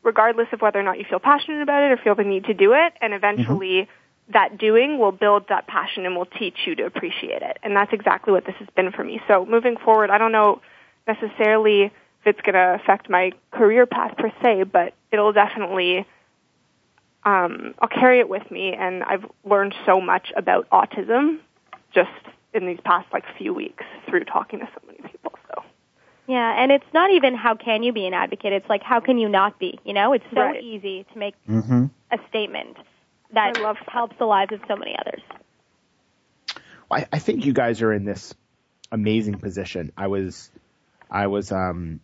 regardless 0.03 0.47
of 0.51 0.61
whether 0.61 0.79
or 0.79 0.83
not 0.83 0.97
you 0.97 1.05
feel 1.07 1.19
passionate 1.19 1.61
about 1.61 1.83
it 1.83 1.91
or 1.91 1.97
feel 1.97 2.15
the 2.15 2.23
need 2.23 2.45
to 2.45 2.53
do 2.53 2.73
it, 2.73 2.93
and 3.01 3.13
eventually. 3.13 3.81
Mm-hmm 3.81 3.91
that 4.33 4.57
doing 4.57 4.97
will 4.97 5.11
build 5.11 5.47
that 5.49 5.67
passion 5.67 6.05
and 6.05 6.15
will 6.15 6.25
teach 6.25 6.55
you 6.65 6.75
to 6.75 6.85
appreciate 6.85 7.41
it. 7.41 7.57
And 7.63 7.75
that's 7.75 7.91
exactly 7.93 8.33
what 8.33 8.45
this 8.45 8.55
has 8.59 8.67
been 8.75 8.91
for 8.91 9.03
me. 9.03 9.21
So 9.27 9.45
moving 9.45 9.77
forward, 9.77 10.09
I 10.09 10.17
don't 10.17 10.31
know 10.31 10.61
necessarily 11.07 11.83
if 11.83 11.91
it's 12.25 12.41
going 12.41 12.53
to 12.53 12.77
affect 12.81 13.09
my 13.09 13.31
career 13.51 13.85
path 13.85 14.15
per 14.17 14.31
se, 14.41 14.63
but 14.63 14.93
it'll 15.11 15.33
definitely, 15.33 16.05
um, 17.23 17.75
I'll 17.79 17.89
carry 17.89 18.19
it 18.19 18.29
with 18.29 18.49
me. 18.49 18.73
And 18.73 19.03
I've 19.03 19.25
learned 19.43 19.75
so 19.85 20.01
much 20.01 20.31
about 20.35 20.69
autism 20.69 21.39
just 21.93 22.09
in 22.53 22.65
these 22.67 22.79
past 22.83 23.07
like 23.13 23.23
few 23.37 23.53
weeks 23.53 23.83
through 24.09 24.25
talking 24.25 24.59
to 24.59 24.65
so 24.65 24.87
many 24.87 24.99
people. 25.09 25.33
So. 25.47 25.63
Yeah, 26.27 26.61
and 26.61 26.71
it's 26.71 26.85
not 26.93 27.11
even 27.11 27.35
how 27.35 27.55
can 27.55 27.83
you 27.83 27.93
be 27.93 28.05
an 28.05 28.13
advocate. 28.13 28.53
It's 28.53 28.69
like 28.69 28.83
how 28.83 28.99
can 28.99 29.17
you 29.17 29.29
not 29.29 29.59
be? 29.59 29.79
You 29.85 29.93
know, 29.93 30.13
it's 30.13 30.25
so 30.33 30.41
right. 30.41 30.63
easy 30.63 31.05
to 31.11 31.19
make 31.19 31.35
mm-hmm. 31.47 31.85
a 32.11 32.17
statement 32.29 32.77
that 33.33 33.59
love 33.61 33.77
helps 33.87 34.15
the 34.17 34.25
lives 34.25 34.51
of 34.51 34.59
so 34.67 34.75
many 34.75 34.95
others. 34.99 35.21
I, 36.91 37.07
I 37.11 37.19
think 37.19 37.45
you 37.45 37.53
guys 37.53 37.81
are 37.81 37.93
in 37.93 38.03
this 38.03 38.33
amazing 38.91 39.39
position. 39.39 39.91
I 39.95 40.07
was, 40.07 40.51
I 41.09 41.27
was, 41.27 41.51
um, 41.51 42.01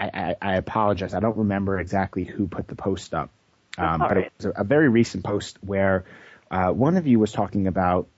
I, 0.00 0.10
I, 0.12 0.36
I 0.42 0.56
apologize. 0.56 1.14
I 1.14 1.20
don't 1.20 1.36
remember 1.36 1.78
exactly 1.78 2.24
who 2.24 2.48
put 2.48 2.66
the 2.66 2.74
post 2.74 3.14
up, 3.14 3.30
um, 3.78 4.00
but 4.00 4.16
it 4.16 4.32
was 4.36 4.46
a, 4.46 4.50
a, 4.60 4.64
very 4.64 4.88
recent 4.88 5.24
post 5.24 5.58
where 5.60 6.04
uh, 6.50 6.70
one 6.70 6.96
of 6.96 7.06
you 7.06 7.18
was 7.18 7.32
talking 7.32 7.66
about 7.66 8.08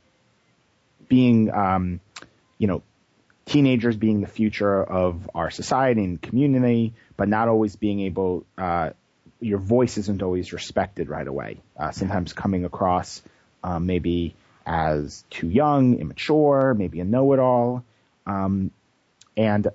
being, 1.09 1.51
um, 1.51 2.01
you 2.59 2.67
know, 2.67 2.83
teenagers 3.47 3.97
being 3.97 4.21
the 4.21 4.27
future 4.27 4.83
of 4.83 5.29
our 5.35 5.51
society 5.51 6.05
and 6.05 6.21
community, 6.21 6.95
but 7.17 7.29
not 7.29 7.49
always 7.49 7.77
being 7.77 8.01
able, 8.01 8.45
uh, 8.57 8.91
your 9.41 9.59
voice 9.59 9.99
isn't 9.99 10.23
always 10.23 10.53
respected 10.53 11.09
right 11.09 11.27
away. 11.27 11.59
Uh, 11.77 11.91
sometimes 11.91 12.33
coming 12.33 12.65
across 12.65 13.23
um, 13.63 13.87
maybe 13.87 14.35
as 14.67 15.25
too 15.31 15.49
young, 15.49 15.99
immature, 15.99 16.75
maybe 16.75 17.01
a 17.01 17.05
know-it-all, 17.05 17.85
um, 18.27 18.71
and 19.37 19.69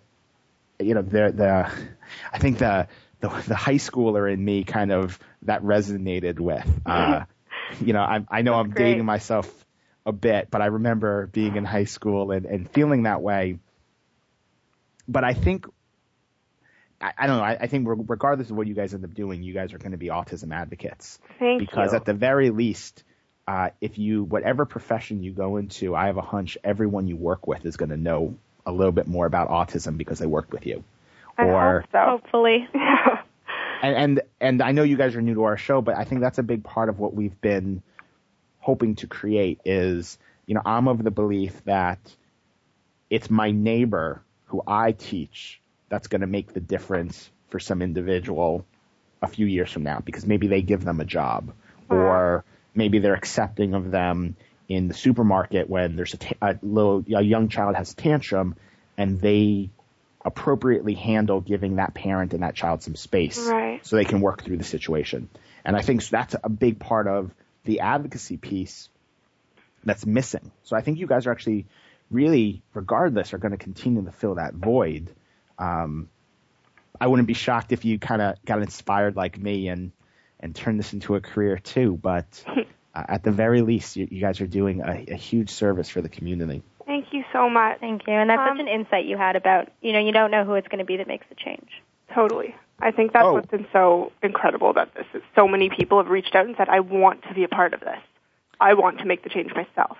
you 0.79 0.93
know 0.93 1.01
the 1.01 1.31
the 1.31 1.71
I 2.33 2.37
think 2.37 2.59
the 2.59 2.87
the, 3.23 3.43
the 3.47 3.55
high 3.55 3.75
schooler 3.75 4.31
in 4.31 4.43
me 4.43 4.65
kind 4.65 4.91
of 4.91 5.17
that 5.43 5.63
resonated 5.63 6.39
with. 6.39 6.69
Uh, 6.85 7.23
you 7.79 7.93
know, 7.93 8.01
I, 8.01 8.25
I 8.29 8.41
know 8.41 8.51
That's 8.51 8.65
I'm 8.65 8.71
great. 8.71 8.83
dating 8.91 9.05
myself 9.05 9.65
a 10.05 10.11
bit, 10.11 10.49
but 10.51 10.61
I 10.61 10.65
remember 10.65 11.27
being 11.27 11.55
in 11.55 11.63
high 11.63 11.85
school 11.85 12.31
and, 12.31 12.45
and 12.45 12.69
feeling 12.69 13.03
that 13.03 13.21
way. 13.21 13.59
But 15.07 15.23
I 15.23 15.33
think, 15.33 15.67
I, 16.99 17.13
I 17.17 17.27
don't 17.27 17.37
know, 17.37 17.43
I, 17.43 17.57
I 17.61 17.67
think 17.67 17.87
regardless 18.09 18.49
of 18.49 18.57
what 18.57 18.67
you 18.67 18.73
guys 18.73 18.93
end 18.93 19.05
up 19.05 19.13
doing, 19.13 19.41
you 19.41 19.53
guys 19.53 19.71
are 19.71 19.77
going 19.77 19.91
to 19.91 19.97
be 19.97 20.07
autism 20.07 20.53
advocates. 20.53 21.17
Thank 21.39 21.61
because 21.61 21.93
you. 21.93 21.97
at 21.97 22.03
the 22.03 22.13
very 22.13 22.49
least, 22.49 23.05
uh, 23.47 23.69
if 23.79 23.97
you, 23.97 24.25
whatever 24.25 24.65
profession 24.65 25.23
you 25.23 25.31
go 25.31 25.55
into, 25.55 25.95
I 25.95 26.07
have 26.07 26.17
a 26.17 26.21
hunch 26.21 26.57
everyone 26.61 27.07
you 27.07 27.15
work 27.15 27.47
with 27.47 27.65
is 27.65 27.77
going 27.77 27.91
to 27.91 27.97
know 27.97 28.35
a 28.65 28.71
little 28.73 28.91
bit 28.91 29.07
more 29.07 29.25
about 29.25 29.47
autism 29.47 29.97
because 29.97 30.19
they 30.19 30.25
worked 30.25 30.51
with 30.51 30.65
you. 30.65 30.83
I 31.37 31.45
or, 31.45 31.81
hope 31.81 31.89
so. 31.91 31.99
Hopefully. 31.99 32.67
And, 33.83 33.95
and 33.95 34.21
and 34.39 34.61
I 34.61 34.71
know 34.71 34.83
you 34.83 34.95
guys 34.95 35.15
are 35.15 35.21
new 35.21 35.35
to 35.35 35.43
our 35.43 35.57
show, 35.57 35.81
but 35.81 35.95
I 35.97 36.05
think 36.05 36.21
that's 36.21 36.37
a 36.37 36.43
big 36.43 36.63
part 36.63 36.87
of 36.87 36.99
what 36.99 37.13
we've 37.13 37.39
been 37.41 37.83
hoping 38.59 38.95
to 38.95 39.07
create 39.07 39.59
is, 39.65 40.17
you 40.45 40.55
know, 40.55 40.61
I'm 40.65 40.87
of 40.87 41.03
the 41.03 41.11
belief 41.11 41.61
that 41.65 41.99
it's 43.09 43.29
my 43.29 43.51
neighbor 43.51 44.23
who 44.45 44.63
I 44.65 44.93
teach 44.93 45.59
that's 45.89 46.07
going 46.07 46.21
to 46.21 46.27
make 46.27 46.53
the 46.53 46.61
difference 46.61 47.29
for 47.49 47.59
some 47.59 47.81
individual 47.81 48.65
a 49.21 49.27
few 49.27 49.45
years 49.45 49.69
from 49.69 49.83
now 49.83 49.99
because 49.99 50.25
maybe 50.25 50.47
they 50.47 50.61
give 50.61 50.85
them 50.85 50.99
a 51.01 51.05
job 51.05 51.53
or 51.89 52.45
maybe 52.73 52.99
they're 52.99 53.13
accepting 53.13 53.73
of 53.73 53.91
them 53.91 54.35
in 54.69 54.87
the 54.87 54.93
supermarket 54.93 55.69
when 55.69 55.95
there's 55.95 56.13
a, 56.13 56.17
ta- 56.17 56.35
a 56.41 56.57
little 56.61 57.03
a 57.15 57.21
young 57.21 57.49
child 57.49 57.75
has 57.75 57.91
a 57.91 57.95
tantrum 57.95 58.55
and 58.97 59.19
they 59.19 59.69
appropriately 60.25 60.93
handle 60.93 61.41
giving 61.41 61.75
that 61.75 61.93
parent 61.93 62.33
and 62.33 62.43
that 62.43 62.55
child 62.55 62.81
some 62.81 62.95
space 62.95 63.37
Right. 63.47 63.85
so 63.85 63.95
they 63.95 64.05
can 64.05 64.21
work 64.21 64.43
through 64.43 64.57
the 64.57 64.63
situation. 64.63 65.29
And 65.65 65.75
I 65.75 65.81
think 65.81 66.07
that's 66.07 66.35
a 66.43 66.49
big 66.49 66.79
part 66.79 67.07
of 67.07 67.31
the 67.65 67.81
advocacy 67.81 68.37
piece 68.37 68.89
that's 69.83 70.05
missing. 70.05 70.51
So 70.63 70.75
I 70.75 70.81
think 70.81 70.97
you 70.99 71.07
guys 71.07 71.27
are 71.27 71.31
actually 71.31 71.65
really, 72.09 72.61
regardless, 72.73 73.33
are 73.33 73.37
going 73.37 73.51
to 73.51 73.57
continue 73.57 74.03
to 74.05 74.11
fill 74.11 74.35
that 74.35 74.53
void. 74.53 75.09
Um, 75.57 76.09
I 76.99 77.07
wouldn't 77.07 77.27
be 77.27 77.33
shocked 77.33 77.71
if 77.71 77.85
you 77.85 77.99
kind 77.99 78.21
of 78.21 78.35
got 78.45 78.61
inspired 78.61 79.15
like 79.15 79.37
me 79.37 79.67
and 79.67 79.91
and 80.39 80.53
turned 80.53 80.77
this 80.77 80.91
into 80.91 81.15
a 81.15 81.21
career 81.21 81.57
too. 81.57 81.97
But 82.01 82.43
uh, 82.47 83.03
at 83.07 83.23
the 83.23 83.31
very 83.31 83.61
least, 83.61 83.95
you, 83.95 84.07
you 84.11 84.19
guys 84.21 84.41
are 84.41 84.47
doing 84.47 84.81
a, 84.81 85.05
a 85.13 85.15
huge 85.15 85.49
service 85.49 85.89
for 85.89 86.01
the 86.01 86.09
community. 86.09 86.63
Thank 86.85 87.13
you 87.13 87.23
so 87.31 87.49
much. 87.49 87.79
Thank 87.79 88.07
you. 88.07 88.13
And 88.13 88.29
that's 88.29 88.39
Um, 88.41 88.57
such 88.57 88.59
an 88.61 88.67
insight 88.67 89.05
you 89.05 89.17
had 89.17 89.35
about, 89.35 89.69
you 89.81 89.93
know, 89.93 89.99
you 89.99 90.11
don't 90.11 90.31
know 90.31 90.43
who 90.43 90.55
it's 90.55 90.67
going 90.67 90.79
to 90.79 90.85
be 90.85 90.97
that 90.97 91.07
makes 91.07 91.25
the 91.29 91.35
change. 91.35 91.69
Totally. 92.13 92.55
I 92.79 92.91
think 92.91 93.13
that's 93.13 93.25
Oh. 93.25 93.33
what's 93.33 93.47
been 93.49 93.67
so 93.71 94.11
incredible 94.21 94.69
about 94.69 94.93
this. 94.93 95.05
Is 95.13 95.21
so 95.35 95.47
many 95.47 95.69
people 95.69 95.97
have 95.99 96.09
reached 96.09 96.35
out 96.35 96.45
and 96.45 96.55
said, 96.57 96.67
"I 96.69 96.81
want 96.81 97.23
to 97.23 97.33
be 97.33 97.43
a 97.43 97.47
part 97.47 97.73
of 97.73 97.79
this. 97.79 97.99
I 98.59 98.73
want 98.73 98.99
to 98.99 99.05
make 99.05 99.23
the 99.23 99.29
change 99.29 99.53
myself." 99.53 99.97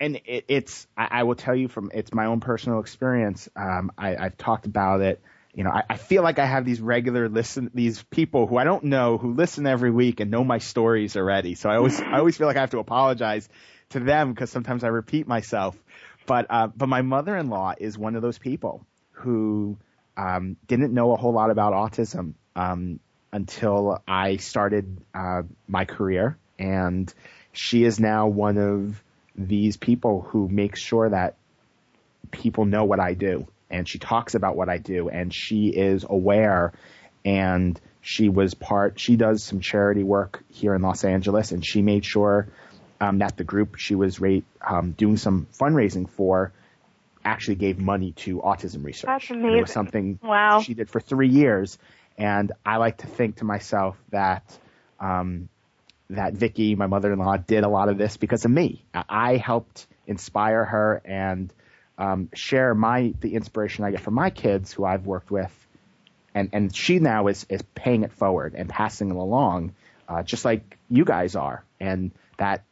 and 0.00 0.20
it, 0.26 0.44
it's 0.48 0.88
I, 0.96 1.08
I 1.10 1.22
will 1.22 1.36
tell 1.36 1.54
you 1.54 1.68
from 1.68 1.90
it's 1.94 2.12
my 2.12 2.26
own 2.26 2.40
personal 2.40 2.80
experience. 2.80 3.48
Um, 3.54 3.92
I, 3.96 4.16
I've 4.16 4.36
talked 4.36 4.66
about 4.66 5.00
it. 5.00 5.22
You 5.54 5.62
know, 5.62 5.70
I, 5.70 5.84
I 5.88 5.96
feel 5.96 6.24
like 6.24 6.40
I 6.40 6.46
have 6.46 6.64
these 6.64 6.80
regular 6.80 7.28
listen 7.28 7.70
these 7.74 8.02
people 8.10 8.48
who 8.48 8.56
I 8.56 8.64
don't 8.64 8.84
know 8.84 9.18
who 9.18 9.34
listen 9.34 9.66
every 9.68 9.92
week 9.92 10.18
and 10.18 10.32
know 10.32 10.42
my 10.42 10.58
stories 10.58 11.16
already. 11.16 11.54
So 11.54 11.70
I 11.70 11.76
always 11.76 12.00
I 12.00 12.18
always 12.18 12.36
feel 12.36 12.48
like 12.48 12.56
I 12.56 12.60
have 12.60 12.70
to 12.70 12.80
apologize 12.80 13.48
to 13.90 14.00
them 14.00 14.32
because 14.32 14.50
sometimes 14.50 14.84
I 14.84 14.88
repeat 14.88 15.26
myself. 15.26 15.76
But 16.26 16.46
uh, 16.50 16.68
but 16.68 16.88
my 16.88 17.02
mother-in-law 17.02 17.74
is 17.78 17.98
one 17.98 18.16
of 18.16 18.22
those 18.22 18.38
people 18.38 18.86
who 19.12 19.76
um, 20.16 20.56
didn't 20.66 20.92
know 20.92 21.12
a 21.12 21.16
whole 21.16 21.32
lot 21.32 21.50
about 21.50 21.72
autism 21.72 22.34
um, 22.56 23.00
until 23.32 24.02
I 24.06 24.36
started 24.36 24.98
uh, 25.14 25.42
my 25.66 25.84
career, 25.84 26.38
and 26.58 27.12
she 27.52 27.84
is 27.84 28.00
now 28.00 28.28
one 28.28 28.58
of 28.58 29.02
these 29.36 29.76
people 29.76 30.22
who 30.22 30.48
makes 30.48 30.80
sure 30.80 31.08
that 31.08 31.36
people 32.30 32.64
know 32.64 32.84
what 32.84 33.00
I 33.00 33.14
do, 33.14 33.46
and 33.70 33.88
she 33.88 33.98
talks 33.98 34.34
about 34.34 34.56
what 34.56 34.68
I 34.68 34.78
do, 34.78 35.08
and 35.08 35.34
she 35.34 35.68
is 35.68 36.06
aware, 36.08 36.72
and 37.24 37.78
she 38.00 38.28
was 38.28 38.54
part. 38.54 38.98
She 38.98 39.16
does 39.16 39.42
some 39.42 39.60
charity 39.60 40.04
work 40.04 40.42
here 40.48 40.74
in 40.74 40.82
Los 40.82 41.04
Angeles, 41.04 41.52
and 41.52 41.64
she 41.64 41.82
made 41.82 42.04
sure 42.04 42.48
um, 43.04 43.18
that 43.18 43.36
the 43.36 43.44
group 43.44 43.76
she 43.76 43.94
was 43.94 44.20
rate, 44.20 44.44
um, 44.66 44.92
doing 44.92 45.16
some 45.16 45.46
fundraising 45.52 46.08
for 46.08 46.52
actually 47.24 47.56
gave 47.56 47.78
money 47.78 48.12
to 48.12 48.38
autism 48.40 48.84
research. 48.84 49.06
That's 49.06 49.30
And 49.30 49.44
it 49.44 49.50
was 49.50 49.54
amazing. 49.54 49.72
something 49.72 50.18
Wow. 50.22 50.60
she 50.60 50.74
did 50.74 50.88
for 50.88 51.00
three 51.00 51.28
years, 51.28 51.78
and 52.16 52.52
I 52.64 52.76
like 52.76 52.98
to 52.98 53.06
think 53.06 53.36
to 53.36 53.44
myself 53.44 53.96
that 54.10 54.42
um, 55.00 55.48
that 56.10 56.34
Vicky, 56.34 56.74
my 56.76 56.86
mother-in-law, 56.86 57.38
did 57.38 57.64
a 57.64 57.68
lot 57.68 57.88
of 57.88 57.98
this 57.98 58.16
because 58.16 58.44
of 58.44 58.50
me. 58.50 58.84
I 58.94 59.36
helped 59.36 59.86
inspire 60.06 60.64
her 60.64 61.02
and 61.04 61.52
um, 61.98 62.28
share 62.34 62.74
my 62.74 63.14
the 63.20 63.34
inspiration 63.34 63.84
I 63.84 63.90
get 63.90 64.00
from 64.00 64.14
my 64.14 64.30
kids 64.30 64.72
who 64.72 64.84
I've 64.84 65.06
worked 65.06 65.30
with, 65.30 65.52
and 66.34 66.50
and 66.52 66.74
she 66.74 66.98
now 67.00 67.26
is 67.28 67.44
is 67.48 67.62
paying 67.74 68.02
it 68.04 68.12
forward 68.12 68.54
and 68.54 68.68
passing 68.68 69.10
it 69.10 69.16
along, 69.16 69.74
uh, 70.08 70.22
just 70.22 70.44
like 70.44 70.78
you 70.88 71.04
guys 71.04 71.36
are, 71.36 71.64
and 71.78 72.12
that. 72.38 72.64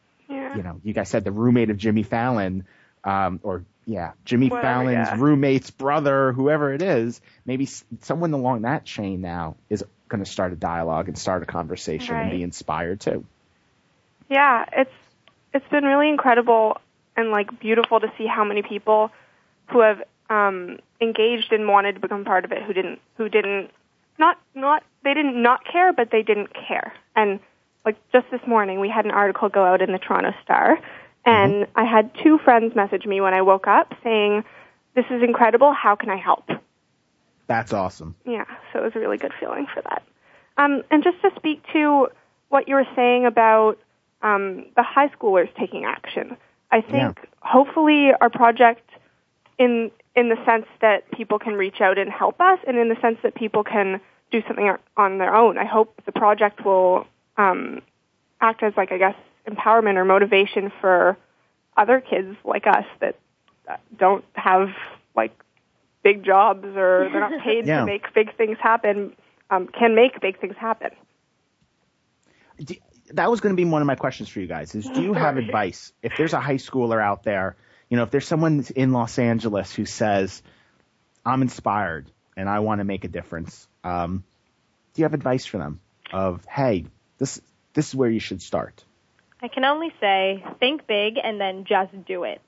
You 0.56 0.62
know, 0.62 0.80
you 0.84 0.92
guys 0.92 1.08
said 1.08 1.24
the 1.24 1.32
roommate 1.32 1.70
of 1.70 1.76
Jimmy 1.76 2.02
Fallon, 2.02 2.64
um, 3.04 3.40
or 3.42 3.64
yeah, 3.86 4.12
Jimmy 4.24 4.48
Whatever, 4.48 4.66
Fallon's 4.66 5.08
yeah. 5.08 5.16
roommate's 5.18 5.70
brother, 5.70 6.32
whoever 6.32 6.72
it 6.72 6.82
is, 6.82 7.20
maybe 7.44 7.68
someone 8.00 8.32
along 8.32 8.62
that 8.62 8.84
chain 8.84 9.20
now 9.20 9.56
is 9.68 9.84
going 10.08 10.22
to 10.22 10.30
start 10.30 10.52
a 10.52 10.56
dialogue 10.56 11.08
and 11.08 11.18
start 11.18 11.42
a 11.42 11.46
conversation 11.46 12.14
and 12.14 12.30
be 12.30 12.42
inspired 12.42 13.00
too. 13.00 13.24
Yeah, 14.28 14.64
it's 14.72 14.92
it's 15.52 15.68
been 15.68 15.84
really 15.84 16.08
incredible 16.08 16.80
and 17.16 17.30
like 17.30 17.58
beautiful 17.60 18.00
to 18.00 18.12
see 18.16 18.26
how 18.26 18.44
many 18.44 18.62
people 18.62 19.10
who 19.66 19.80
have 19.80 20.02
um 20.30 20.78
engaged 21.00 21.52
and 21.52 21.66
wanted 21.66 21.94
to 21.94 22.00
become 22.00 22.24
part 22.24 22.44
of 22.44 22.52
it 22.52 22.62
who 22.62 22.72
didn't 22.72 23.00
who 23.16 23.28
didn't 23.28 23.70
not 24.18 24.38
not 24.54 24.82
they 25.02 25.14
didn't 25.14 25.42
not 25.42 25.64
care 25.64 25.92
but 25.92 26.10
they 26.10 26.22
didn't 26.22 26.50
care. 26.54 26.94
And 27.16 27.40
like 27.84 27.96
just 28.12 28.26
this 28.30 28.40
morning 28.46 28.80
we 28.80 28.88
had 28.88 29.04
an 29.04 29.10
article 29.10 29.48
go 29.48 29.64
out 29.64 29.82
in 29.82 29.92
the 29.92 29.98
Toronto 29.98 30.32
Star 30.44 30.78
and 31.24 31.66
I 31.76 31.84
had 31.84 32.10
two 32.22 32.38
friends 32.38 32.74
message 32.74 33.06
me 33.06 33.20
when 33.20 33.34
I 33.34 33.42
woke 33.42 33.66
up 33.66 33.94
saying 34.02 34.44
this 34.94 35.04
is 35.10 35.22
incredible, 35.22 35.72
how 35.72 35.94
can 35.94 36.10
I 36.10 36.16
help? 36.16 36.48
That's 37.46 37.72
awesome. 37.72 38.14
Yeah, 38.24 38.44
so 38.72 38.80
it 38.80 38.82
was 38.82 38.92
a 38.94 38.98
really 38.98 39.18
good 39.18 39.32
feeling 39.38 39.66
for 39.72 39.82
that. 39.82 40.02
Um, 40.56 40.82
and 40.90 41.02
just 41.02 41.20
to 41.22 41.30
speak 41.36 41.62
to 41.72 42.08
what 42.48 42.68
you 42.68 42.74
were 42.74 42.86
saying 42.94 43.24
about 43.24 43.78
um, 44.22 44.66
the 44.76 44.82
high 44.82 45.08
schoolers 45.08 45.48
taking 45.58 45.84
action, 45.84 46.36
I 46.70 46.80
think 46.80 47.18
hopefully 47.40 48.10
our 48.20 48.30
project, 48.30 48.88
in 49.58 49.90
in 50.14 50.28
the 50.28 50.36
sense 50.44 50.66
that 50.80 51.10
people 51.10 51.38
can 51.38 51.54
reach 51.54 51.80
out 51.80 51.98
and 51.98 52.10
help 52.10 52.40
us, 52.40 52.58
and 52.66 52.76
in 52.76 52.88
the 52.88 52.96
sense 53.00 53.18
that 53.22 53.34
people 53.34 53.64
can 53.64 54.00
do 54.30 54.42
something 54.46 54.74
on 54.96 55.18
their 55.18 55.34
own. 55.34 55.58
I 55.58 55.64
hope 55.64 56.00
the 56.04 56.12
project 56.12 56.64
will 56.64 57.06
um, 57.36 57.82
act 58.40 58.62
as 58.62 58.72
like 58.76 58.92
I 58.92 58.98
guess 58.98 59.14
empowerment 59.48 59.96
or 59.96 60.04
motivation 60.04 60.72
for 60.80 61.16
other 61.76 62.00
kids 62.00 62.36
like 62.44 62.66
us 62.66 62.84
that 63.00 63.16
uh, 63.68 63.76
don't 63.98 64.24
have 64.34 64.68
like 65.16 65.32
big 66.02 66.24
jobs 66.24 66.64
or 66.64 67.08
they're 67.10 67.20
not 67.20 67.40
paid 67.44 67.66
Yeah. 67.66 67.80
to 67.80 67.86
make 67.86 68.12
big 68.14 68.36
things 68.36 68.58
happen 68.60 69.14
um, 69.50 69.68
can 69.68 69.94
make 69.94 70.20
big 70.20 70.40
things 70.40 70.54
happen. 70.58 70.90
Do- 72.62 72.74
that 73.14 73.30
was 73.30 73.40
going 73.40 73.54
to 73.54 73.62
be 73.62 73.68
one 73.68 73.82
of 73.82 73.86
my 73.86 73.94
questions 73.96 74.28
for 74.28 74.40
you 74.40 74.46
guys 74.46 74.74
is 74.74 74.88
do 74.88 75.02
you 75.02 75.12
have 75.24 75.36
advice 75.36 75.92
if 76.02 76.16
there's 76.16 76.32
a 76.32 76.40
high 76.40 76.56
schooler 76.56 77.02
out 77.02 77.22
there 77.24 77.56
you 77.90 77.96
know 77.96 78.04
if 78.04 78.10
there's 78.10 78.26
someone 78.26 78.64
in 78.76 78.92
los 78.92 79.18
angeles 79.18 79.74
who 79.74 79.84
says 79.84 80.42
i'm 81.26 81.42
inspired 81.42 82.10
and 82.36 82.48
i 82.48 82.60
want 82.60 82.78
to 82.78 82.84
make 82.84 83.04
a 83.04 83.08
difference 83.08 83.66
um, 83.84 84.22
do 84.94 85.02
you 85.02 85.04
have 85.04 85.14
advice 85.14 85.44
for 85.44 85.58
them 85.58 85.80
of 86.12 86.44
hey 86.46 86.86
this 87.22 87.40
this 87.74 87.86
is 87.88 87.94
where 87.94 88.10
you 88.10 88.20
should 88.20 88.42
start 88.42 88.84
I 89.44 89.48
can 89.48 89.64
only 89.64 89.90
say 90.00 90.44
think 90.60 90.86
big 90.86 91.14
and 91.22 91.40
then 91.40 91.64
just 91.64 91.90
do 92.06 92.22
it. 92.24 92.40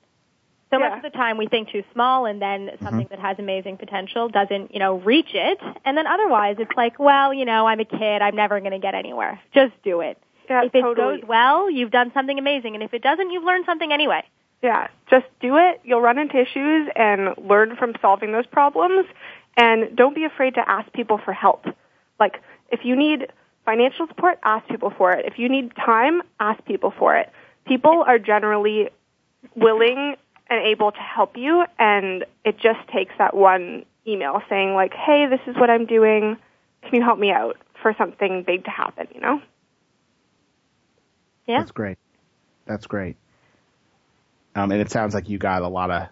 So 0.71 0.79
Yeah. 0.79 0.89
much 0.89 0.97
of 1.05 1.11
the 1.11 1.17
time 1.17 1.37
we 1.37 1.47
think 1.47 1.69
too 1.69 1.83
small 1.93 2.25
and 2.25 2.41
then 2.41 2.59
Mm-hmm. 2.67 2.85
something 2.85 3.07
that 3.09 3.19
has 3.19 3.35
amazing 3.37 3.75
potential 3.77 4.29
doesn't, 4.29 4.73
you 4.73 4.79
know, 4.79 4.93
reach 5.11 5.31
it. 5.33 5.59
And 5.85 5.97
then 5.97 6.07
otherwise 6.07 6.55
it's 6.59 6.75
like, 6.77 6.95
well, 6.99 7.33
you 7.33 7.45
know, 7.51 7.67
I'm 7.67 7.81
a 7.81 7.85
kid, 7.85 8.21
I'm 8.21 8.35
never 8.35 8.59
going 8.61 8.71
to 8.79 8.79
get 8.87 8.95
anywhere. 8.95 9.39
Just 9.53 9.73
do 9.83 9.99
it. 10.09 10.17
Yeah, 10.49 10.63
if 10.65 10.73
it 10.73 10.81
totally. 10.81 11.19
goes 11.19 11.27
well, 11.27 11.69
you've 11.69 11.91
done 11.91 12.11
something 12.13 12.37
amazing. 12.39 12.75
And 12.75 12.83
if 12.83 12.93
it 12.93 13.01
doesn't, 13.09 13.29
you've 13.31 13.43
learned 13.43 13.65
something 13.65 13.91
anyway. 13.91 14.23
Yeah, 14.61 14.87
just 15.09 15.25
do 15.41 15.57
it. 15.57 15.81
You'll 15.83 16.01
run 16.09 16.17
into 16.17 16.37
issues 16.39 16.83
and 16.95 17.35
learn 17.37 17.75
from 17.75 17.93
solving 18.01 18.31
those 18.31 18.47
problems. 18.59 19.05
And 19.57 19.95
don't 19.97 20.15
be 20.15 20.23
afraid 20.23 20.53
to 20.55 20.63
ask 20.77 20.91
people 20.93 21.17
for 21.25 21.33
help. 21.33 21.65
Like, 22.23 22.35
if 22.71 22.81
you 22.85 22.95
need 22.95 23.27
financial 23.65 24.07
support, 24.07 24.39
ask 24.43 24.67
people 24.67 24.93
for 24.95 25.11
it. 25.11 25.25
If 25.25 25.39
you 25.39 25.49
need 25.49 25.75
time, 25.75 26.21
ask 26.39 26.63
people 26.65 26.93
for 26.97 27.17
it. 27.17 27.29
People 27.65 28.03
are 28.05 28.19
generally 28.19 28.89
willing 29.55 30.15
and 30.47 30.65
able 30.67 30.91
to 30.91 30.99
help 30.99 31.35
you, 31.37 31.65
and 31.79 32.23
it 32.43 32.57
just 32.59 32.87
takes 32.93 33.13
that 33.17 33.35
one 33.35 33.85
email 34.07 34.41
saying, 34.47 34.73
like, 34.73 34.93
hey, 34.93 35.25
this 35.27 35.39
is 35.47 35.55
what 35.55 35.69
I'm 35.69 35.87
doing. 35.87 36.37
Can 36.83 36.95
you 36.95 37.01
help 37.01 37.17
me 37.17 37.31
out 37.31 37.57
for 37.81 37.95
something 37.97 38.43
big 38.43 38.65
to 38.65 38.69
happen, 38.69 39.07
you 39.13 39.21
know? 39.21 39.41
Yeah. 41.47 41.59
That's 41.59 41.71
great. 41.71 41.97
That's 42.65 42.85
great. 42.85 43.17
Um, 44.55 44.71
and 44.71 44.79
it 44.79 44.91
sounds 44.91 45.13
like 45.13 45.29
you 45.29 45.37
got 45.37 45.63
a 45.63 45.67
lot 45.67 45.89
of, 45.89 46.07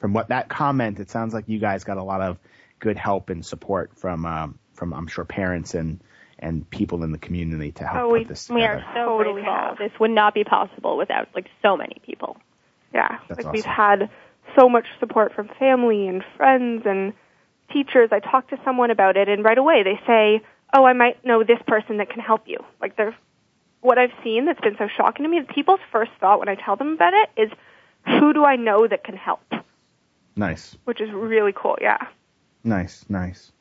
from 0.00 0.12
what 0.12 0.28
that 0.28 0.48
comment, 0.48 0.98
it 0.98 1.10
sounds 1.10 1.32
like 1.32 1.44
you 1.48 1.58
guys 1.58 1.84
got 1.84 1.96
a 1.96 2.02
lot 2.02 2.20
of 2.20 2.38
good 2.78 2.96
help 2.96 3.30
and 3.30 3.46
support 3.46 3.96
from, 3.96 4.26
um, 4.26 4.58
from 4.74 4.92
I'm 4.92 5.06
sure 5.06 5.24
parents 5.24 5.74
and 5.74 6.00
and 6.38 6.68
people 6.70 7.02
in 7.02 7.12
the 7.12 7.18
community 7.18 7.72
to 7.72 7.84
help 7.86 7.96
Oh, 8.04 8.08
put 8.08 8.12
we- 8.12 8.24
this 8.24 8.48
We 8.50 8.62
are 8.64 8.84
so 8.94 9.04
Totally 9.18 9.42
grateful. 9.42 9.52
have. 9.54 9.78
This 9.78 9.92
would 9.98 10.10
not 10.10 10.34
be 10.34 10.44
possible 10.44 10.96
without 10.96 11.28
like 11.34 11.48
so 11.62 11.76
many 11.76 11.96
people. 12.04 12.36
Yeah, 12.94 13.18
That's 13.28 13.44
like 13.44 13.52
we've 13.52 13.64
had 13.64 14.08
so 14.58 14.68
much 14.68 14.86
support 15.00 15.32
from 15.34 15.48
family 15.58 16.06
and 16.08 16.22
friends 16.36 16.84
and 16.86 17.12
teachers. 17.72 18.10
I 18.12 18.20
talk 18.20 18.48
to 18.50 18.58
someone 18.64 18.90
about 18.90 19.16
it, 19.16 19.28
and 19.28 19.44
right 19.44 19.58
away 19.58 19.82
they 19.82 20.00
say, 20.06 20.40
"Oh, 20.72 20.84
I 20.84 20.92
might 20.92 21.24
know 21.24 21.42
this 21.42 21.58
person 21.66 21.96
that 21.98 22.10
can 22.10 22.20
help 22.20 22.42
you." 22.46 22.58
Like 22.80 22.96
they're 22.96 23.14
what 23.80 23.98
I've 23.98 24.12
seen 24.24 24.44
that's 24.46 24.60
been 24.60 24.76
so 24.78 24.88
shocking 24.88 25.24
to 25.24 25.28
me. 25.28 25.38
Is 25.38 25.46
people's 25.54 25.80
first 25.92 26.10
thought 26.20 26.38
when 26.38 26.48
I 26.48 26.54
tell 26.54 26.76
them 26.76 26.92
about 26.94 27.12
it 27.14 27.28
is, 27.36 27.50
"Who 28.06 28.32
do 28.32 28.44
I 28.44 28.56
know 28.56 28.86
that 28.86 29.04
can 29.04 29.16
help?" 29.16 29.40
Nice, 30.36 30.76
Which 30.84 31.00
is 31.00 31.10
really 31.12 31.52
cool. 31.54 31.76
Yeah. 31.80 31.98
nice, 32.62 33.04
nice. 33.08 33.52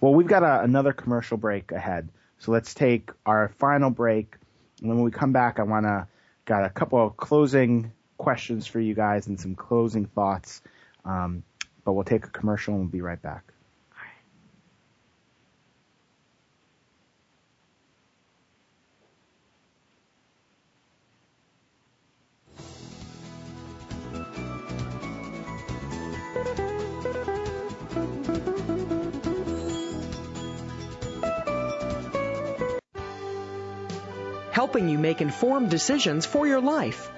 Well, 0.00 0.14
we've 0.14 0.26
got 0.26 0.42
a, 0.42 0.62
another 0.62 0.92
commercial 0.92 1.36
break 1.36 1.72
ahead, 1.72 2.08
so 2.38 2.52
let's 2.52 2.74
take 2.74 3.10
our 3.26 3.48
final 3.58 3.90
break. 3.90 4.36
And 4.80 4.88
when 4.88 5.02
we 5.02 5.10
come 5.10 5.32
back, 5.32 5.58
I 5.58 5.62
want 5.62 5.86
to 5.86 6.06
got 6.44 6.64
a 6.64 6.70
couple 6.70 7.04
of 7.04 7.16
closing 7.16 7.92
questions 8.16 8.66
for 8.66 8.80
you 8.80 8.94
guys 8.94 9.26
and 9.26 9.38
some 9.38 9.54
closing 9.54 10.06
thoughts. 10.06 10.62
Um, 11.04 11.42
but 11.84 11.92
we'll 11.92 12.04
take 12.04 12.24
a 12.24 12.30
commercial 12.30 12.74
and 12.74 12.84
we'll 12.84 12.90
be 12.90 13.00
right 13.00 13.20
back. 13.20 13.52
Helping 34.68 34.90
you 34.90 34.98
make 34.98 35.22
informed 35.22 35.70
decisions 35.70 36.26
for 36.26 36.46
your 36.46 36.60
life. 36.60 37.10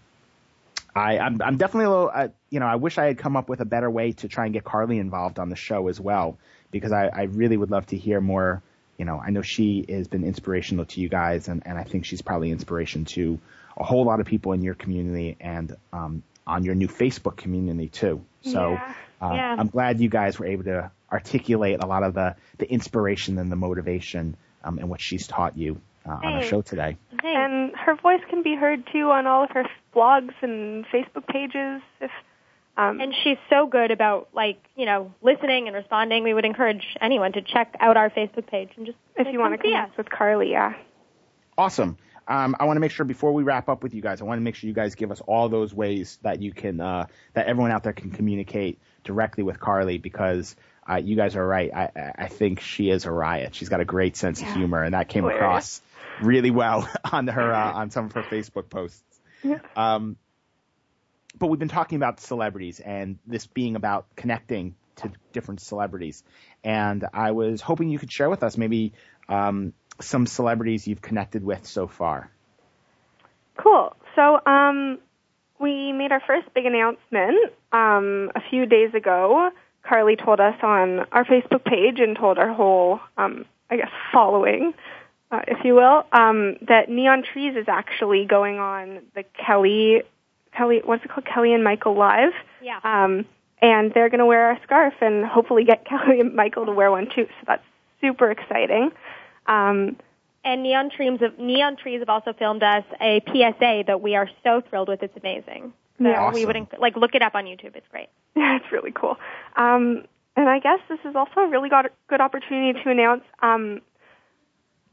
I, 0.95 1.19
I'm, 1.19 1.41
I'm 1.41 1.57
definitely 1.57 1.85
a 1.85 1.89
little, 1.89 2.11
uh, 2.13 2.27
you 2.49 2.59
know, 2.59 2.65
I 2.65 2.75
wish 2.75 2.97
I 2.97 3.05
had 3.05 3.17
come 3.17 3.37
up 3.37 3.49
with 3.49 3.61
a 3.61 3.65
better 3.65 3.89
way 3.89 4.11
to 4.13 4.27
try 4.27 4.45
and 4.45 4.53
get 4.53 4.63
Carly 4.63 4.97
involved 4.97 5.39
on 5.39 5.49
the 5.49 5.55
show 5.55 5.87
as 5.87 5.99
well, 5.99 6.37
because 6.71 6.91
I, 6.91 7.07
I 7.07 7.23
really 7.23 7.57
would 7.57 7.71
love 7.71 7.85
to 7.87 7.97
hear 7.97 8.19
more. 8.21 8.61
You 8.97 9.05
know, 9.05 9.17
I 9.19 9.29
know 9.29 9.41
she 9.41 9.85
has 9.87 10.07
been 10.07 10.23
inspirational 10.23 10.85
to 10.85 10.99
you 10.99 11.07
guys, 11.07 11.47
and, 11.47 11.63
and 11.65 11.77
I 11.77 11.83
think 11.83 12.05
she's 12.05 12.21
probably 12.21 12.51
inspiration 12.51 13.05
to 13.05 13.39
a 13.77 13.83
whole 13.83 14.03
lot 14.03 14.19
of 14.19 14.25
people 14.25 14.51
in 14.51 14.61
your 14.61 14.75
community 14.75 15.37
and 15.39 15.75
um, 15.93 16.21
on 16.45 16.65
your 16.65 16.75
new 16.75 16.87
Facebook 16.87 17.37
community 17.37 17.87
too. 17.87 18.25
So 18.41 18.71
Yeah. 18.71 18.93
Uh, 19.21 19.31
Yeah. 19.33 19.55
I'm 19.57 19.67
glad 19.67 19.99
you 19.99 20.09
guys 20.09 20.39
were 20.39 20.45
able 20.45 20.63
to 20.65 20.91
articulate 21.11 21.83
a 21.83 21.87
lot 21.87 22.03
of 22.03 22.13
the, 22.13 22.35
the 22.57 22.71
inspiration 22.71 23.37
and 23.37 23.51
the 23.51 23.55
motivation 23.55 24.37
um, 24.63 24.77
and 24.79 24.89
what 24.89 25.01
she's 25.01 25.27
taught 25.27 25.57
you 25.57 25.81
uh, 26.05 26.11
on 26.11 26.25
our 26.25 26.31
Thanks. 26.39 26.47
show 26.47 26.61
today. 26.61 26.97
Thanks. 27.09 27.25
And 27.25 27.75
her 27.75 27.95
voice 27.95 28.21
can 28.29 28.43
be 28.43 28.55
heard 28.55 28.87
too 28.91 29.09
on 29.11 29.27
all 29.27 29.43
of 29.43 29.51
her 29.51 29.65
blogs 29.95 30.33
and 30.41 30.85
Facebook 30.87 31.27
pages. 31.27 31.81
If 32.01 32.11
um, 32.77 33.01
and 33.01 33.13
she's 33.23 33.37
so 33.49 33.67
good 33.67 33.91
about 33.91 34.29
like 34.33 34.57
you 34.77 34.85
know 34.85 35.13
listening 35.21 35.67
and 35.67 35.75
responding. 35.75 36.23
We 36.23 36.33
would 36.33 36.45
encourage 36.45 36.85
anyone 37.01 37.33
to 37.33 37.41
check 37.41 37.75
out 37.81 37.97
our 37.97 38.09
Facebook 38.09 38.47
page 38.47 38.69
and 38.77 38.85
just 38.85 38.97
if 39.17 39.27
you 39.31 39.39
want 39.39 39.53
to 39.53 39.57
come 39.57 39.65
see 39.65 39.75
us. 39.75 39.81
connect 39.81 39.97
with 39.97 40.09
Carly, 40.09 40.51
yeah. 40.51 40.73
Awesome. 41.57 41.97
Um, 42.29 42.55
I 42.59 42.65
want 42.65 42.77
to 42.77 42.79
make 42.79 42.91
sure 42.91 43.05
before 43.05 43.33
we 43.33 43.43
wrap 43.43 43.67
up 43.67 43.83
with 43.83 43.93
you 43.93 44.01
guys, 44.01 44.21
I 44.21 44.23
want 44.23 44.37
to 44.37 44.43
make 44.43 44.55
sure 44.55 44.67
you 44.67 44.73
guys 44.73 44.95
give 44.95 45.11
us 45.11 45.19
all 45.21 45.49
those 45.49 45.73
ways 45.73 46.19
that 46.21 46.41
you 46.41 46.53
can, 46.53 46.79
uh, 46.79 47.07
that 47.33 47.47
everyone 47.47 47.71
out 47.71 47.83
there 47.83 47.91
can 47.91 48.11
communicate 48.11 48.79
directly 49.03 49.43
with 49.43 49.59
Carly 49.59 49.97
because 49.97 50.55
uh, 50.89 50.95
you 50.95 51.15
guys 51.15 51.35
are 51.35 51.45
right. 51.45 51.71
I, 51.73 51.83
I- 51.95 52.11
I 52.19 52.27
think 52.27 52.59
she 52.61 52.89
is 52.89 53.05
a 53.05 53.11
riot. 53.11 53.55
She's 53.55 53.69
got 53.69 53.79
a 53.79 53.85
great 53.85 54.17
sense 54.17 54.41
of 54.41 54.51
humor, 54.53 54.83
and 54.83 54.93
that 54.93 55.07
came 55.09 55.23
Hilarious. 55.23 55.41
across 55.41 55.81
really 56.21 56.51
well 56.51 56.89
on 57.11 57.27
her 57.27 57.53
uh, 57.53 57.73
on 57.73 57.91
some 57.91 58.05
of 58.05 58.13
her 58.13 58.23
Facebook 58.23 58.69
posts. 58.69 59.03
Um, 59.75 60.17
but 61.37 61.47
we've 61.47 61.59
been 61.59 61.69
talking 61.69 61.95
about 61.95 62.19
celebrities 62.19 62.79
and 62.79 63.19
this 63.25 63.45
being 63.47 63.75
about 63.75 64.07
connecting 64.15 64.75
to 64.97 65.11
different 65.31 65.61
celebrities. 65.61 66.23
And 66.63 67.05
I 67.13 67.31
was 67.31 67.61
hoping 67.61 67.89
you 67.89 67.99
could 67.99 68.11
share 68.11 68.29
with 68.29 68.43
us 68.43 68.57
maybe 68.57 68.91
um, 69.29 69.73
some 70.01 70.25
celebrities 70.25 70.87
you've 70.87 71.01
connected 71.01 71.43
with 71.43 71.65
so 71.65 71.87
far. 71.87 72.31
Cool. 73.55 73.95
So 74.15 74.39
um, 74.45 74.99
we 75.59 75.91
made 75.91 76.11
our 76.11 76.21
first 76.25 76.53
big 76.53 76.65
announcement 76.65 77.51
um, 77.71 78.31
a 78.35 78.41
few 78.49 78.65
days 78.65 78.93
ago. 78.93 79.51
Carly 79.83 80.15
told 80.15 80.39
us 80.39 80.55
on 80.61 81.05
our 81.11 81.25
Facebook 81.25 81.63
page 81.63 81.99
and 81.99 82.17
told 82.17 82.37
our 82.37 82.53
whole, 82.53 82.99
um, 83.17 83.45
I 83.69 83.77
guess, 83.77 83.89
following, 84.13 84.73
uh, 85.31 85.41
if 85.47 85.63
you 85.63 85.75
will, 85.75 86.05
um, 86.11 86.57
that 86.67 86.89
Neon 86.89 87.23
Trees 87.23 87.55
is 87.55 87.67
actually 87.67 88.25
going 88.25 88.59
on 88.59 89.01
the 89.15 89.23
Kelly 89.45 90.03
Kelly, 90.55 90.81
what's 90.83 91.03
it 91.05 91.11
called? 91.11 91.25
Kelly 91.25 91.53
and 91.53 91.63
Michael 91.63 91.97
Live. 91.97 92.33
Yeah. 92.61 92.79
Um, 92.83 93.25
and 93.61 93.93
they're 93.93 94.09
going 94.09 94.19
to 94.19 94.25
wear 94.25 94.51
a 94.51 94.59
scarf 94.63 94.93
and 95.01 95.25
hopefully 95.25 95.63
get 95.63 95.85
Kelly 95.89 96.19
and 96.19 96.35
Michael 96.35 96.65
to 96.65 96.71
wear 96.71 96.91
one 96.91 97.07
too. 97.13 97.25
So 97.27 97.45
that's 97.47 97.63
super 98.01 98.31
exciting. 98.31 98.91
Um, 99.47 99.97
and 100.51 100.63
Neon 100.63 100.89
Trees, 100.89 101.19
have, 101.21 101.37
Neon 101.37 101.75
Trees 101.77 101.99
have 101.99 102.09
also 102.09 102.33
filmed 102.33 102.63
us 102.63 102.83
a 102.99 103.21
PSA 103.27 103.83
that 103.87 104.01
we 104.01 104.15
are 104.15 104.29
so 104.43 104.61
thrilled 104.69 104.87
with. 104.87 105.03
It's 105.03 105.15
amazing. 105.17 105.73
So 106.01 106.07
Yeah. 106.09 106.31
we 106.33 106.45
would 106.45 106.55
Awesome. 106.55 106.79
like 106.79 106.95
look 106.95 107.13
it 107.15 107.21
up 107.21 107.35
on 107.35 107.45
YouTube. 107.45 107.75
It's 107.75 107.87
great. 107.89 108.09
Yeah, 108.35 108.55
it's 108.55 108.71
really 108.71 108.91
cool. 108.91 109.17
Um, 109.57 110.05
and 110.37 110.47
I 110.47 110.59
guess 110.59 110.79
this 110.87 110.99
is 111.03 111.15
also 111.15 111.41
a 111.41 111.47
really 111.49 111.67
got 111.69 111.85
a 111.85 111.89
good 112.07 112.21
opportunity 112.21 112.79
to 112.81 112.89
announce 112.89 113.23
um, 113.41 113.81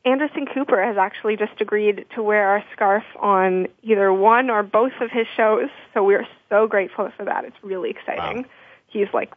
Anderson 0.05 0.47
Cooper 0.47 0.83
has 0.83 0.97
actually 0.97 1.37
just 1.37 1.61
agreed 1.61 2.07
to 2.15 2.23
wear 2.23 2.49
our 2.49 2.65
scarf 2.73 3.05
on 3.21 3.69
either 3.83 4.13
one 4.13 4.51
or 4.51 4.63
both 4.63 4.93
of 5.01 5.11
his 5.11 5.27
shows. 5.37 5.69
So 5.95 6.03
we're 6.03 6.27
so 6.49 6.67
grateful 6.67 7.11
for 7.17 7.25
that. 7.25 7.45
It's 7.45 7.57
really 7.63 7.91
exciting. 7.91 8.43
Wow. 8.43 8.49
He's 8.89 9.09
like 9.13 9.33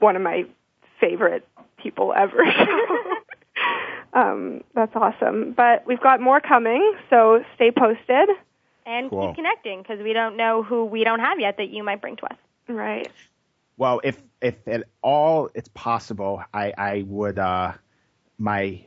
one 0.00 0.16
of 0.16 0.22
my 0.22 0.44
favorite 1.00 1.46
people 1.76 2.12
ever. 2.16 2.42
um, 4.12 4.62
that's 4.74 4.94
awesome. 4.94 5.52
But 5.56 5.86
we've 5.86 6.00
got 6.00 6.20
more 6.20 6.40
coming, 6.40 6.94
so 7.10 7.42
stay 7.54 7.70
posted. 7.70 8.28
And 8.84 9.10
Cool. 9.10 9.28
keep 9.28 9.36
connecting 9.36 9.80
because 9.80 10.00
we 10.02 10.12
don't 10.12 10.36
know 10.36 10.64
who 10.64 10.84
we 10.84 11.04
don't 11.04 11.20
have 11.20 11.38
yet 11.38 11.56
that 11.58 11.68
you 11.70 11.84
might 11.84 12.00
bring 12.00 12.16
to 12.16 12.24
us. 12.24 12.36
Right. 12.68 13.08
Well, 13.76 14.00
if 14.02 14.20
if 14.40 14.56
at 14.66 14.84
all 15.02 15.50
it's 15.54 15.68
possible, 15.68 16.42
I 16.52 16.72
I 16.76 17.04
would 17.06 17.38
uh 17.38 17.74
my 18.38 18.84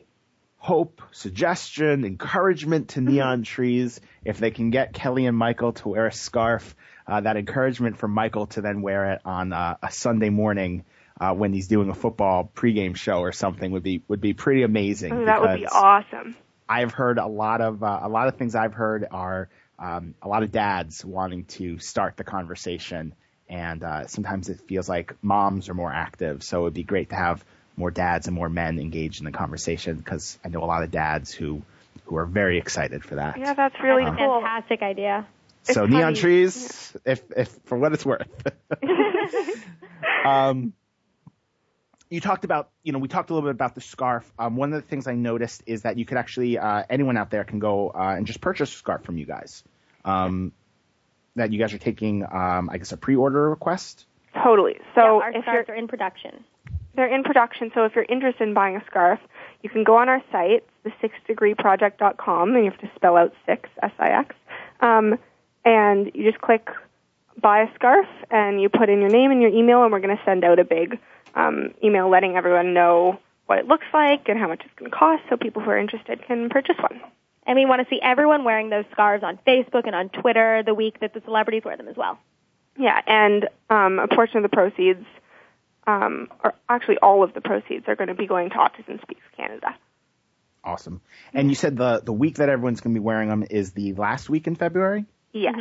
hope, 0.57 1.01
suggestion, 1.11 2.03
encouragement 2.03 2.89
to 2.89 3.01
Neon 3.01 3.43
Trees 3.43 4.01
if 4.25 4.39
they 4.39 4.51
can 4.51 4.71
get 4.71 4.93
Kelly 4.93 5.27
and 5.27 5.37
Michael 5.37 5.73
to 5.73 5.89
wear 5.89 6.07
a 6.07 6.11
scarf, 6.11 6.75
uh, 7.07 7.21
that 7.21 7.37
encouragement 7.37 7.97
for 7.97 8.07
Michael 8.07 8.47
to 8.47 8.61
then 8.61 8.81
wear 8.81 9.13
it 9.13 9.21
on 9.23 9.53
uh, 9.53 9.77
a 9.81 9.91
Sunday 9.91 10.29
morning 10.29 10.83
uh, 11.19 11.33
when 11.33 11.53
he's 11.53 11.67
doing 11.67 11.89
a 11.89 11.93
football 11.93 12.49
pregame 12.53 12.95
show 12.95 13.19
or 13.19 13.31
something 13.31 13.71
would 13.71 13.83
be 13.83 14.03
would 14.07 14.21
be 14.21 14.33
pretty 14.33 14.63
amazing. 14.63 15.13
Oh, 15.13 15.25
that 15.25 15.41
would 15.41 15.55
be 15.55 15.67
awesome. 15.67 16.35
I've 16.67 16.91
heard 16.91 17.17
a 17.17 17.27
lot 17.27 17.61
of 17.61 17.83
uh, 17.83 17.99
a 18.03 18.09
lot 18.09 18.27
of 18.27 18.35
things 18.35 18.55
I've 18.55 18.73
heard 18.73 19.07
are 19.09 19.49
um, 19.79 20.15
a 20.21 20.27
lot 20.27 20.43
of 20.43 20.51
dads 20.51 21.05
wanting 21.05 21.45
to 21.45 21.79
start 21.79 22.17
the 22.17 22.23
conversation, 22.23 23.13
and 23.47 23.83
uh, 23.83 24.07
sometimes 24.07 24.49
it 24.49 24.61
feels 24.67 24.89
like 24.89 25.15
moms 25.21 25.69
are 25.69 25.73
more 25.73 25.91
active. 25.91 26.43
So 26.43 26.63
it'd 26.63 26.73
be 26.73 26.83
great 26.83 27.09
to 27.09 27.15
have 27.15 27.43
more 27.77 27.91
dads 27.91 28.27
and 28.27 28.35
more 28.35 28.49
men 28.49 28.79
engaged 28.79 29.19
in 29.19 29.25
the 29.25 29.31
conversation 29.31 29.97
because 29.97 30.39
I 30.43 30.49
know 30.49 30.63
a 30.63 30.65
lot 30.65 30.83
of 30.83 30.91
dads 30.91 31.31
who 31.31 31.61
who 32.05 32.17
are 32.17 32.25
very 32.25 32.57
excited 32.57 33.03
for 33.03 33.15
that. 33.15 33.37
Yeah, 33.37 33.53
that's 33.53 33.75
really 33.81 34.03
That's 34.03 34.15
a 34.15 34.17
cool. 34.17 34.41
fantastic 34.41 34.81
idea. 34.81 35.27
so 35.63 35.83
it's 35.83 35.91
neon 35.91 36.01
funny. 36.01 36.15
trees, 36.15 36.95
if 37.05 37.21
if 37.35 37.57
for 37.65 37.77
what 37.77 37.93
it's 37.93 38.05
worth. 38.05 38.27
um, 40.25 40.73
you 42.09 42.21
talked 42.21 42.45
about, 42.45 42.69
you 42.83 42.91
know, 42.91 42.99
we 42.99 43.07
talked 43.07 43.29
a 43.29 43.33
little 43.33 43.47
bit 43.47 43.55
about 43.55 43.75
the 43.75 43.81
scarf. 43.81 44.31
Um, 44.37 44.55
one 44.55 44.73
of 44.73 44.81
the 44.81 44.87
things 44.87 45.07
I 45.07 45.15
noticed 45.15 45.63
is 45.65 45.83
that 45.83 45.97
you 45.97 46.05
could 46.05 46.17
actually, 46.17 46.57
uh, 46.57 46.83
anyone 46.89 47.17
out 47.17 47.31
there 47.31 47.43
can 47.43 47.59
go 47.59 47.89
uh, 47.89 48.15
and 48.15 48.27
just 48.27 48.41
purchase 48.41 48.73
a 48.73 48.77
scarf 48.77 49.03
from 49.03 49.17
you 49.17 49.25
guys. 49.25 49.63
Um, 50.03 50.51
that 51.35 51.51
you 51.51 51.59
guys 51.59 51.73
are 51.73 51.79
taking, 51.79 52.23
um, 52.23 52.69
I 52.71 52.77
guess, 52.77 52.91
a 52.91 52.97
pre-order 52.97 53.49
request. 53.49 54.05
Totally. 54.43 54.75
So 54.93 55.01
yeah, 55.01 55.05
our 55.05 55.29
if 55.29 55.33
you're 55.35 55.43
scarves 55.43 55.69
are 55.69 55.75
in 55.75 55.87
production. 55.87 56.45
they're 56.95 57.13
in 57.13 57.23
production, 57.23 57.71
so 57.73 57.85
if 57.85 57.95
you're 57.95 58.05
interested 58.07 58.47
in 58.47 58.53
buying 58.53 58.75
a 58.75 58.83
scarf, 58.85 59.19
you 59.61 59.69
can 59.69 59.83
go 59.83 59.97
on 59.97 60.07
our 60.07 60.21
site, 60.31 60.63
the 60.83 60.91
sixdegreeproject.com, 61.01 62.55
and 62.55 62.65
you 62.65 62.71
have 62.71 62.79
to 62.79 62.89
spell 62.95 63.17
out 63.17 63.33
six 63.45 63.69
S 63.81 63.91
I 63.99 64.09
X. 64.19 64.35
Um, 64.79 65.17
and 65.65 66.11
you 66.13 66.29
just 66.29 66.41
click 66.41 66.69
buy 67.41 67.63
a 67.63 67.73
scarf, 67.75 68.07
and 68.31 68.61
you 68.61 68.69
put 68.69 68.89
in 68.89 68.99
your 69.01 69.09
name 69.09 69.31
and 69.31 69.41
your 69.41 69.51
email, 69.51 69.83
and 69.83 69.91
we're 69.91 69.99
going 69.99 70.15
to 70.15 70.23
send 70.23 70.43
out 70.43 70.59
a 70.59 70.63
big 70.63 70.99
um, 71.35 71.73
email 71.83 72.09
letting 72.09 72.35
everyone 72.35 72.73
know 72.73 73.19
what 73.45 73.59
it 73.59 73.67
looks 73.67 73.85
like 73.93 74.27
and 74.27 74.39
how 74.39 74.47
much 74.47 74.61
it's 74.65 74.73
going 74.75 74.89
to 74.89 74.97
cost, 74.97 75.23
so 75.29 75.37
people 75.37 75.61
who 75.61 75.69
are 75.69 75.77
interested 75.77 76.25
can 76.25 76.49
purchase 76.49 76.77
one. 76.79 76.99
And 77.45 77.55
we 77.55 77.65
want 77.65 77.81
to 77.81 77.87
see 77.89 77.99
everyone 78.01 78.43
wearing 78.43 78.69
those 78.69 78.85
scarves 78.91 79.23
on 79.23 79.37
Facebook 79.47 79.85
and 79.85 79.95
on 79.95 80.09
Twitter 80.09 80.63
the 80.65 80.73
week 80.73 80.99
that 81.01 81.13
the 81.13 81.21
celebrities 81.25 81.63
wear 81.63 81.77
them 81.77 81.87
as 81.87 81.95
well. 81.95 82.17
Yeah, 82.77 82.99
and 83.05 83.47
um, 83.69 83.99
a 83.99 84.07
portion 84.07 84.37
of 84.37 84.43
the 84.43 84.49
proceeds, 84.49 85.05
um, 85.85 86.27
or 86.43 86.53
actually 86.67 86.97
all 86.97 87.23
of 87.23 87.33
the 87.33 87.41
proceeds, 87.41 87.87
are 87.87 87.95
going 87.95 88.07
to 88.07 88.15
be 88.15 88.25
going 88.25 88.49
to 88.49 88.55
Autism 88.55 89.01
Speaks 89.01 89.21
Canada. 89.37 89.75
Awesome. 90.63 91.01
And 91.33 91.49
you 91.49 91.55
said 91.55 91.77
the 91.77 92.01
the 92.03 92.11
week 92.11 92.37
that 92.37 92.49
everyone's 92.49 92.81
going 92.81 92.95
to 92.95 92.99
be 92.99 93.03
wearing 93.03 93.29
them 93.29 93.45
is 93.49 93.73
the 93.73 93.93
last 93.93 94.29
week 94.29 94.47
in 94.47 94.55
February. 94.55 95.05
Yes. 95.31 95.55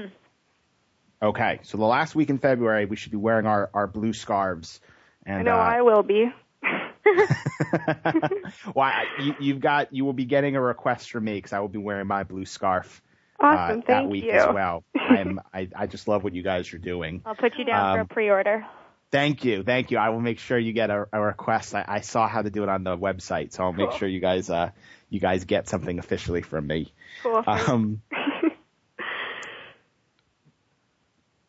Okay, 1.24 1.60
so 1.62 1.78
the 1.78 1.84
last 1.86 2.14
week 2.14 2.28
in 2.28 2.38
February 2.38 2.84
we 2.84 2.96
should 2.96 3.10
be 3.10 3.16
wearing 3.16 3.46
our 3.46 3.70
our 3.72 3.86
blue 3.86 4.12
scarves. 4.12 4.78
And 5.24 5.38
I 5.38 5.42
know 5.42 5.56
uh, 5.56 5.74
I 5.76 5.80
will 5.80 6.02
be. 6.02 6.26
well, 8.74 8.84
I, 8.84 9.04
you, 9.22 9.34
you've 9.40 9.60
got 9.60 9.94
you 9.94 10.04
will 10.04 10.12
be 10.12 10.26
getting 10.26 10.54
a 10.54 10.60
request 10.60 11.10
from 11.10 11.24
me 11.24 11.34
because 11.34 11.54
I 11.54 11.60
will 11.60 11.68
be 11.68 11.78
wearing 11.78 12.06
my 12.06 12.24
blue 12.24 12.44
scarf 12.44 13.00
Awesome. 13.40 13.78
uh, 13.78 13.82
that 13.82 13.86
Thank 13.86 14.10
week 14.10 14.24
you. 14.24 14.32
as 14.32 14.52
well. 14.52 14.84
I'm 14.98 15.40
I, 15.52 15.68
I 15.74 15.86
just 15.86 16.08
love 16.08 16.24
what 16.24 16.34
you 16.34 16.42
guys 16.42 16.72
are 16.74 16.78
doing. 16.78 17.22
I'll 17.24 17.34
put 17.34 17.56
you 17.56 17.64
down 17.64 17.96
for 17.96 18.00
a 18.00 18.02
Um, 18.02 18.08
pre-order. 18.08 18.66
Thank 19.10 19.44
you, 19.44 19.62
thank 19.62 19.92
you. 19.92 19.98
I 19.98 20.10
will 20.10 20.20
make 20.20 20.40
sure 20.40 20.58
you 20.58 20.72
get 20.72 20.90
a, 20.90 21.06
a 21.10 21.20
request. 21.20 21.74
I, 21.74 21.84
I 21.86 22.00
saw 22.00 22.28
how 22.28 22.42
to 22.42 22.50
do 22.50 22.64
it 22.64 22.68
on 22.68 22.84
the 22.84 22.98
website, 22.98 23.52
so 23.52 23.62
I'll 23.62 23.72
make 23.72 23.92
sure 23.92 24.08
you 24.08 24.20
guys 24.20 24.50
uh 24.50 24.70
you 25.08 25.20
guys 25.20 25.44
get 25.44 25.68
something 25.68 25.98
officially 25.98 26.42
from 26.42 26.66
me. 26.66 26.92
Cool. 27.22 27.42
Um, 27.46 28.02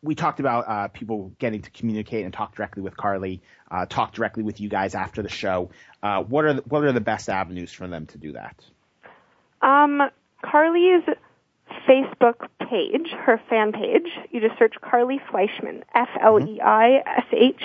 we 0.06 0.14
talked 0.14 0.40
about 0.40 0.68
uh, 0.68 0.88
people 0.88 1.32
getting 1.38 1.60
to 1.62 1.70
communicate 1.70 2.24
and 2.24 2.32
talk 2.32 2.54
directly 2.54 2.82
with 2.82 2.96
Carly, 2.96 3.42
uh, 3.70 3.84
talk 3.86 4.12
directly 4.12 4.42
with 4.42 4.60
you 4.60 4.68
guys 4.68 4.94
after 4.94 5.22
the 5.22 5.28
show. 5.28 5.70
Uh, 6.02 6.22
what 6.22 6.44
are 6.44 6.54
the, 6.54 6.62
what 6.62 6.84
are 6.84 6.92
the 6.92 7.00
best 7.00 7.28
avenues 7.28 7.72
for 7.72 7.86
them 7.86 8.06
to 8.06 8.18
do 8.18 8.32
that? 8.32 8.64
Um, 9.60 10.02
Carly's 10.42 11.02
Facebook 11.88 12.48
page, 12.60 13.10
her 13.10 13.40
fan 13.50 13.72
page, 13.72 14.08
you 14.30 14.40
just 14.40 14.58
search 14.58 14.74
Carly 14.80 15.20
Fleischmann, 15.30 15.84
F 15.94 16.08
L 16.20 16.40
E 16.40 16.60
I 16.60 17.02
S 17.04 17.26
H 17.32 17.62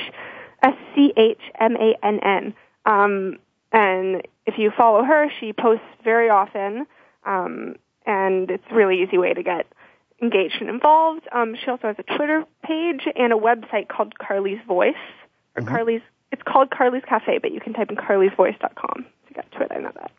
S 0.64 0.76
C 0.96 1.14
H 1.16 1.42
M 1.60 1.76
A 1.76 1.96
N 2.04 2.20
N. 2.20 2.54
Um, 2.86 3.38
and 3.72 4.28
if 4.46 4.58
you 4.58 4.72
follow 4.76 5.04
her, 5.04 5.30
she 5.40 5.54
posts 5.54 5.86
very 6.04 6.30
often, 6.30 6.88
um, 7.26 7.76
and 8.06 8.50
it's 8.50 8.64
a 8.70 8.76
really 8.76 9.02
easy 9.04 9.18
way 9.18 9.34
to 9.34 9.44
get 9.44 9.68
engaged 10.22 10.58
and 10.62 10.70
involved. 10.70 11.28
Um, 11.32 11.56
she 11.64 11.70
also 11.70 11.88
has 11.88 11.96
a 12.00 12.04
Twitter 12.18 12.46
page 12.64 13.02
and 13.16 13.34
a 13.34 13.36
website 13.36 13.88
called 13.88 14.18
Carly's 14.20 14.60
Voice. 14.68 14.94
Or 15.56 15.64
Carly's, 15.64 16.02
it's 16.32 16.44
called 16.44 16.70
Carly's 16.72 17.04
Cafe, 17.08 17.40
but 17.40 17.52
you 17.52 17.60
can 17.60 17.74
type 17.74 17.90
in 17.90 17.96
carlysvoice.com 17.98 19.06
to 19.28 19.34
get 19.34 19.52
to 19.54 19.62
it. 19.64 19.72
I 19.72 19.80
know 19.80 19.92
that. 19.96 20.12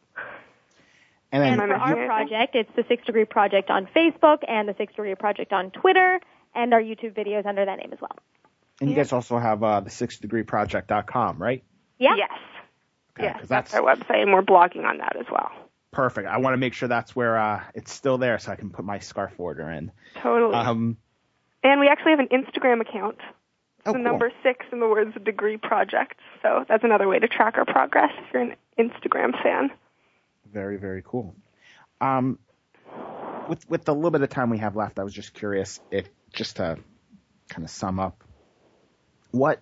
And 1.30 1.42
then 1.42 1.52
And 1.60 1.70
for 1.70 1.74
our 1.74 2.06
project, 2.06 2.54
it's 2.54 2.70
the 2.76 2.84
Six 2.88 3.06
Degree 3.06 3.24
Project 3.24 3.70
on 3.70 3.86
Facebook 3.96 4.38
and 4.46 4.68
the 4.68 4.74
Six 4.76 4.92
Degree 4.94 5.14
Project 5.14 5.52
on 5.52 5.70
Twitter, 5.70 6.20
and 6.54 6.74
our 6.74 6.80
YouTube 6.82 7.14
videos 7.14 7.46
under 7.46 7.64
that 7.64 7.78
name 7.78 7.90
as 7.92 8.00
well. 8.02 8.18
and 8.80 8.90
you 8.90 8.96
guys 8.96 9.12
also 9.12 9.38
have 9.38 9.62
uh, 9.62 9.80
the 9.80 9.88
sixdegreeproject.com, 9.88 11.38
right? 11.40 11.62
Yeah. 11.98 12.16
Yes. 12.16 12.30
Okay, 13.16 13.22
yes, 13.28 13.38
'cause 13.40 13.48
that's, 13.48 13.70
that's- 13.72 13.74
our 13.74 13.94
website, 13.96 14.22
and 14.22 14.32
we're 14.34 14.42
blogging 14.42 14.84
on 14.84 14.98
that 14.98 15.16
as 15.16 15.26
well. 15.30 15.50
Perfect. 15.92 16.26
I 16.26 16.38
want 16.38 16.54
to 16.54 16.58
make 16.58 16.72
sure 16.72 16.88
that's 16.88 17.14
where 17.14 17.38
uh, 17.38 17.62
it's 17.74 17.92
still 17.92 18.16
there, 18.16 18.38
so 18.38 18.50
I 18.50 18.56
can 18.56 18.70
put 18.70 18.84
my 18.84 18.98
scarf 18.98 19.34
order 19.38 19.70
in. 19.70 19.92
Totally. 20.22 20.54
Um, 20.54 20.96
and 21.62 21.80
we 21.80 21.88
actually 21.88 22.12
have 22.12 22.20
an 22.20 22.28
Instagram 22.28 22.80
account. 22.80 23.18
oh, 23.84 23.92
the 23.92 23.92
cool. 23.92 24.02
number 24.02 24.32
six 24.42 24.64
in 24.72 24.80
the 24.80 24.88
words 24.88 25.14
of 25.16 25.24
degree 25.24 25.58
project. 25.58 26.18
So 26.42 26.64
that's 26.66 26.82
another 26.82 27.06
way 27.06 27.18
to 27.18 27.28
track 27.28 27.58
our 27.58 27.66
progress 27.66 28.10
if 28.18 28.32
you're 28.32 28.42
an 28.42 28.56
Instagram 28.78 29.40
fan. 29.42 29.70
Very, 30.50 30.78
very 30.78 31.02
cool. 31.04 31.34
Um, 32.00 32.38
with 33.48 33.68
with 33.68 33.84
the 33.84 33.94
little 33.94 34.10
bit 34.10 34.22
of 34.22 34.30
time 34.30 34.50
we 34.50 34.58
have 34.58 34.76
left, 34.76 34.98
I 34.98 35.04
was 35.04 35.12
just 35.12 35.34
curious 35.34 35.78
if 35.90 36.08
just 36.32 36.56
to 36.56 36.78
kind 37.48 37.64
of 37.64 37.70
sum 37.70 38.00
up 38.00 38.24
what 39.30 39.60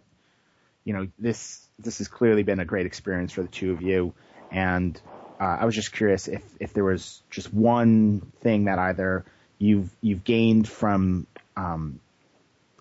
you 0.85 0.93
know 0.93 1.09
this 1.18 1.68
this 1.78 1.99
has 1.99 2.09
clearly 2.09 2.43
been 2.43 2.61
a 2.61 2.64
great 2.64 2.87
experience 2.87 3.33
for 3.33 3.43
the 3.43 3.49
two 3.49 3.72
of 3.72 3.83
you, 3.83 4.14
and 4.51 5.01
uh, 5.41 5.57
I 5.61 5.64
was 5.64 5.74
just 5.74 5.93
curious 5.93 6.28
if 6.28 6.45
if 6.61 6.74
there 6.74 6.84
was 6.84 7.22
just 7.30 7.53
one 7.53 8.20
thing 8.43 8.66
that 8.66 8.78
either 8.78 9.24
you've 9.59 9.91
you've 10.03 10.22
gained 10.22 10.68
from 10.68 11.26
um, 11.57 11.99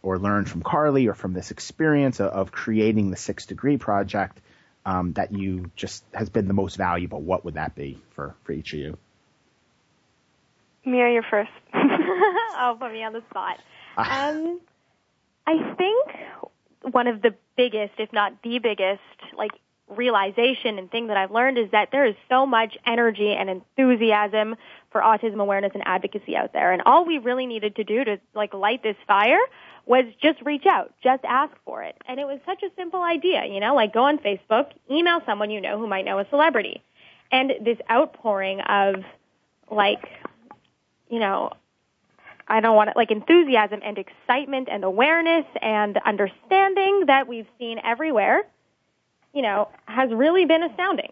or 0.03 0.19
learned 0.19 0.49
from 0.49 0.61
Carly 0.61 1.07
or 1.07 1.13
from 1.13 1.33
this 1.33 1.51
experience 1.51 2.19
of, 2.19 2.31
of 2.31 2.51
creating 2.51 3.11
the 3.11 3.17
Six 3.17 3.45
Degree 3.45 3.77
Project 3.77 4.39
um, 4.85 5.13
that 5.13 5.31
you 5.31 5.71
just 5.75 6.03
has 6.13 6.29
been 6.29 6.47
the 6.47 6.53
most 6.53 6.75
valuable. 6.75 7.21
What 7.21 7.45
would 7.45 7.53
that 7.53 7.75
be 7.75 8.01
for 8.11 8.35
for 8.43 8.51
each 8.51 8.73
of 8.73 8.79
you? 8.79 8.97
Mia, 10.85 11.11
you're 11.11 11.23
first. 11.23 11.51
oh, 11.73 12.75
put 12.79 12.91
me 12.91 13.03
on 13.03 13.13
the 13.13 13.23
spot. 13.29 13.59
Um, 13.97 14.59
I 15.47 15.73
think 15.75 16.93
one 16.93 17.07
of 17.07 17.21
the 17.21 17.35
biggest, 17.57 17.93
if 17.97 18.11
not 18.13 18.41
the 18.43 18.59
biggest, 18.59 19.01
like 19.37 19.51
realization 19.89 20.77
and 20.77 20.89
thing 20.89 21.07
that 21.07 21.17
I've 21.17 21.31
learned 21.31 21.57
is 21.57 21.71
that 21.71 21.89
there 21.91 22.05
is 22.05 22.15
so 22.29 22.45
much 22.45 22.77
energy 22.85 23.33
and 23.33 23.49
enthusiasm 23.49 24.55
for 24.91 25.01
autism 25.01 25.39
awareness 25.39 25.71
and 25.73 25.83
advocacy 25.85 26.35
out 26.35 26.53
there. 26.53 26.71
And 26.71 26.81
all 26.85 27.05
we 27.05 27.17
really 27.17 27.45
needed 27.45 27.75
to 27.77 27.83
do 27.83 28.03
to 28.03 28.19
like 28.33 28.53
light 28.53 28.83
this 28.83 28.95
fire 29.07 29.39
was 29.85 30.05
just 30.21 30.41
reach 30.43 30.65
out, 30.65 30.93
just 31.03 31.23
ask 31.25 31.53
for 31.65 31.83
it. 31.83 31.95
And 32.07 32.19
it 32.19 32.25
was 32.25 32.39
such 32.45 32.61
a 32.63 32.69
simple 32.75 33.01
idea, 33.01 33.45
you 33.45 33.59
know, 33.59 33.75
like 33.75 33.93
go 33.93 34.03
on 34.03 34.19
Facebook, 34.19 34.67
email 34.89 35.21
someone 35.25 35.49
you 35.49 35.61
know 35.61 35.79
who 35.79 35.87
might 35.87 36.05
know 36.05 36.19
a 36.19 36.27
celebrity. 36.29 36.83
And 37.31 37.53
this 37.63 37.77
outpouring 37.89 38.61
of 38.61 39.03
like, 39.71 40.07
you 41.09 41.19
know, 41.19 41.51
I 42.47 42.61
don't 42.61 42.75
want 42.75 42.89
it 42.89 42.95
like 42.95 43.11
enthusiasm 43.11 43.81
and 43.83 43.97
excitement 43.97 44.69
and 44.71 44.83
awareness 44.83 45.45
and 45.61 45.97
understanding 46.05 47.03
that 47.07 47.27
we've 47.27 47.47
seen 47.59 47.79
everywhere, 47.83 48.43
you 49.33 49.41
know, 49.41 49.69
has 49.85 50.09
really 50.11 50.45
been 50.45 50.63
astounding. 50.63 51.11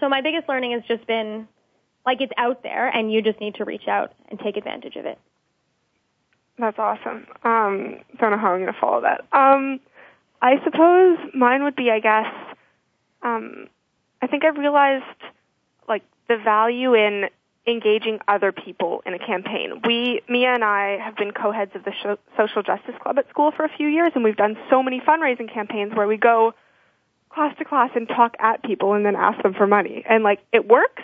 So 0.00 0.08
my 0.08 0.20
biggest 0.20 0.48
learning 0.48 0.72
has 0.72 0.82
just 0.88 1.06
been 1.06 1.46
like 2.04 2.20
it's 2.20 2.32
out 2.36 2.62
there 2.62 2.88
and 2.88 3.12
you 3.12 3.22
just 3.22 3.40
need 3.40 3.54
to 3.56 3.64
reach 3.64 3.88
out 3.88 4.12
and 4.28 4.38
take 4.38 4.56
advantage 4.56 4.96
of 4.96 5.06
it. 5.06 5.18
That's 6.58 6.78
awesome. 6.78 7.26
Um, 7.42 7.96
don't 8.18 8.30
know 8.30 8.38
how 8.38 8.52
I'm 8.52 8.60
going 8.60 8.72
to 8.72 8.80
follow 8.80 9.02
that. 9.02 9.22
Um, 9.32 9.80
I 10.40 10.62
suppose 10.62 11.18
mine 11.34 11.64
would 11.64 11.74
be, 11.74 11.90
I 11.90 12.00
guess, 12.00 12.26
um, 13.22 13.66
I 14.22 14.26
think 14.26 14.44
I've 14.44 14.56
realized 14.56 15.04
like 15.88 16.02
the 16.28 16.36
value 16.36 16.94
in 16.94 17.24
engaging 17.66 18.18
other 18.28 18.52
people 18.52 19.02
in 19.06 19.14
a 19.14 19.18
campaign. 19.18 19.80
We, 19.86 20.20
Mia 20.28 20.52
and 20.52 20.62
I 20.62 20.98
have 21.02 21.16
been 21.16 21.32
co-heads 21.32 21.72
of 21.74 21.84
the 21.84 21.92
Social 22.36 22.62
Justice 22.62 22.94
Club 23.02 23.18
at 23.18 23.28
school 23.30 23.52
for 23.56 23.64
a 23.64 23.70
few 23.74 23.88
years 23.88 24.12
and 24.14 24.22
we've 24.22 24.36
done 24.36 24.56
so 24.68 24.82
many 24.82 25.00
fundraising 25.00 25.52
campaigns 25.52 25.94
where 25.94 26.06
we 26.06 26.18
go 26.18 26.52
class 27.34 27.56
to 27.58 27.64
class 27.64 27.90
and 27.94 28.08
talk 28.08 28.36
at 28.38 28.62
people 28.62 28.94
and 28.94 29.04
then 29.04 29.16
ask 29.16 29.42
them 29.42 29.54
for 29.54 29.66
money. 29.66 30.04
And 30.08 30.22
like 30.22 30.40
it 30.52 30.68
works, 30.68 31.02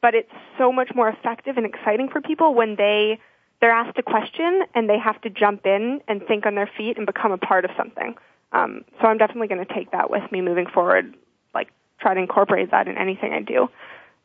but 0.00 0.14
it's 0.14 0.32
so 0.58 0.72
much 0.72 0.92
more 0.94 1.08
effective 1.08 1.56
and 1.56 1.66
exciting 1.66 2.08
for 2.08 2.20
people 2.20 2.54
when 2.54 2.76
they 2.76 3.18
they're 3.60 3.70
asked 3.70 3.98
a 3.98 4.02
question 4.02 4.62
and 4.74 4.88
they 4.88 4.98
have 4.98 5.20
to 5.22 5.30
jump 5.30 5.66
in 5.66 6.00
and 6.08 6.22
think 6.26 6.44
on 6.46 6.54
their 6.54 6.70
feet 6.76 6.96
and 6.96 7.06
become 7.06 7.32
a 7.32 7.38
part 7.38 7.64
of 7.64 7.70
something. 7.76 8.14
Um, 8.52 8.84
so 9.00 9.08
I'm 9.08 9.18
definitely 9.18 9.48
going 9.48 9.64
to 9.64 9.74
take 9.74 9.92
that 9.92 10.10
with 10.10 10.30
me 10.30 10.40
moving 10.40 10.66
forward. 10.66 11.14
Like 11.54 11.68
try 12.00 12.14
to 12.14 12.20
incorporate 12.20 12.70
that 12.70 12.86
in 12.88 12.96
anything 12.96 13.32
I 13.32 13.40
do, 13.40 13.68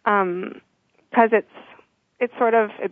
Um 0.05 0.61
because 1.09 1.31
um, 1.33 1.39
it's 1.39 1.57
it's 2.19 2.37
sort 2.37 2.53
of 2.53 2.69
it, 2.79 2.91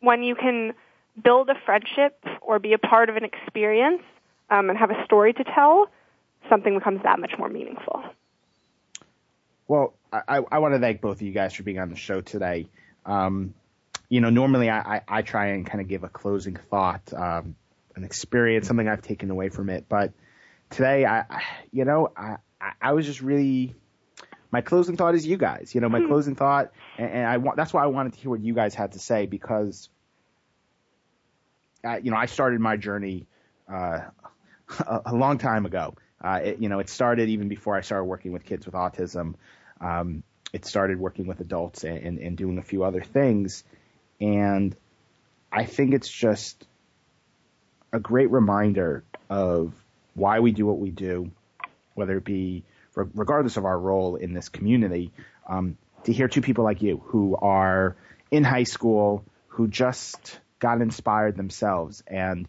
when 0.00 0.22
you 0.22 0.34
can 0.34 0.74
build 1.22 1.48
a 1.48 1.54
friendship 1.64 2.22
or 2.42 2.58
be 2.58 2.72
a 2.72 2.78
part 2.78 3.08
of 3.08 3.16
an 3.16 3.24
experience 3.24 4.02
um, 4.50 4.68
and 4.68 4.78
have 4.78 4.90
a 4.90 5.04
story 5.04 5.32
to 5.32 5.44
tell, 5.44 5.88
something 6.48 6.74
becomes 6.78 7.02
that 7.02 7.18
much 7.18 7.32
more 7.38 7.48
meaningful. 7.48 8.02
Well, 9.68 9.94
I, 10.12 10.40
I 10.50 10.58
want 10.58 10.74
to 10.74 10.80
thank 10.80 11.00
both 11.00 11.16
of 11.16 11.22
you 11.22 11.32
guys 11.32 11.54
for 11.54 11.62
being 11.62 11.78
on 11.78 11.90
the 11.90 11.96
show 11.96 12.20
today. 12.20 12.68
Um, 13.04 13.54
you 14.08 14.20
know, 14.20 14.30
normally 14.30 14.70
I, 14.70 14.96
I, 14.96 15.00
I, 15.08 15.22
try 15.22 15.48
and 15.48 15.66
kind 15.66 15.80
of 15.80 15.88
give 15.88 16.04
a 16.04 16.08
closing 16.08 16.56
thought, 16.56 17.12
um, 17.12 17.56
an 17.96 18.04
experience, 18.04 18.68
something 18.68 18.88
I've 18.88 19.02
taken 19.02 19.30
away 19.30 19.48
from 19.48 19.68
it. 19.70 19.86
But 19.88 20.12
today, 20.70 21.04
I, 21.04 21.20
I 21.20 21.42
you 21.72 21.84
know, 21.84 22.12
I, 22.16 22.36
I 22.80 22.92
was 22.92 23.06
just 23.06 23.20
really, 23.20 23.74
my 24.52 24.60
closing 24.60 24.96
thought 24.96 25.14
is 25.14 25.26
you 25.26 25.36
guys. 25.36 25.74
You 25.74 25.80
know, 25.80 25.88
my 25.88 26.00
hmm. 26.00 26.06
closing 26.06 26.36
thought, 26.36 26.72
and, 26.98 27.10
and 27.10 27.26
I 27.26 27.38
want 27.38 27.56
that's 27.56 27.72
why 27.72 27.82
I 27.82 27.86
wanted 27.86 28.12
to 28.14 28.20
hear 28.20 28.30
what 28.30 28.40
you 28.40 28.54
guys 28.54 28.74
had 28.74 28.92
to 28.92 28.98
say 28.98 29.26
because, 29.26 29.88
uh, 31.84 31.96
you 32.02 32.10
know, 32.10 32.16
I 32.16 32.26
started 32.26 32.60
my 32.60 32.76
journey 32.76 33.26
uh, 33.72 34.00
a, 34.86 35.00
a 35.06 35.14
long 35.14 35.38
time 35.38 35.66
ago. 35.66 35.94
Uh, 36.22 36.40
it, 36.42 36.58
you 36.60 36.68
know, 36.68 36.78
it 36.78 36.88
started 36.88 37.28
even 37.28 37.48
before 37.48 37.76
I 37.76 37.82
started 37.82 38.04
working 38.04 38.32
with 38.32 38.44
kids 38.44 38.66
with 38.66 38.74
autism. 38.74 39.34
Um, 39.80 40.22
it 40.52 40.64
started 40.64 40.98
working 40.98 41.26
with 41.26 41.40
adults 41.40 41.84
and, 41.84 41.98
and, 41.98 42.18
and 42.18 42.36
doing 42.36 42.58
a 42.58 42.62
few 42.62 42.84
other 42.84 43.02
things. 43.02 43.64
And 44.20 44.74
I 45.52 45.64
think 45.64 45.92
it's 45.92 46.08
just 46.08 46.66
a 47.92 48.00
great 48.00 48.30
reminder 48.30 49.04
of 49.28 49.72
why 50.14 50.40
we 50.40 50.52
do 50.52 50.66
what 50.66 50.78
we 50.78 50.90
do, 50.90 51.30
whether 51.94 52.16
it 52.16 52.24
be 52.24 52.64
regardless 52.94 53.58
of 53.58 53.66
our 53.66 53.78
role 53.78 54.16
in 54.16 54.32
this 54.32 54.48
community, 54.48 55.12
um, 55.46 55.76
to 56.04 56.12
hear 56.12 56.28
two 56.28 56.40
people 56.40 56.64
like 56.64 56.80
you 56.80 57.02
who 57.06 57.36
are 57.36 57.94
in 58.30 58.42
high 58.42 58.62
school, 58.62 59.22
who 59.48 59.68
just 59.68 60.38
got 60.58 60.80
inspired 60.80 61.36
themselves, 61.36 62.02
and 62.06 62.48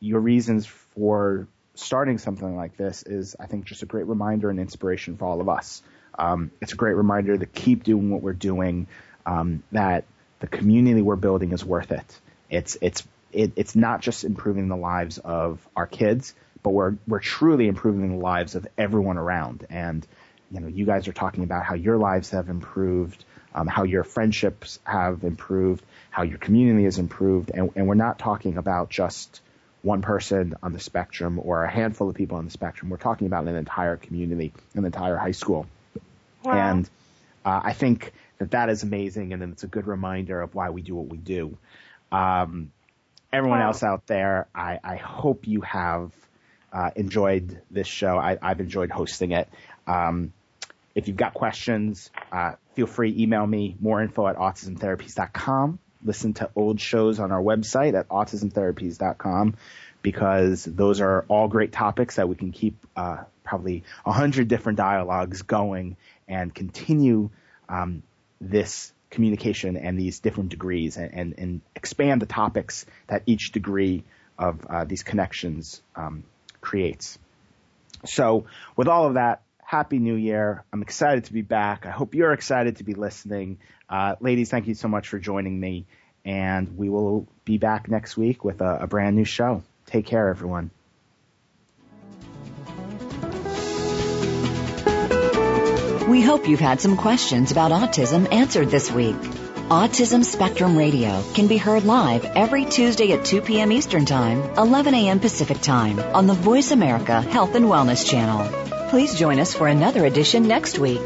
your 0.00 0.20
reasons 0.20 0.66
for 0.66 1.48
starting 1.78 2.18
something 2.18 2.56
like 2.56 2.76
this 2.76 3.04
is, 3.04 3.36
I 3.38 3.46
think, 3.46 3.64
just 3.64 3.82
a 3.82 3.86
great 3.86 4.06
reminder 4.06 4.50
and 4.50 4.58
inspiration 4.58 5.16
for 5.16 5.26
all 5.26 5.40
of 5.40 5.48
us. 5.48 5.82
Um, 6.18 6.50
it's 6.60 6.72
a 6.72 6.76
great 6.76 6.96
reminder 6.96 7.38
to 7.38 7.46
keep 7.46 7.84
doing 7.84 8.10
what 8.10 8.20
we're 8.20 8.32
doing, 8.32 8.88
um, 9.24 9.62
that 9.70 10.04
the 10.40 10.48
community 10.48 11.02
we're 11.02 11.16
building 11.16 11.52
is 11.52 11.64
worth 11.64 11.92
it. 11.92 12.20
It's, 12.50 12.76
it's, 12.80 13.06
it, 13.32 13.52
it's 13.54 13.76
not 13.76 14.00
just 14.00 14.24
improving 14.24 14.68
the 14.68 14.76
lives 14.76 15.18
of 15.18 15.60
our 15.76 15.86
kids, 15.86 16.34
but 16.64 16.70
we're, 16.70 16.96
we're 17.06 17.20
truly 17.20 17.68
improving 17.68 18.18
the 18.18 18.24
lives 18.24 18.56
of 18.56 18.66
everyone 18.76 19.16
around. 19.16 19.64
And, 19.70 20.04
you 20.50 20.58
know, 20.60 20.66
you 20.66 20.84
guys 20.84 21.06
are 21.06 21.12
talking 21.12 21.44
about 21.44 21.64
how 21.64 21.74
your 21.74 21.96
lives 21.96 22.30
have 22.30 22.48
improved, 22.48 23.24
um, 23.54 23.68
how 23.68 23.84
your 23.84 24.02
friendships 24.02 24.80
have 24.82 25.22
improved, 25.22 25.84
how 26.10 26.24
your 26.24 26.38
community 26.38 26.84
has 26.84 26.98
improved. 26.98 27.52
And, 27.54 27.70
and 27.76 27.86
we're 27.86 27.94
not 27.94 28.18
talking 28.18 28.56
about 28.56 28.90
just, 28.90 29.40
one 29.88 30.02
person 30.02 30.54
on 30.62 30.74
the 30.74 30.78
spectrum 30.78 31.40
or 31.42 31.64
a 31.64 31.70
handful 31.70 32.10
of 32.10 32.14
people 32.14 32.36
on 32.36 32.44
the 32.44 32.50
spectrum. 32.50 32.90
We're 32.90 32.98
talking 32.98 33.26
about 33.26 33.48
an 33.48 33.56
entire 33.56 33.96
community, 33.96 34.52
an 34.74 34.84
entire 34.84 35.16
high 35.16 35.32
school. 35.32 35.66
Wow. 36.44 36.52
And 36.52 36.90
uh, 37.42 37.60
I 37.64 37.72
think 37.72 38.12
that 38.36 38.50
that 38.50 38.68
is 38.68 38.82
amazing, 38.82 39.32
and 39.32 39.40
then 39.40 39.50
it's 39.52 39.64
a 39.64 39.66
good 39.66 39.86
reminder 39.86 40.42
of 40.42 40.54
why 40.54 40.68
we 40.68 40.82
do 40.82 40.94
what 40.94 41.08
we 41.08 41.16
do. 41.16 41.56
Um, 42.12 42.70
everyone 43.32 43.60
wow. 43.60 43.68
else 43.68 43.82
out 43.82 44.06
there, 44.06 44.46
I, 44.54 44.78
I 44.84 44.96
hope 44.96 45.48
you 45.48 45.62
have 45.62 46.12
uh, 46.70 46.90
enjoyed 46.94 47.58
this 47.70 47.86
show. 47.86 48.18
I, 48.18 48.36
have 48.42 48.60
enjoyed 48.60 48.90
hosting 48.90 49.32
it. 49.32 49.48
Um, 49.86 50.34
if 50.94 51.08
you've 51.08 51.16
got 51.16 51.32
questions, 51.32 52.10
uh, 52.30 52.52
feel 52.74 52.86
free 52.86 53.14
email 53.18 53.46
me 53.46 53.74
more 53.80 54.02
info 54.02 54.26
at 54.26 54.36
autismtherapies.com 54.36 55.78
listen 56.04 56.34
to 56.34 56.50
old 56.54 56.80
shows 56.80 57.18
on 57.18 57.32
our 57.32 57.42
website 57.42 57.98
at 57.98 58.08
autismtherapies.com 58.08 59.56
because 60.02 60.64
those 60.64 61.00
are 61.00 61.24
all 61.28 61.48
great 61.48 61.72
topics 61.72 62.16
that 62.16 62.28
we 62.28 62.36
can 62.36 62.52
keep 62.52 62.76
uh, 62.96 63.24
probably 63.44 63.82
a 64.06 64.12
hundred 64.12 64.48
different 64.48 64.78
dialogues 64.78 65.42
going 65.42 65.96
and 66.28 66.54
continue 66.54 67.30
um, 67.68 68.02
this 68.40 68.92
communication 69.10 69.76
and 69.76 69.98
these 69.98 70.20
different 70.20 70.50
degrees 70.50 70.96
and, 70.96 71.12
and, 71.14 71.34
and, 71.38 71.60
expand 71.74 72.20
the 72.20 72.26
topics 72.26 72.84
that 73.06 73.22
each 73.24 73.52
degree 73.52 74.04
of 74.38 74.64
uh, 74.66 74.84
these 74.84 75.02
connections 75.02 75.80
um, 75.96 76.24
creates. 76.60 77.18
So 78.04 78.44
with 78.76 78.86
all 78.86 79.06
of 79.06 79.14
that, 79.14 79.42
Happy 79.68 79.98
New 79.98 80.14
Year. 80.14 80.64
I'm 80.72 80.80
excited 80.80 81.24
to 81.24 81.34
be 81.34 81.42
back. 81.42 81.84
I 81.84 81.90
hope 81.90 82.14
you're 82.14 82.32
excited 82.32 82.76
to 82.76 82.84
be 82.84 82.94
listening. 82.94 83.58
Uh, 83.86 84.16
ladies, 84.18 84.48
thank 84.48 84.66
you 84.66 84.72
so 84.72 84.88
much 84.88 85.08
for 85.08 85.18
joining 85.18 85.60
me. 85.60 85.84
And 86.24 86.78
we 86.78 86.88
will 86.88 87.28
be 87.44 87.58
back 87.58 87.86
next 87.86 88.16
week 88.16 88.44
with 88.46 88.62
a, 88.62 88.78
a 88.84 88.86
brand 88.86 89.14
new 89.14 89.26
show. 89.26 89.62
Take 89.84 90.06
care, 90.06 90.30
everyone. 90.30 90.70
We 96.08 96.22
hope 96.22 96.48
you've 96.48 96.60
had 96.60 96.80
some 96.80 96.96
questions 96.96 97.52
about 97.52 97.70
autism 97.70 98.32
answered 98.32 98.70
this 98.70 98.90
week. 98.90 99.16
Autism 99.68 100.24
Spectrum 100.24 100.78
Radio 100.78 101.22
can 101.34 101.46
be 101.46 101.58
heard 101.58 101.84
live 101.84 102.24
every 102.24 102.64
Tuesday 102.64 103.12
at 103.12 103.26
2 103.26 103.42
p.m. 103.42 103.70
Eastern 103.70 104.06
Time, 104.06 104.40
11 104.56 104.94
a.m. 104.94 105.20
Pacific 105.20 105.60
Time 105.60 106.00
on 106.00 106.26
the 106.26 106.32
Voice 106.32 106.70
America 106.70 107.20
Health 107.20 107.54
and 107.54 107.66
Wellness 107.66 108.08
Channel. 108.08 108.67
Please 108.88 109.14
join 109.14 109.38
us 109.38 109.54
for 109.54 109.68
another 109.68 110.04
edition 110.06 110.48
next 110.48 110.78
week. 110.78 111.00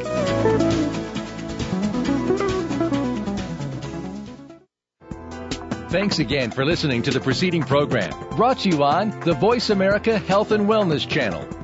Thanks 5.91 6.21
again 6.21 6.51
for 6.51 6.65
listening 6.65 7.03
to 7.03 7.11
the 7.11 7.21
preceding 7.21 7.63
program 7.63 8.13
brought 8.31 8.61
to 8.61 8.71
you 8.71 8.83
on 8.83 9.19
the 9.21 9.35
Voice 9.35 9.69
America 9.69 10.19
Health 10.19 10.51
and 10.51 10.67
Wellness 10.67 11.07
Channel. 11.07 11.62